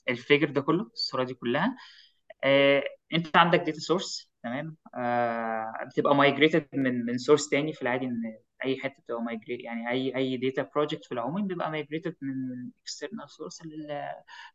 ال 0.08 0.14
figure 0.14 0.50
ده 0.50 0.60
كله 0.60 0.82
الصورة 0.94 1.24
دي 1.24 1.34
كلها. 1.34 1.76
آه، 2.44 2.84
انت 3.14 3.36
عندك 3.36 3.58
data 3.60 3.80
source 3.80 4.30
تمام؟ 4.42 4.76
آه، 4.96 5.72
بتبقى 5.92 6.14
migrated 6.16 6.66
من 6.74 7.06
من 7.06 7.18
source 7.18 7.48
تاني 7.48 7.72
في 7.72 7.82
العادي 7.82 8.06
إن 8.06 8.22
أي 8.64 8.78
حتة 8.80 9.02
بتبقى 9.02 9.22
migrate 9.22 9.60
يعني 9.60 9.90
أي 9.90 10.16
أي 10.16 10.36
data 10.36 10.62
project 10.74 11.04
في 11.04 11.12
العموم 11.12 11.46
بيبقى 11.46 11.70
migrated 11.70 12.16
من 12.22 12.34
external 12.82 13.30
source 13.30 13.62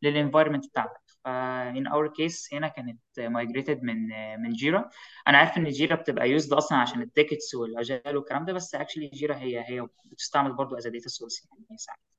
لل 0.02 0.12
environment 0.12 0.66
بتاعتك. 0.68 1.00
ف 1.24 1.45
in 1.45 1.86
our 1.86 2.08
case 2.12 2.48
هنا 2.54 2.68
كانت 2.68 3.00
migrated 3.18 3.82
من 3.82 4.08
من 4.42 4.52
Jira 4.52 4.90
أنا 5.28 5.38
عارف 5.38 5.56
إن 5.58 5.68
Jira 5.68 5.96
بتبقى 5.96 6.30
used 6.30 6.52
أصلا 6.52 6.78
عشان 6.78 7.02
ال 7.02 7.09
tickets 7.09 7.54
وال 7.54 7.72
agile 7.72 8.16
والكلام 8.16 8.44
ده 8.44 8.52
بس 8.52 8.74
actually 8.74 9.08
Jira 9.08 9.36
هي 9.36 9.60
هي 9.70 9.86
بتستعمل 10.12 10.52
برضو 10.52 10.76
as 10.76 10.86
data 10.86 11.08
source 11.08 11.48
يعني 11.68 11.78
ساعات. 11.78 12.15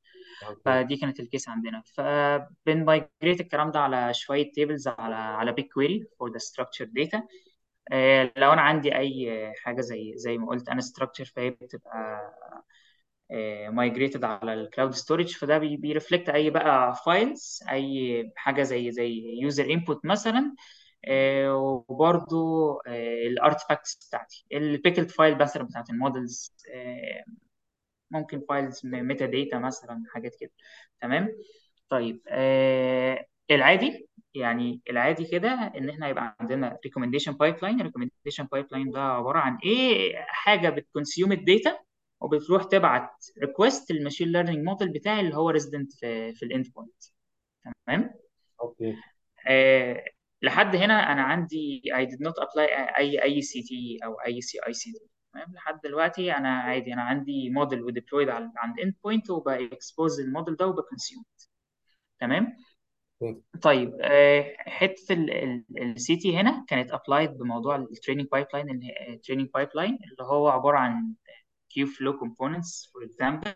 فدي 0.65 0.95
كانت 0.97 1.19
ال 1.19 1.25
case 1.25 1.49
عندنا. 1.49 1.83
فبن 1.95 2.39
migrate 2.39 3.41
الكلام 3.41 3.71
ده 3.71 3.79
على 3.79 4.13
شوية 4.13 4.51
tables 4.51 4.87
على 4.87 5.15
على 5.15 5.51
BigQuery 5.51 6.03
for 6.19 6.31
the 6.31 6.39
data. 7.03 7.21
آه، 7.91 8.31
لو 8.37 8.53
أنا 8.53 8.61
عندي 8.61 8.95
أي 8.97 9.53
حاجة 9.57 9.81
زي 9.81 10.13
زي 10.15 10.37
ما 10.37 10.47
قلت 10.47 10.69
unstructured 10.69 11.23
فهي 11.35 11.49
بتبقى 11.49 12.33
migrated 13.69 14.23
على 14.23 14.53
ال 14.53 14.60
Cloud 14.60 14.93
Storage 14.93 15.35
فده 15.37 15.57
بي 15.57 15.73
reflect 15.73 16.29
أي 16.29 16.49
بقى 16.49 16.95
files 17.05 17.59
أي 17.69 18.31
حاجة 18.35 18.63
زي 18.63 18.91
زي 18.91 19.23
user 19.41 19.65
input 19.71 20.05
مثلا. 20.05 20.55
آه، 21.05 21.55
وبرضو 21.55 22.79
ال 23.27 23.35
artifacts 23.35 24.07
بتاعتي 24.07 24.45
ال 24.53 24.60
pickled 24.60 25.09
file 25.11 25.37
مثلا 25.37 25.63
بتاعت 25.63 25.89
ال 25.89 25.97
models. 25.97 26.53
ممكن 28.11 28.41
files 28.49 28.81
metadata 28.85 29.59
مثلا 29.59 30.03
حاجات 30.13 30.35
كده. 30.39 30.51
تمام؟ 31.01 31.29
طيب 31.89 32.21
آه 32.27 33.25
العادي 33.51 34.07
يعني 34.35 34.81
العادي 34.89 35.25
كده 35.25 35.49
إن 35.77 35.89
إحنا 35.89 36.07
يبقى 36.09 36.35
عندنا 36.39 36.77
recommendation 36.85 37.31
pipeline 37.31 37.79
ال 37.79 38.43
recommendation 38.51 38.65
pipeline 38.71 38.91
ده 38.91 38.99
عبارة 39.01 39.39
عن 39.39 39.57
إيه؟ 39.65 40.15
حاجة 40.27 40.69
بت 40.69 40.83
consume 40.83 41.31
ال 41.31 41.41
data 41.41 41.79
وبتروح 42.21 42.63
تبعت 42.63 43.09
request 43.41 43.91
لل 43.91 43.99
machine 43.99 44.27
learning 44.31 44.65
model 44.65 44.89
بتاعي 44.93 45.19
اللي 45.19 45.35
هو 45.35 45.49
resident 45.49 45.93
في, 45.93 46.33
في 46.33 46.45
ال 46.45 46.65
endpoint 46.75 47.03
تمام؟ 47.87 48.13
Okay. 48.61 48.95
آه، 49.47 50.03
لحد 50.41 50.75
هنا 50.75 51.11
أنا 51.11 51.21
عندي 51.21 51.81
I 51.93 52.05
did 52.05 52.19
not 52.27 52.33
apply 52.43 52.97
أي 52.97 53.23
أي 53.23 53.41
CT 53.41 53.97
أو 54.05 54.13
أي 54.13 54.41
CI 54.41 54.59
CT 54.67 54.99
تمام؟ 55.37 55.53
لحد 55.55 55.79
دلوقتي 55.83 56.33
أنا 56.33 56.49
عادي 56.49 56.93
أنا 56.93 57.01
عندي 57.01 57.49
model 57.49 57.83
و 57.83 57.88
deployed 57.88 58.29
عند 58.29 58.79
endpoint 58.83 59.29
وب 59.29 59.52
expose 59.52 60.19
ال 60.19 60.25
model 60.25 60.55
ده 60.55 60.67
وب 60.67 60.80
consume 60.80 61.23
تمام؟ 62.19 62.57
طيب 63.61 63.93
آه، 64.01 64.55
حتة 64.59 65.13
ال 65.81 66.15
CT 66.15 66.37
هنا 66.37 66.65
كانت 66.67 66.91
applied 66.91 67.31
بموضوع 67.37 67.75
ال 67.75 68.27
training 68.31 68.47
pipeline 68.53 68.81
ال 69.09 69.49
training 69.53 69.69
pipeline 69.75 69.89
اللي 69.93 70.23
هو 70.31 70.47
عبارة 70.47 70.77
عن 70.77 71.13
Kubeflow 71.69 72.19
components 72.19 72.89
for 72.93 73.05
example 73.05 73.55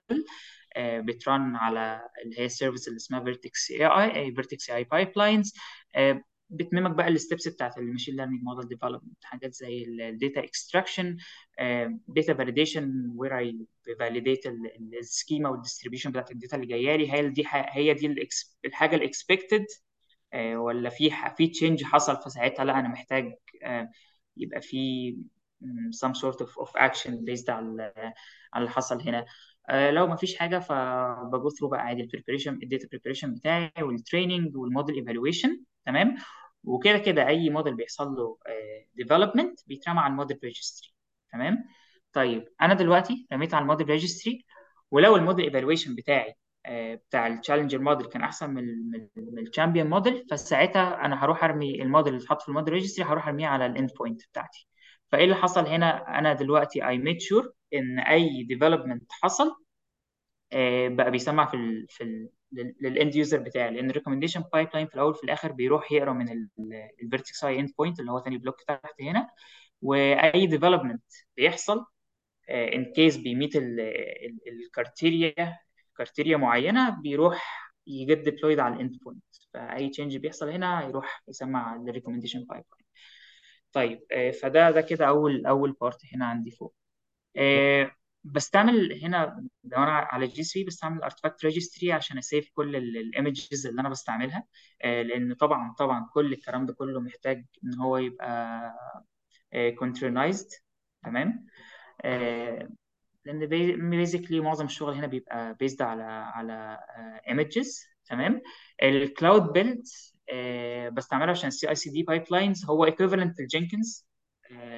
بت 0.78 1.09
run 1.09 1.56
على 1.56 2.02
اللي 2.26 2.40
هي 2.40 2.46
ال 2.46 2.51
service 2.51 2.88
اللي 2.88 2.98
اسمها 2.98 3.24
Vertex 3.24 3.72
AI 3.72 3.86
Vertex 3.86 4.70
AI 4.70 4.84
pipelines 4.84 5.54
بتممك 6.52 6.91
بقى 6.91 7.08
ال 7.08 7.14
steps 7.14 7.48
بتاعت 7.47 7.78
ال 7.78 7.82
machine 7.82 8.16
learning 8.16 8.44
model 8.44 8.68
development 8.70 9.24
حاجات 9.24 9.54
زي 9.54 9.84
ال 9.84 9.96
data 9.96 10.44
extraction 10.44 11.18
data 12.08 12.34
validation 12.34 13.12
where 13.16 13.38
I 13.38 13.60
validate 14.00 14.42
ال 15.00 15.07
schema 15.07 15.50
وال 15.50 15.58
distribution 15.58 16.12
بتاعت 16.12 16.32
ال 16.32 16.36
data 16.36 16.56
اللي 16.56 16.68
جاية 16.68 16.95
لي. 16.95 17.12
هل 17.12 17.34
دي 17.34 17.43
هي 17.47 17.93
دي 17.93 18.28
الحاجة 18.66 18.95
ال 18.96 19.03
expected 19.03 19.66
ولا 20.56 20.89
في 20.89 21.12
في 21.38 21.47
change 21.48 21.84
حصل 21.84 22.18
فساعتها 22.26 22.66
لا 22.66 22.80
أنا 22.80 22.88
محتاج 22.88 23.34
آه، 23.64 23.89
يبقى 24.38 24.62
في 24.62 25.18
some 26.06 26.14
sort 26.14 26.36
of, 26.45 26.49
of 26.49 26.70
action 26.82 27.12
based 27.12 27.49
على 27.49 27.93
على 28.54 28.62
اللي 28.64 28.70
حصل 28.70 29.02
هنا. 29.02 29.26
آه، 29.70 29.91
لو 29.91 30.08
ما 30.08 30.16
فيش 30.16 30.38
حاجة 30.38 30.60
فب 30.60 31.05
go 31.05 31.50
through 31.50 31.70
بقى 31.70 31.82
عادي 31.82 32.02
ال 32.02 32.06
preparation 32.06 32.54
ال 32.64 32.68
data 32.68 32.88
preparation 32.88 33.34
بتاعي 33.34 33.72
وال 33.82 33.96
training 33.96 34.56
وال 34.58 34.68
model 34.68 34.96
evaluation 34.96 35.64
تمام؟ 35.86 36.16
وكده 36.64 36.97
كده 36.97 37.28
أي 37.28 37.49
موديل 37.49 37.76
بيحصل 37.76 38.07
له 38.16 38.38
development 38.96 39.60
بيترمى 39.68 39.99
على 39.99 40.12
ال 40.12 40.16
model 40.16 40.39
registry 40.44 40.94
تمام؟ 41.32 41.64
طيب 42.14 42.47
أنا 42.62 42.74
دلوقتي 42.74 43.28
رميت 43.34 43.53
على 43.53 43.64
ال 43.64 43.68
model 43.68 43.89
registry 43.89 44.46
ولو 44.91 45.16
ال 45.16 45.21
model 45.21 45.46
evaluation 45.46 45.96
بتاعي 45.95 46.36
آه، 46.66 46.95
بتاع 46.95 47.28
ال 47.28 47.32
challenger 47.32 47.80
model 47.80 48.08
كان 48.07 48.22
أحسن 48.24 48.49
من 48.49 48.64
من 49.16 49.39
ال 49.48 49.52
champion 49.52 49.89
model 49.89 50.26
فساعتها 50.32 51.05
أنا 51.05 51.24
هروح 51.24 51.43
أرمي 51.43 51.82
الموديل 51.82 52.14
اللي 52.14 52.24
اتحط 52.24 52.41
في 52.41 52.49
ال 52.50 52.54
model 52.54 52.74
registry 52.74 53.06
هروح 53.05 53.28
أرميه 53.28 53.47
على 53.47 53.66
ال 53.66 53.89
endpoint 54.00 54.22
بتاعتي. 54.32 54.68
فإيه 55.12 55.24
اللي 55.24 55.36
حصل 55.36 55.68
هنا؟ 55.68 56.20
أنا 56.20 56.34
دلوقتي 56.34 56.88
I 56.88 56.98
made 56.98 57.22
sure 57.22 57.52
إن 57.74 57.99
أي 57.99 58.43
development 58.44 59.12
حصل 59.12 59.55
آه، 60.53 60.88
بقى 60.88 61.12
بيسمع 61.12 61.45
في 61.45 61.53
ال 61.57 61.88
في 61.89 62.03
ال 62.03 62.30
لل 62.82 62.95
end 62.95 63.16
user 63.16 63.39
بتاعي 63.39 63.72
لأن 63.72 63.89
ال 63.89 64.44
recommendation 64.54 64.70
pipeline 64.74 64.88
في 64.88 64.95
الأول 64.95 65.16
في 65.16 65.24
الآخر 65.24 65.52
بيروح 65.52 65.91
يقرأ 65.91 66.14
من 66.14 66.47
ال 67.04 67.44
Vertex 67.44 67.60
AI 67.60 67.70
endpoint 67.78 68.00
اللي 67.99 68.12
هو 68.12 68.20
تاني 68.20 68.38
block 68.38 68.62
تحت 68.62 69.02
هنا 69.02 69.30
وأي 69.82 70.47
development 70.48 71.04
بيحصل 71.38 71.86
in 72.50 72.86
case 72.94 73.18
بي 73.18 73.30
meet 73.30 73.56
ال 74.48 74.60
criteria 74.60 75.58
criteria 75.98 76.38
معينة 76.38 77.02
بيروح 77.02 77.72
يجيب 77.88 78.24
deployed 78.24 78.60
على 78.60 78.76
ال 78.76 78.98
endpoint 79.04 79.24
فأي 79.54 79.89
change 79.89 80.18
بيحصل 80.18 80.49
هنا 80.49 80.84
يروح 80.88 81.24
يسمع 81.28 81.76
ال 81.76 82.39
recommendation 82.46 82.64
pipeline 82.72 82.86
طيب 83.74 84.06
آه، 84.12 84.32
فده 84.32 84.72
ده 84.72 84.82
كده 84.82 85.08
أول 85.08 85.45
أول 85.45 85.72
part 85.82 86.00
هنا 86.16 86.26
عندي 86.26 86.52
فوق. 86.52 86.76
آه، 87.38 87.91
بستعمل 88.24 89.04
هنا 89.04 89.48
لو 89.64 89.78
أنا 89.78 89.92
على 89.92 90.28
GCP 90.28 90.66
بستعمل 90.68 91.04
Artifact 91.04 91.46
Registry 91.46 91.92
عشان 91.92 92.18
أ 92.18 92.24
save 92.24 92.50
كل 92.54 92.76
ال 92.76 92.89
images 92.89 93.68
اللي 93.68 93.82
أنا 93.82 93.90
بستعملها. 93.90 94.44
آه، 94.82 95.02
لأن 95.02 95.34
طبعا 95.34 95.74
طبعا 95.80 96.10
كل 96.14 96.34
الكلام 96.34 96.66
ده 96.66 96.74
كله 96.74 97.00
محتاج 97.00 97.46
إن 97.64 97.74
هو 97.80 97.98
يبقى 97.98 98.62
containerized 99.80 100.48
تمام؟ 101.04 101.46
آه، 102.02 102.70
لأن 103.26 103.46
basically 103.89 104.39
معظم 104.40 104.66
الشغل 104.66 104.94
هنا 104.94 105.08
بيبقى 105.08 105.54
based 105.60 105.82
على 105.82 106.04
على 106.04 106.80
images 107.28 107.86
تمام؟ 108.06 108.42
ال 108.84 108.95
Cloud 108.95 109.54
Build 109.54 109.84
بستعمله 110.94 111.32
عشان 111.32 111.48
ال 111.48 111.55
CI 111.55 111.70
CD 111.70 112.04
pipelines 112.04 112.66
هو 112.66 112.86
equivalent 112.86 113.39
لل 113.39 113.55
Jenkins 113.55 114.08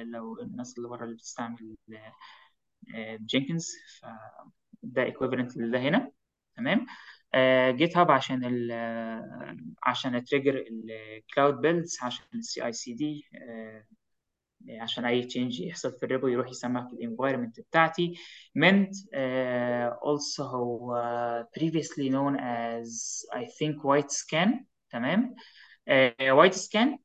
لو 0.02 0.40
الناس 0.42 0.78
اللي 0.78 0.88
بره 0.88 1.04
اللي 1.04 1.14
بتستعمل 1.14 1.76
Jenkins 3.26 3.72
فده 4.00 5.02
equivalent 5.02 5.56
لده 5.56 5.78
هنا 5.78 6.10
تمام؟ 6.56 6.86
GitHub 7.76 8.10
عشان 8.10 8.40
ال 8.44 8.72
عشان 9.82 10.14
ا 10.14 10.20
trigger 10.20 10.64
ال 11.18 11.25
Cloud 11.25 11.60
Builds 11.60 11.98
عشان 12.02 12.24
ال 12.34 12.44
CI 12.44 12.64
CD 12.64 13.24
عشان 14.80 15.04
أي 15.04 15.22
change 15.22 15.60
يحصل 15.60 15.92
في 15.92 16.02
ال 16.02 16.07
repo 16.07 16.28
يروح 16.28 16.48
يسمع 16.48 16.88
في 16.88 16.92
ال 16.92 16.98
environment 16.98 17.60
بتاعتي. 17.60 18.14
Mend 18.58 18.90
uh, 18.90 19.92
also 20.04 20.40
هو 20.40 21.46
previously 21.58 22.08
known 22.10 22.36
as 22.38 22.88
I 23.36 23.44
think 23.44 23.76
white 23.82 24.10
scan 24.10 24.50
تمام؟ 24.90 25.34
White 26.30 26.54
Scan 26.54 26.98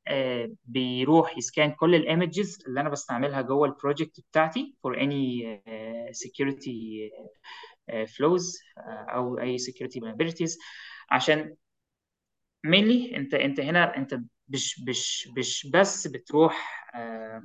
بيروح 0.65 1.37
ي 1.37 1.44
scan 1.44 1.71
كل 1.71 1.95
ال 1.95 2.05
images 2.05 2.63
اللي 2.67 2.81
أنا 2.81 2.89
بستعملها 2.89 3.41
جوه 3.41 3.67
ال 3.67 3.74
project 3.74 4.19
بتاعتي 4.31 4.75
for 4.87 4.91
any 4.95 5.45
security 6.13 7.09
uh, 7.91 8.05
flows 8.07 8.45
uh, 8.77 9.13
أو 9.13 9.39
أي 9.39 9.57
security 9.57 9.99
vulnerabilities. 10.01 10.57
عشان 11.11 11.55
mainly 12.67 13.15
أنت 13.15 13.33
أنت 13.33 13.59
هنا 13.59 13.97
أنت 13.97 14.19
مش 14.49 14.79
مش 14.79 15.27
مش 15.37 15.67
بس 15.73 16.07
بتروح 16.07 16.85
آه، 16.95 17.43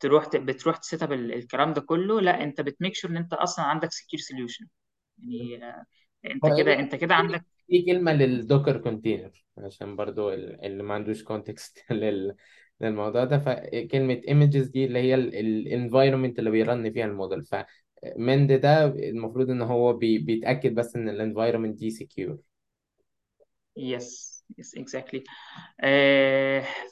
تروح 0.00 0.28
بتروح 0.36 0.76
ت 0.76 0.83
set 0.83 1.02
up 1.02 1.12
الكلام 1.12 1.72
ده 1.72 1.80
كله 1.80 2.20
لا 2.20 2.42
أنت 2.44 2.60
بت 2.60 2.71
make 2.71 2.94
sure 2.94 3.10
إن 3.10 3.16
أنت 3.16 3.32
أصلا 3.32 3.64
عندك 3.64 3.92
secure 3.92 4.20
solution 4.20 4.66
يعني 5.18 5.64
آه، 5.66 5.84
أنت 6.26 6.42
كده 6.58 6.74
أنت 6.78 6.94
كده 6.94 7.14
عندك 7.14 7.44
في 7.72 7.82
كلمة 7.82 8.12
لل 8.12 8.29
Docker 8.29 8.78
container 8.82 9.44
عشان 9.58 9.96
برضو 9.96 10.30
ال- 10.34 10.64
اللي 10.66 10.82
ما 10.82 10.94
عندوش 10.94 11.24
context 11.24 11.84
لل 11.92 12.36
للموضوع 12.80 13.24
ده. 13.24 13.38
فكلمة 13.38 14.20
images 14.28 14.70
دي 14.72 14.84
اللي 14.84 14.98
هي 14.98 15.14
ال 15.14 15.24
environment 15.24 16.38
اللي 16.38 16.50
بي 16.50 16.67
run 16.67 16.92
فيها 16.92 17.06
الموديل. 17.06 17.42
ف 17.44 17.66
Mend 17.66 18.52
ده 18.52 18.84
المفروض 18.86 19.50
إن 19.50 19.62
هو 19.62 19.92
بي 19.92 20.18
بيتأكد 20.18 20.74
بس 20.74 20.96
إن 20.96 21.08
ال 21.08 21.14
environment 21.14 21.78
دي 21.78 21.90
secure. 21.90 22.36
yes 23.76 24.44
yes 24.58 24.74
exactly 24.76 25.24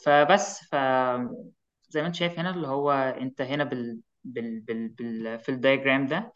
فبس 0.04 0.60
ف 0.70 0.74
زي 1.88 2.00
ما 2.00 2.06
أنت 2.06 2.14
شايف 2.14 2.38
هنا 2.38 2.50
اللي 2.50 2.66
هو 2.68 2.90
أنت 2.92 3.40
هنا 3.40 3.64
بال 3.64 4.00
بال 4.24 4.60
بال, 4.60 4.88
بال 4.88 5.38
في 5.40 5.48
ال 5.48 5.55
diagram 5.55 6.06
ده 6.06 6.32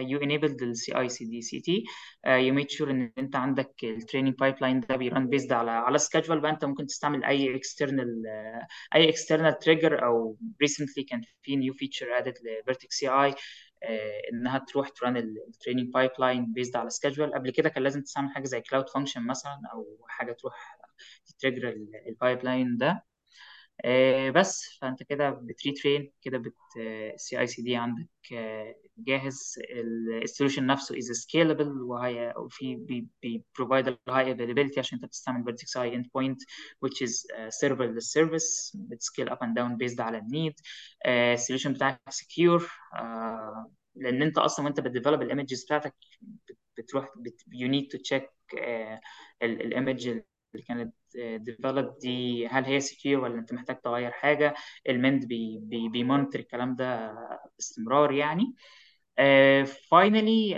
you 0.00 0.18
enabled 0.20 0.62
ال 0.62 0.76
CI 0.76 1.08
CD 1.08 1.40
CT 1.42 1.84
you 2.26 2.54
make 2.54 2.70
sure 2.70 2.90
إن 2.90 3.12
أنت 3.18 3.36
عندك 3.36 3.74
ال 3.84 4.34
training 4.34 4.54
pipeline 4.60 4.80
ده 4.80 4.96
بي 4.96 5.09
run 5.09 5.28
based 5.28 5.52
على 5.52 5.70
على 5.70 5.98
schedule 5.98 6.40
بقى. 6.40 6.50
أنت 6.50 6.64
ممكن 6.64 6.86
تستعمل 6.86 7.24
أي 7.24 7.56
external 7.56 8.22
أي 8.94 9.08
external 9.08 9.58
trigger 9.58 10.04
أو 10.06 10.36
recently 10.64 11.04
كان 11.10 11.22
في 11.42 11.56
new 11.56 11.72
feature 11.74 12.18
added 12.18 12.34
ل 12.44 12.94
Vertex 12.96 13.08
AI 13.08 13.34
إنها 14.32 14.58
تروح 14.58 14.88
ت 14.88 14.95
run 14.95 15.16
ال 15.16 15.24
training 15.24 15.92
pipeline 15.92 16.52
based 16.52 16.76
على 16.76 16.90
schedule 16.90 17.34
قبل 17.34 17.50
كده 17.50 17.68
كان 17.68 17.82
لازم 17.82 18.02
تستعمل 18.02 18.30
حاجة 18.34 18.44
زي 18.44 18.60
Cloud 18.60 18.88
Function 18.88 19.26
مثلا 19.26 19.60
أو 19.72 20.06
حاجة 20.08 20.32
تروح 20.32 20.78
ت 21.26 21.31
trigger 21.31 21.63
ال 21.63 21.68
pipeline 22.08 22.76
ده. 22.76 22.88
آه، 22.90 23.09
بس 24.34 24.78
فأنت 24.80 25.02
كده 25.02 25.30
بت 25.30 25.48
retrain 25.48 26.12
كده 26.22 26.38
بت 26.38 26.56
ال 27.14 27.22
CI 27.22 27.38
CD 27.40 27.76
عندك 27.76 28.08
آه، 28.34 28.74
جاهز. 28.98 29.54
ال 30.22 30.27
solution 30.27 30.66
نفسه 30.66 30.98
is 30.98 31.10
scalable 31.12 31.82
وهي 31.82 32.34
وفي 32.36 32.76
بي 32.76 33.08
بي 33.22 33.44
provide 33.60 33.84
a 33.86 33.90
high 34.12 34.34
availability 34.36 34.78
عشان 34.78 34.98
أنت 34.98 35.04
بتستعمل 35.04 35.44
Vertex 35.44 35.80
AI 35.80 35.94
endpoint 35.96 36.36
which 36.86 37.06
is 37.06 37.12
uh, 37.32 37.50
serverless 37.64 38.06
service. 38.20 38.72
بت 38.74 38.90
scale 38.90 39.30
up 39.30 39.38
and 39.42 39.54
down 39.58 39.76
based 39.86 40.00
على 40.00 40.18
ال 40.18 40.25
need 40.25 40.54
ال 41.06 41.13
solution 41.13 41.72
بتاعك 41.72 42.00
secure. 42.10 42.62
آه، 42.94 43.70
لأن 43.94 44.22
أنت 44.22 44.38
أصلا 44.38 44.64
وأنت 44.66 44.80
بت 44.80 44.89
develop 44.89 45.22
ال 45.22 45.28
images 45.28 45.64
بتاعتك 45.64 45.94
بت- 46.20 46.58
بتروح 46.78 47.08
بت, 47.16 47.40
you 47.40 47.68
need 47.68 47.96
to 47.98 48.00
check 48.10 48.24
ال 49.42 49.55
image 49.55 50.20
اللي 50.54 50.64
كانت 50.66 50.94
develop 51.44 51.98
دي 51.98 52.46
هل 52.48 52.64
هي 52.64 52.80
secure 52.80 53.22
ولا 53.24 53.34
أنت 53.38 53.52
محتاج 53.52 53.80
تغير 53.80 54.10
حاجة؟ 54.10 54.54
ال 54.88 54.95
Mend 54.95 55.24
بي 55.26 55.58
بي 55.62 55.88
بي 55.88 55.99
monitor 55.99 56.38
الكلام 56.38 56.76
ده 56.76 57.14
باستمرار 57.56 58.12
يعني. 58.12 58.54
finally 59.90 60.54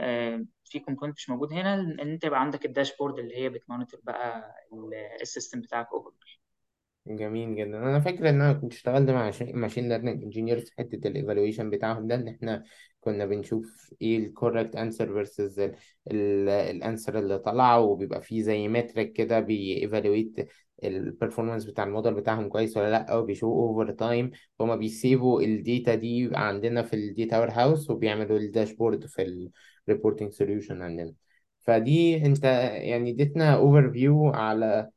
في 0.65 0.79
component 0.79 1.15
مش 1.17 1.31
موجود 1.31 1.53
هنا 1.53 1.75
إن 1.75 2.01
أنت 2.01 2.25
يبقى 2.25 2.41
عندك 2.41 2.65
ال 2.67 2.72
dashboard 2.72 3.19
اللي 3.19 3.37
هي 3.37 3.49
بت 3.49 3.60
monitor 3.60 4.01
بقى 4.05 4.55
ال 5.23 5.28
system 5.28 5.61
بتاعك 5.61 5.89
over 5.93 6.13
جميل 7.07 7.57
جدا. 7.57 7.79
أنا 7.79 8.01
فاكر 8.01 8.29
إن 8.29 8.41
أنا 8.41 8.53
كنت 8.53 8.73
اشتغلت 8.73 9.11
مع 9.11 9.31
machine 9.55 9.89
learning 9.89 10.23
engineers 10.23 10.63
في 10.65 10.73
حتة 10.79 11.09
ال 11.09 11.14
evaluation 11.14 11.71
بتاعهم 11.71 12.07
ده 12.09 12.15
إن 12.15 12.29
إحنا 12.29 12.65
كنا 13.01 13.27
بنشوف 13.27 13.91
إيه 14.03 14.19
ال 14.19 14.26
correct 14.26 14.77
answer 14.77 15.13
versus 15.13 15.71
ال 16.11 16.26
answer 16.26 17.19
اللي 17.19 17.39
طلع 17.39 17.77
وبيبقى 17.77 18.23
فيه 18.23 18.43
زي 18.43 18.69
metric 18.69 19.13
كده 19.13 19.41
بي 19.41 19.62
evaluate 19.62 20.49
ال 20.85 20.91
performance 20.91 21.65
بتاع 21.65 21.85
الموديل 21.85 22.15
بتاعهم 22.15 22.49
كويس 22.49 22.77
ولا 22.77 22.91
لأ 22.91 23.15
وبيشوفوا 23.15 23.69
over 23.69 23.93
time 23.93 24.31
هما 24.61 24.77
بيسيبوا 24.77 25.43
ال 25.43 25.53
data 25.53 25.95
دي 25.95 26.31
عندنا 26.35 26.83
في 26.83 26.97
ال 26.97 27.39
data 27.41 27.51
warehouse 27.51 27.91
وبيعملوا 27.91 28.39
ال 28.39 28.45
dashboard 28.45 29.07
في 29.07 29.51
ال 29.89 29.93
reporting 29.93 30.33
solution 30.33 30.83
عندنا. 30.83 31.13
فدي 31.61 32.27
أنت 32.27 32.45
يعني 32.75 33.11
اديتنا 33.11 33.55
overview 33.55 34.27
على 34.29 34.91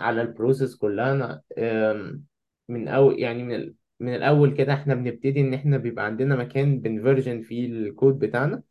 على 0.00 0.22
ال 0.22 0.29
process 0.29 0.76
كلها 0.76 1.42
آم، 1.58 2.24
من 2.68 2.88
أول 2.88 3.18
يعني 3.20 3.42
من 3.42 3.54
ال- 3.54 3.74
من 4.00 4.14
الأول 4.14 4.54
كده 4.54 4.72
إحنا 4.74 4.94
بنبتدي 4.94 5.40
إن 5.40 5.54
إحنا 5.54 5.76
بيبقى 5.78 6.04
عندنا 6.06 6.36
مكان 6.36 6.80
بن 6.80 6.94
version 6.94 7.42
فيه 7.42 7.66
الكود 7.66 8.18
بتاعنا 8.18 8.62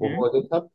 وهو. 0.00 0.30
GitHub 0.40 0.68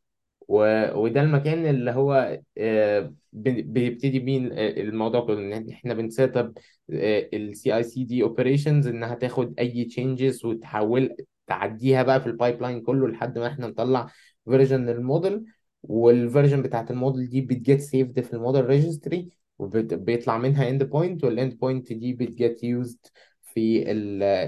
و- 0.48 0.98
وده 0.98 1.20
المكان 1.20 1.66
اللي 1.66 1.90
هو 1.90 2.40
آه، 2.58 3.14
بن- 3.32 3.72
بيبتدي 3.72 4.18
بيه 4.18 4.38
الموضوع 4.82 5.20
كله 5.20 5.38
إن 5.56 5.70
إحنا 5.70 5.94
بن 5.94 6.36
set 6.36 6.58
up 6.90 7.76
ال 7.76 7.82
CI 7.82 8.04
CD 8.04 8.22
operations 8.22 8.86
إنها 8.88 9.14
تاخد 9.14 9.54
أي 9.58 9.84
changes 9.84 10.44
وتحول 10.44 11.16
تعديها 11.46 12.02
بقى 12.02 12.20
في 12.20 12.26
ال 12.26 12.62
pipeline 12.62 12.80
كله 12.82 13.08
لحد 13.08 13.38
ما 13.38 13.46
إحنا 13.46 13.66
نطلع 13.66 14.06
version 14.44 14.86
لل 14.86 15.03
model 15.03 15.44
وال 15.88 16.04
version 16.04 16.62
بتاعت 16.62 16.90
الموديل 16.90 17.28
دي 17.28 17.40
بت 17.40 17.56
get 17.56 17.80
saved 17.80 18.20
في 18.20 18.32
ال 18.34 18.39
model 18.39 18.66
registry 18.66 19.28
وبيطلع 19.58 20.38
منها 20.38 20.68
endpoint 20.68 21.24
وال 21.24 21.58
endpoint 21.58 21.92
دي 21.92 22.12
بت 22.12 22.33
get 22.33 22.64
used 22.64 22.98
في 23.42 23.84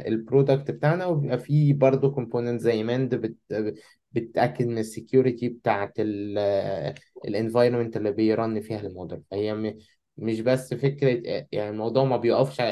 ال 0.08 0.16
product 0.16 0.70
بتاعنا 0.70 1.06
وبيبقى 1.06 1.38
فيه 1.38 1.74
برضه 1.74 2.10
component 2.10 2.60
زي 2.60 2.82
Mend 2.82 3.14
بت 3.14 3.36
بتأكد 4.12 4.66
من 4.66 4.78
ال 4.78 4.86
security 4.86 5.48
بتاعت 5.48 5.98
ال 7.24 7.30
environment 7.30 7.96
اللي 7.96 8.12
بي 8.12 8.32
run 8.32 8.60
فيها 8.60 8.80
الموديل. 8.80 9.22
فهي 9.30 9.54
م- 9.54 9.78
مش 10.16 10.40
بس 10.40 10.74
فكرة 10.74 11.22
يعني 11.52 11.70
الموضوع 11.70 12.04
ما 12.04 12.16
بيقفش 12.16 12.62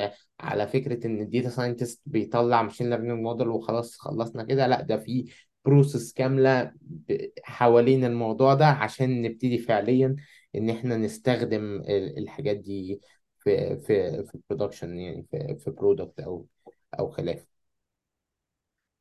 على 0.41 0.67
فكرة 0.69 1.07
إن 1.07 1.21
ال 1.21 1.26
data 1.26 1.49
scientist 1.49 2.03
بيطلع 2.07 2.63
machine 2.63 2.91
learning 2.91 3.21
model 3.21 3.49
وخلاص 3.49 3.97
خلصنا 3.99 4.43
كده 4.45 4.67
لا 4.67 4.81
ده 4.83 4.97
في 4.97 5.25
process 5.69 6.13
كاملة 6.13 6.73
حوالين 7.45 8.05
الموضوع 8.05 8.55
ده 8.55 8.67
عشان 8.67 9.23
نبتدي 9.23 9.59
فعليا 9.59 10.17
إن 10.55 10.71
إحنا 10.71 10.97
نستخدم 10.97 11.77
ال- 11.81 12.19
الحاجات 12.19 12.57
دي 12.57 13.01
في 13.41 13.77
في 13.79 14.25
في 14.27 14.39
production 14.51 14.99
يعني 14.99 15.27
في 15.31 15.57
في 15.65 15.71
product 15.71 16.21
أو 16.21 16.47
أو 17.01 17.11
خلافه 17.11 17.47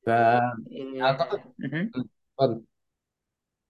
فأعتقد 0.06 0.62
إيه، 0.72 1.12
مهم. 1.60 1.94
اتفضل. 2.40 2.64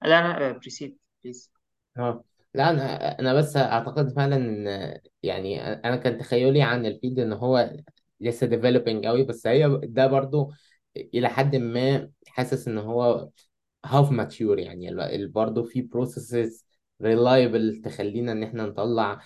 لا 0.02 0.40
لا 0.40 0.52
proceed 0.58 0.98
please 1.24 1.52
آه 1.98 2.24
لا 2.54 2.70
أنا 2.70 3.20
أنا 3.20 3.34
بس 3.34 3.58
أعتقد 3.58 4.10
فعلا 4.16 4.36
إن 4.36 5.00
يعني 5.24 5.62
أنا 5.64 5.96
كان 5.96 6.18
تخيلي 6.18 6.62
عن 6.62 6.86
ال 6.86 6.92
field 6.92 7.20
إن 7.20 7.34
هو 7.34 7.72
لسه 8.20 8.48
developing 8.48 9.06
قوي 9.06 9.24
بس 9.24 9.48
هي 9.48 9.80
ده 9.84 10.08
برضو 10.08 10.52
إلى 10.98 11.30
حد 11.30 11.56
ما 11.56 12.12
حاسس 12.38 12.68
إن 12.68 12.78
هو 12.78 13.30
have 13.86 14.12
matured 14.12 14.60
يعني 14.60 14.96
برضه 15.28 15.64
في 15.64 15.82
processes 15.82 16.66
reliable 17.02 17.82
تخلينا 17.86 18.32
إن 18.32 18.44
إحنا 18.44 18.66
نطلع 18.66 19.22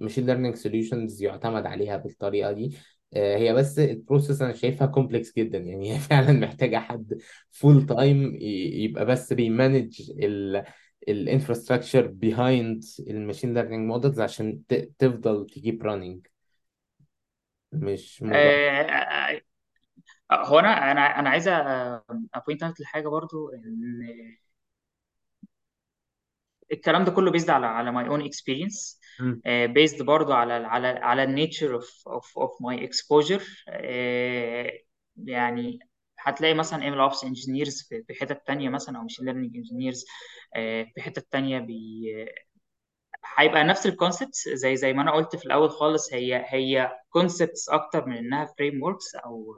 machine 0.00 0.26
learning 0.26 0.54
solutions 0.56 1.22
يعتمد 1.22 1.66
عليها 1.66 1.96
بالطريقة 1.96 2.52
دي. 2.52 2.76
آه، 3.14 3.36
هي 3.36 3.52
بس 3.54 3.78
ال 3.78 3.86
process 3.86 4.42
أنا 4.42 4.52
شايفها 4.52 4.86
complex 4.86 5.32
جدا 5.36 5.58
يعني 5.58 5.92
هي 5.94 5.98
فعلا 6.08 6.32
محتاجة 6.32 6.76
حد 6.78 7.18
full 7.50 7.86
time 7.86 8.36
يبقى 8.40 9.06
بس 9.06 9.32
بي 9.32 9.49
manage 9.49 10.02
ال 11.08 11.14
infrastructure 11.14 12.06
behind 12.06 12.84
ال 13.00 13.07
machine 13.07 13.54
learning 13.54 13.88
models 13.88 14.20
عشان 14.20 14.62
تفضل 14.98 15.46
ت 15.46 15.53
keep 15.53 15.82
running 15.82 16.26
مش 17.72 18.22
مجرد 18.22 18.58
هو 20.32 20.58
أنا 20.58 20.92
أنا 20.92 21.18
أنا 21.20 21.30
عايز 21.30 21.48
ا 22.34 22.39
point 22.39 22.62
out 22.62 22.80
لحاجة 22.80 23.08
برضو 23.08 23.48
إن 23.50 24.02
الكلام 26.72 27.04
ده 27.04 27.10
كله 27.12 27.30
based 27.30 27.50
على 27.50 27.66
على 27.66 27.92
my 27.92 28.06
own 28.08 28.22
experience 28.24 29.00
مم. 29.18 29.42
based 29.46 30.02
برضو 30.02 30.32
على 30.32 30.52
على 30.52 30.88
على 30.88 31.22
ال 31.22 31.29
nature 31.29 31.74
of 31.74 32.08
of 32.08 32.38
of 32.38 32.62
my 32.62 32.84
exposure 32.84 33.42
يعني 35.16 35.78
هتلاقي 36.18 36.54
مثلا 36.54 36.88
MLOps 36.88 37.24
engineers 37.24 37.82
في 38.08 38.14
حتت 38.20 38.46
تانية 38.46 38.68
مثلا 38.68 38.96
أو 38.98 39.02
machine 39.02 39.24
learning 39.26 39.56
engineers 39.56 40.04
في 40.94 41.00
حتت 41.00 41.32
تانية 41.32 41.58
بي 41.58 42.02
هيبقى 43.38 43.64
نفس 43.64 43.86
ال 43.86 43.92
concept 43.92 44.34
زي 44.34 44.76
زي 44.76 44.92
ما 44.92 45.02
أنا 45.02 45.12
قلت 45.12 45.36
في 45.36 45.46
الأول 45.46 45.70
خالص 45.70 46.12
هي 46.14 46.44
هي 46.48 46.92
concepts 47.10 47.68
أكتر 47.68 48.06
من 48.06 48.16
إنها 48.16 48.44
frameworks 48.58 49.14
أو 49.14 49.56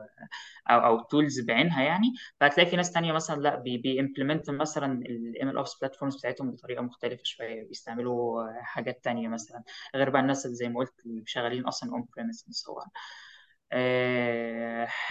أو 0.71 0.79
أو 0.87 1.01
tools 1.03 1.41
بعينها 1.41 1.83
يعني. 1.83 2.13
فهتلاقي 2.41 2.71
في 2.71 2.77
ناس 2.77 2.93
تانية 2.93 3.13
مثلا 3.13 3.41
لأ 3.41 3.57
بي 3.57 3.79
بي 3.79 3.92
implement 3.92 4.51
مثلا 4.51 4.93
ال 5.07 5.57
MLOps 5.57 5.79
platforms 5.81 6.17
بتاعتهم 6.17 6.51
بطريقة 6.51 6.83
مختلفة 6.83 7.23
شوية 7.25 7.69
بيستعملوا 7.69 8.45
حاجات 8.63 9.05
تانية 9.05 9.29
مثلا 9.29 9.63
غير 9.95 10.11
بقى 10.11 10.21
الناس 10.23 10.47
اللي 10.47 10.57
زي 10.57 10.69
ما 10.69 10.79
قلت 10.79 10.93
اللي 11.07 11.23
شغالين 11.27 11.65
أصلا 11.67 11.91
on-prem 11.93 12.47
so 12.51 12.81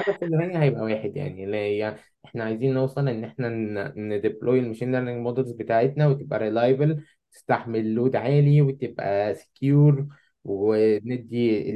بس 0.07 0.23
النهاية 0.23 0.61
هيبقى 0.63 0.81
واحد 0.81 1.15
يعني 1.17 1.41
يعني 1.77 1.97
إحنا 2.25 2.43
عايزين 2.43 2.73
نوصل 2.73 3.07
إن 3.07 3.23
إحنا 3.23 3.49
ن 3.97 4.06
deploy 4.06 4.59
ال 4.59 4.63
machine 4.63 4.91
learning 4.91 5.17
models 5.23 5.51
بتاعتنا 5.51 6.07
وتبقى 6.07 6.39
reliable 6.39 7.03
تستحمل 7.33 7.93
load 7.93 8.15
عالي 8.15 8.61
وتبقى 8.61 9.35
secure 9.35 10.07
وندي 10.43 11.71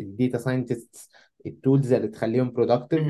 ال 0.00 0.08
data 0.08 0.38
scientist 0.38 1.10
ال 1.46 1.54
tools 1.54 1.92
اللي 1.92 2.08
تخليهم 2.08 2.50
productive 2.50 3.02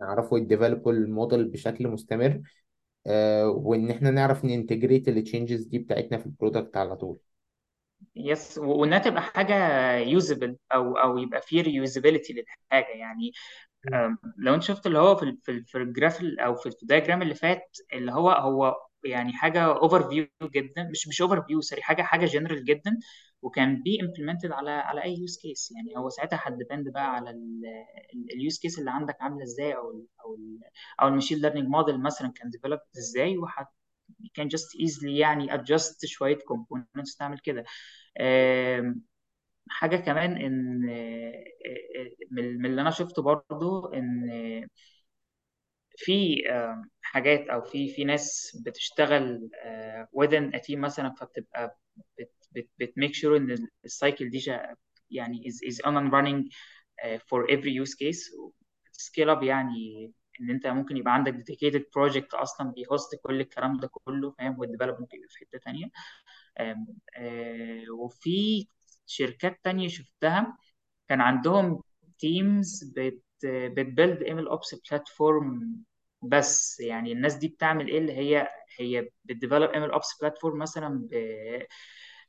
ويعرفوا 0.00 0.38
ي 0.38 0.45
develop 0.45 0.92
وا 0.92 1.00
ال 1.00 1.08
model 1.08 1.48
بشكل 1.48 1.88
مستمر 1.88 2.40
آه، 3.06 3.48
وإن 3.48 3.90
إحنا 3.90 4.10
نعرف 4.10 4.44
ن 4.44 4.50
integrate 4.50 5.08
ال 5.08 5.15
changes 5.15 5.62
دي 5.64 5.78
بتاعتنا 5.78 6.18
في 6.18 6.26
ال 6.26 6.32
product 6.32 6.76
على 6.76 6.96
طول. 6.96 7.18
yes 8.16 8.58
وإنها 8.58 8.98
تبقى 8.98 9.22
حاجة 9.22 9.54
usable 9.96 10.56
أو 10.72 10.96
أو 10.96 11.18
يبقى 11.18 11.40
فيه 11.42 11.62
reusability 11.62 12.32
للحاجة. 12.32 12.94
يعني 12.98 13.32
لو 14.38 14.54
أنت 14.54 14.62
شفت 14.62 14.86
اللي 14.86 14.98
هو 14.98 15.16
في 15.16 15.22
ال- 15.22 15.38
في 15.42 15.50
ال- 15.50 15.64
في 15.64 15.78
ال 15.78 15.85
graph 15.85 16.20
ال- 16.20 16.40
أو 16.40 16.54
في 16.54 16.68
ال 16.82 16.87
diagram 16.87 17.22
اللي 17.22 17.34
فات 17.34 17.76
اللي 17.92 18.12
هو 18.12 18.30
هو 18.30 18.76
يعني 19.04 19.32
حاجة 19.32 19.62
overview 19.64 20.26
جدا 20.44 20.84
مش 20.90 21.08
مش 21.08 21.22
overview 21.22 21.60
sorry 21.60 21.82
حاجة 21.82 22.02
حاجة 22.02 22.26
جنرال 22.26 22.64
جدا 22.64 22.98
وكان 23.42 23.82
be 23.82 24.00
implemented 24.02 24.52
على 24.52 24.70
على 24.70 25.02
أي 25.04 25.14
use 25.18 25.38
case 25.42 25.72
يعني 25.76 25.96
هو 25.98 26.08
ساعتها 26.08 26.40
هت 26.42 26.54
depend 26.54 26.88
بقى 26.92 27.14
على 27.16 27.30
ال 28.34 28.40
use 28.40 28.58
case 28.58 28.78
اللي 28.78 28.90
عندك 28.90 29.16
عاملة 29.22 29.42
إزاي 29.44 29.76
أو 29.76 29.90
ال 29.90 30.06
أو 30.24 30.34
ال 30.34 30.58
أو 31.02 31.08
ال 31.08 31.12
machine 31.12 31.38
learning 31.38 31.68
model 31.68 32.02
مثلا 32.02 32.32
كان 32.32 32.50
developed 32.50 32.80
إزاي 32.98 33.36
you 34.24 34.30
can 34.38 34.48
just 34.48 34.68
easily 34.80 35.10
يعني 35.20 35.52
adjust 35.52 36.06
شوية 36.06 36.38
components 36.38 37.16
تعمل 37.18 37.38
كده. 37.38 37.64
حاجة 39.70 39.96
كمان 39.96 40.36
إن 40.36 40.88
آه، 40.90 41.44
آه، 42.00 42.10
من 42.30 42.58
من 42.58 42.66
اللي 42.66 42.80
أنا 42.82 42.90
شفته 42.90 43.22
برضو 43.22 43.86
إن 43.86 44.30
في 45.96 46.42
آه، 46.50 46.84
حاجات 47.02 47.48
أو 47.48 47.62
في 47.62 47.88
في 47.88 48.04
ناس 48.04 48.56
بتشتغل 48.66 49.50
آه، 49.64 50.08
within 50.20 50.54
a 50.56 50.58
team 50.60 50.76
مثلا 50.78 51.14
فبتبقى 51.20 51.78
بت 52.78 52.92
make 53.00 53.12
sure 53.14 53.26
إن 53.36 53.68
ال 53.84 53.92
cycle 53.92 54.30
دي 54.30 54.44
يعني 55.10 55.44
is 55.50 55.74
is 55.74 55.76
on 55.86 55.94
and 55.96 56.12
running 56.12 56.48
آه، 57.04 57.18
for 57.18 57.46
every 57.50 57.84
use 57.84 57.94
case. 57.94 58.32
scale 58.92 59.30
up 59.30 59.42
يعني 59.42 60.12
إن 60.40 60.50
أنت 60.50 60.66
ممكن 60.66 60.96
يبقى 60.96 61.14
عندك 61.14 61.34
dedicated 61.34 61.80
project 61.82 62.34
أصلا 62.34 62.72
بي 62.72 62.87
host 62.87 63.16
كل 63.22 63.40
الكلام 63.40 63.76
ده 63.80 63.90
كله 63.92 64.30
فاهم؟ 64.38 64.58
وال 64.58 64.67
development 64.67 65.14
يبقى 65.14 65.28
في 65.28 65.38
حتة 65.38 65.58
تانية. 65.58 65.86
آم، 66.60 66.86
آه، 67.16 67.90
وفي 67.90 68.66
شركات 69.06 69.60
تانية 69.64 69.88
شفتها 69.88 70.58
كان 71.08 71.20
عندهم 71.20 71.82
teams 72.18 72.84
بت 72.96 73.22
بت 73.46 73.68
build 73.68 74.22
MLOps 74.22 74.74
platform 74.90 75.76
بس 76.22 76.80
يعني 76.80 77.12
الناس 77.12 77.34
دي 77.34 77.48
بتعمل 77.48 77.88
إيه 77.88 77.98
اللي 77.98 78.12
هي 78.12 78.48
هي 78.78 79.08
بت 79.24 79.34
develop 79.34 79.70
MLOps 79.70 80.18
platform 80.20 80.58
مثلا 80.58 81.08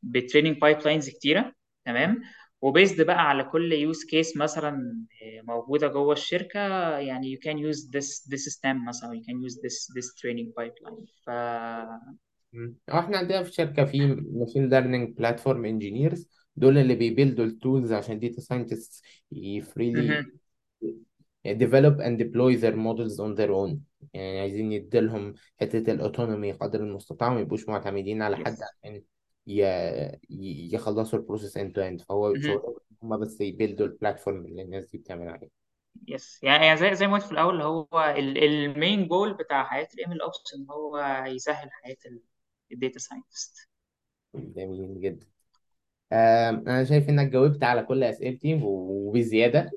ب 0.03 0.57
training 0.57 0.77
pipelines 0.85 1.09
كتيرة 1.09 1.53
تمام 1.85 2.21
و 2.61 2.68
based 2.68 3.01
بقى 3.05 3.29
على 3.29 3.43
كل 3.43 3.73
use 3.73 4.03
case 4.05 4.37
مثلا 4.37 5.05
موجودة 5.47 5.87
جوه 5.87 6.13
الشركة 6.13 6.59
يعني 6.97 7.35
you 7.35 7.39
can 7.39 7.57
use 7.57 7.79
this 7.79 8.27
this 8.29 8.55
system 8.55 8.87
مثلا 8.87 9.09
you 9.19 9.23
can 9.23 9.49
use 9.49 9.55
this 9.55 9.93
this 9.95 10.13
training 10.21 10.47
pipeline 10.59 11.05
ف 11.25 11.29
مم. 12.53 12.75
آه 12.89 12.99
إحنا 12.99 13.17
عندنا 13.17 13.43
في 13.43 13.49
الشركة 13.49 13.85
في 13.85 14.05
machine 14.31 14.69
learning 14.69 15.17
platform 15.17 15.65
engineers 15.65 16.29
دول 16.55 16.77
اللي 16.77 16.95
بي 16.95 17.09
build 17.09 17.45
وا 17.45 17.52
ال 17.52 17.59
tools 17.59 17.93
عشان 17.93 18.19
data 18.19 18.41
scientist 18.41 19.05
ي 19.31 19.43
freely. 19.43 20.25
Develop 21.45 21.99
and 21.99 22.17
deploy 22.17 22.55
their 22.55 22.75
models 22.75 23.19
on 23.19 23.35
their 23.35 23.51
own. 23.51 23.77
يعني 24.13 24.39
عايزين 24.39 24.71
يديلهم 24.71 25.33
حتة 25.57 25.91
ال 25.91 25.98
autonomy 25.98 26.51
قدر 26.51 26.79
المستطاع 26.79 27.31
وما 27.31 27.39
يبقوش 27.39 27.69
معتمدين 27.69 28.21
على 28.21 28.37
حد 28.37 28.57
عشان 28.61 29.01
يخلصوا 30.73 31.19
ال 31.19 31.24
process 31.24 31.57
end 31.57 31.71
to 31.71 32.01
end. 32.01 32.05
فهو 32.05 32.33
هم 33.03 33.17
بس 33.17 33.41
ي 33.41 33.49
build 33.49 33.87
وا 33.87 33.93
ال 33.93 33.99
platform 33.99 34.45
اللي 34.45 34.61
الناس 34.61 34.85
دي 34.85 34.97
بتعمل 34.97 35.29
عليه. 35.29 35.49
yes 36.07 36.39
يعني 36.43 36.65
يعني 36.65 36.79
زي 36.79 36.95
زي 36.95 37.07
ما 37.07 37.13
قلت 37.13 37.23
في 37.23 37.31
الأول 37.31 37.61
هو 37.61 38.15
ال 38.17 38.35
main 38.35 39.07
goal 39.07 39.33
بتاع 39.33 39.63
حياة 39.63 39.87
ال 39.93 40.21
MLOps 40.21 40.53
إن 40.55 40.65
هو 40.69 41.23
يسهل 41.27 41.69
حياة 41.71 41.97
ال 42.71 42.77
data 42.77 42.99
scientist 42.99 43.69
جميل 44.35 45.01
جدا. 45.01 45.27
أنا 46.11 46.83
شايف 46.83 47.09
إنك 47.09 47.27
جاوبت 47.27 47.63
على 47.63 47.83
كل 47.83 48.03
أسئلتي 48.03 48.59
وبزيادة. 48.63 49.71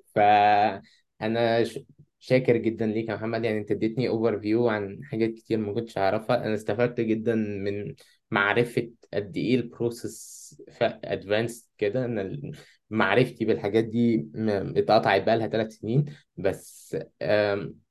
ش... 1.64 1.78
شاكر 2.18 2.56
جدا 2.56 2.86
ليك 2.86 3.08
يا 3.08 3.14
محمد 3.14 3.44
يعني 3.44 3.58
أنت 3.58 3.70
اديتني 3.70 4.08
overview 4.08 4.68
عن 4.68 5.00
حاجات 5.04 5.30
كتير 5.34 5.58
ما 5.58 5.72
كنتش 5.74 5.98
أعرفها. 5.98 6.44
أنا 6.46 6.54
استفدت 6.54 7.00
جدا 7.00 7.34
من 7.34 7.94
معرفة 8.30 8.90
قد 9.14 9.36
إيه 9.36 9.54
ال 9.56 9.66
process 9.66 10.36
advanced 10.82 11.68
كده 11.78 12.04
ال- 12.06 12.52
معرفتي 12.90 13.44
بالحاجات 13.44 13.84
دي 13.84 14.28
اتقطعت 14.76 15.22
بقى 15.22 15.36
لها 15.38 15.46
ثلاث 15.48 15.72
سنين. 15.72 16.04
بس 16.36 16.96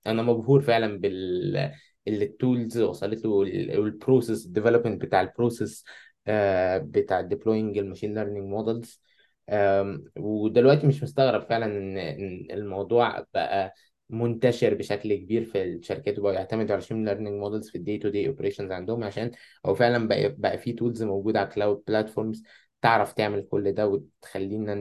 أنا 0.07 0.21
مبهور 0.21 0.61
فعلا 0.61 0.99
بال 0.99 1.71
اللي 2.07 2.25
ال 2.25 2.34
tools 2.34 2.77
وصلت 2.77 3.25
له 3.25 3.31
وال 3.31 3.56
process 3.56 4.45
ال 4.45 4.50
development 4.50 5.01
بتاع 5.01 5.21
ال 5.21 5.29
process 5.29 5.83
آه، 6.27 6.77
بتاع 6.77 7.29
deploying 7.29 7.47
ال 7.77 7.82
machine 7.82 8.13
learning 8.15 8.49
models 8.49 9.01
ودلوقتي 10.17 10.87
مش 10.87 11.03
مستغرب 11.03 11.41
فعلا 11.41 11.65
إن 11.65 11.97
الموضوع 12.51 13.25
بقى 13.33 13.73
منتشر 14.09 14.73
بشكل 14.73 15.15
كبير 15.15 15.45
في 15.45 15.63
الشركات 15.63 16.19
وبقوا 16.19 16.33
يعتمدوا 16.33 16.63
على 16.65 16.73
ال 16.73 16.77
machine 16.77 17.05
learning 17.05 17.39
models 17.39 17.69
في 17.69 17.77
ال 17.77 17.82
day 17.82 17.97
to 17.97 18.09
day 18.09 18.27
operations 18.27 18.71
عندهم 18.71 19.03
عشان 19.03 19.31
هو 19.65 19.75
فعلا 19.75 20.07
بقى 20.07 20.35
بقى 20.37 20.57
في 20.57 20.73
tools 20.73 21.03
موجودة 21.03 21.39
على 21.39 21.49
cloud 21.49 21.83
platforms 21.87 22.43
تعرف 22.81 23.13
تعمل 23.13 23.47
كل 23.51 23.71
ده 23.71 23.87
وتخلينا 23.87 24.75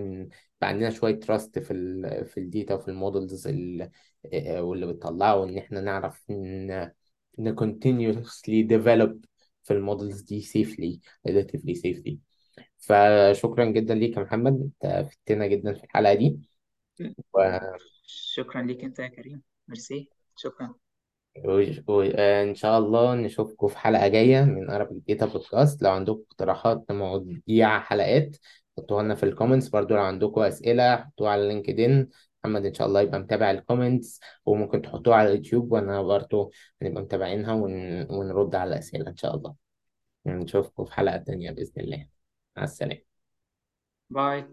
بقى 0.61 0.69
عندنا 0.70 0.91
شوية 0.91 1.20
trust 1.20 1.59
في 1.59 1.70
ال 1.73 2.24
في 2.27 2.41
ال 2.41 2.47
data 2.47 2.74
وفي 2.74 2.89
ال 2.89 2.97
models 2.97 3.47
واللي 4.59 4.86
بتطلعه 4.86 5.36
وإن 5.36 5.59
إحنا 5.59 5.81
نعرف 5.81 6.24
ن 6.31 6.91
ن 7.39 7.55
continuously 7.57 8.69
develop 8.69 9.27
في 9.62 9.70
ال 9.73 9.79
models 9.79 10.20
دي 10.23 10.43
safely 10.43 10.99
relatively 11.28 11.74
safely. 11.74 12.24
فشكرا 12.86 13.65
جدا 13.65 13.94
ليك 13.94 14.16
يا 14.16 14.23
محمد 14.23 14.61
أنت 14.61 15.06
فدتنا 15.11 15.47
جدا 15.47 15.74
في 15.74 15.85
الحلقة 15.85 16.15
دي. 16.15 16.39
شكرا 18.06 18.62
ليك 18.62 18.85
أنت 18.85 18.98
يا 18.98 19.06
كريم. 19.06 19.43
ميرسي. 19.69 20.09
شكرا. 20.36 20.74
وإن 21.89 22.55
شاء 22.55 22.78
الله 22.78 23.15
نشوفكم 23.15 23.69
في 23.69 23.78
حلقة 23.78 24.09
جاية 24.09 24.44
من 24.44 24.69
Arabic 24.70 25.15
Data 25.15 25.27
Podcast. 25.27 25.82
لو 25.82 25.90
عندكم 25.90 26.23
اقتراحات 26.31 26.85
لمواضيع 26.90 27.81
حلقات 27.81 28.36
حطوها 28.78 29.02
لنا 29.02 29.15
في 29.15 29.23
ال 29.23 29.28
comments 29.28 29.69
برضو 29.69 29.94
لو 29.94 30.01
عندكم 30.01 30.40
أسئلة 30.40 30.97
حطوها 30.97 31.31
على 31.31 31.48
LinkedIn. 31.49 32.09
محمد 32.44 32.66
إن 32.66 32.74
شاء 32.74 32.86
الله 32.86 33.01
يبقى 33.01 33.20
متابع 33.20 33.51
ال 33.51 33.58
comments 33.58 34.20
وممكن 34.47 34.82
تحطوها 34.82 35.16
على 35.16 35.28
اليوتيوب 35.28 35.73
وأنا 35.73 36.02
برضو 36.02 36.52
هنبقى 36.82 37.02
متابعينها 37.02 37.52
ون... 37.55 38.02
ونرد 38.12 38.55
على 38.55 38.69
الأسئلة 38.74 39.09
إن 39.11 39.16
شاء 39.16 39.36
الله. 39.36 39.55
نشوفكم 40.27 40.85
في 40.85 40.94
حلقة 40.94 41.16
تانية 41.16 41.51
بإذن 41.51 41.73
الله. 41.77 42.14
مع 42.56 42.62
السلامة 42.64 43.02
باي 44.14 44.44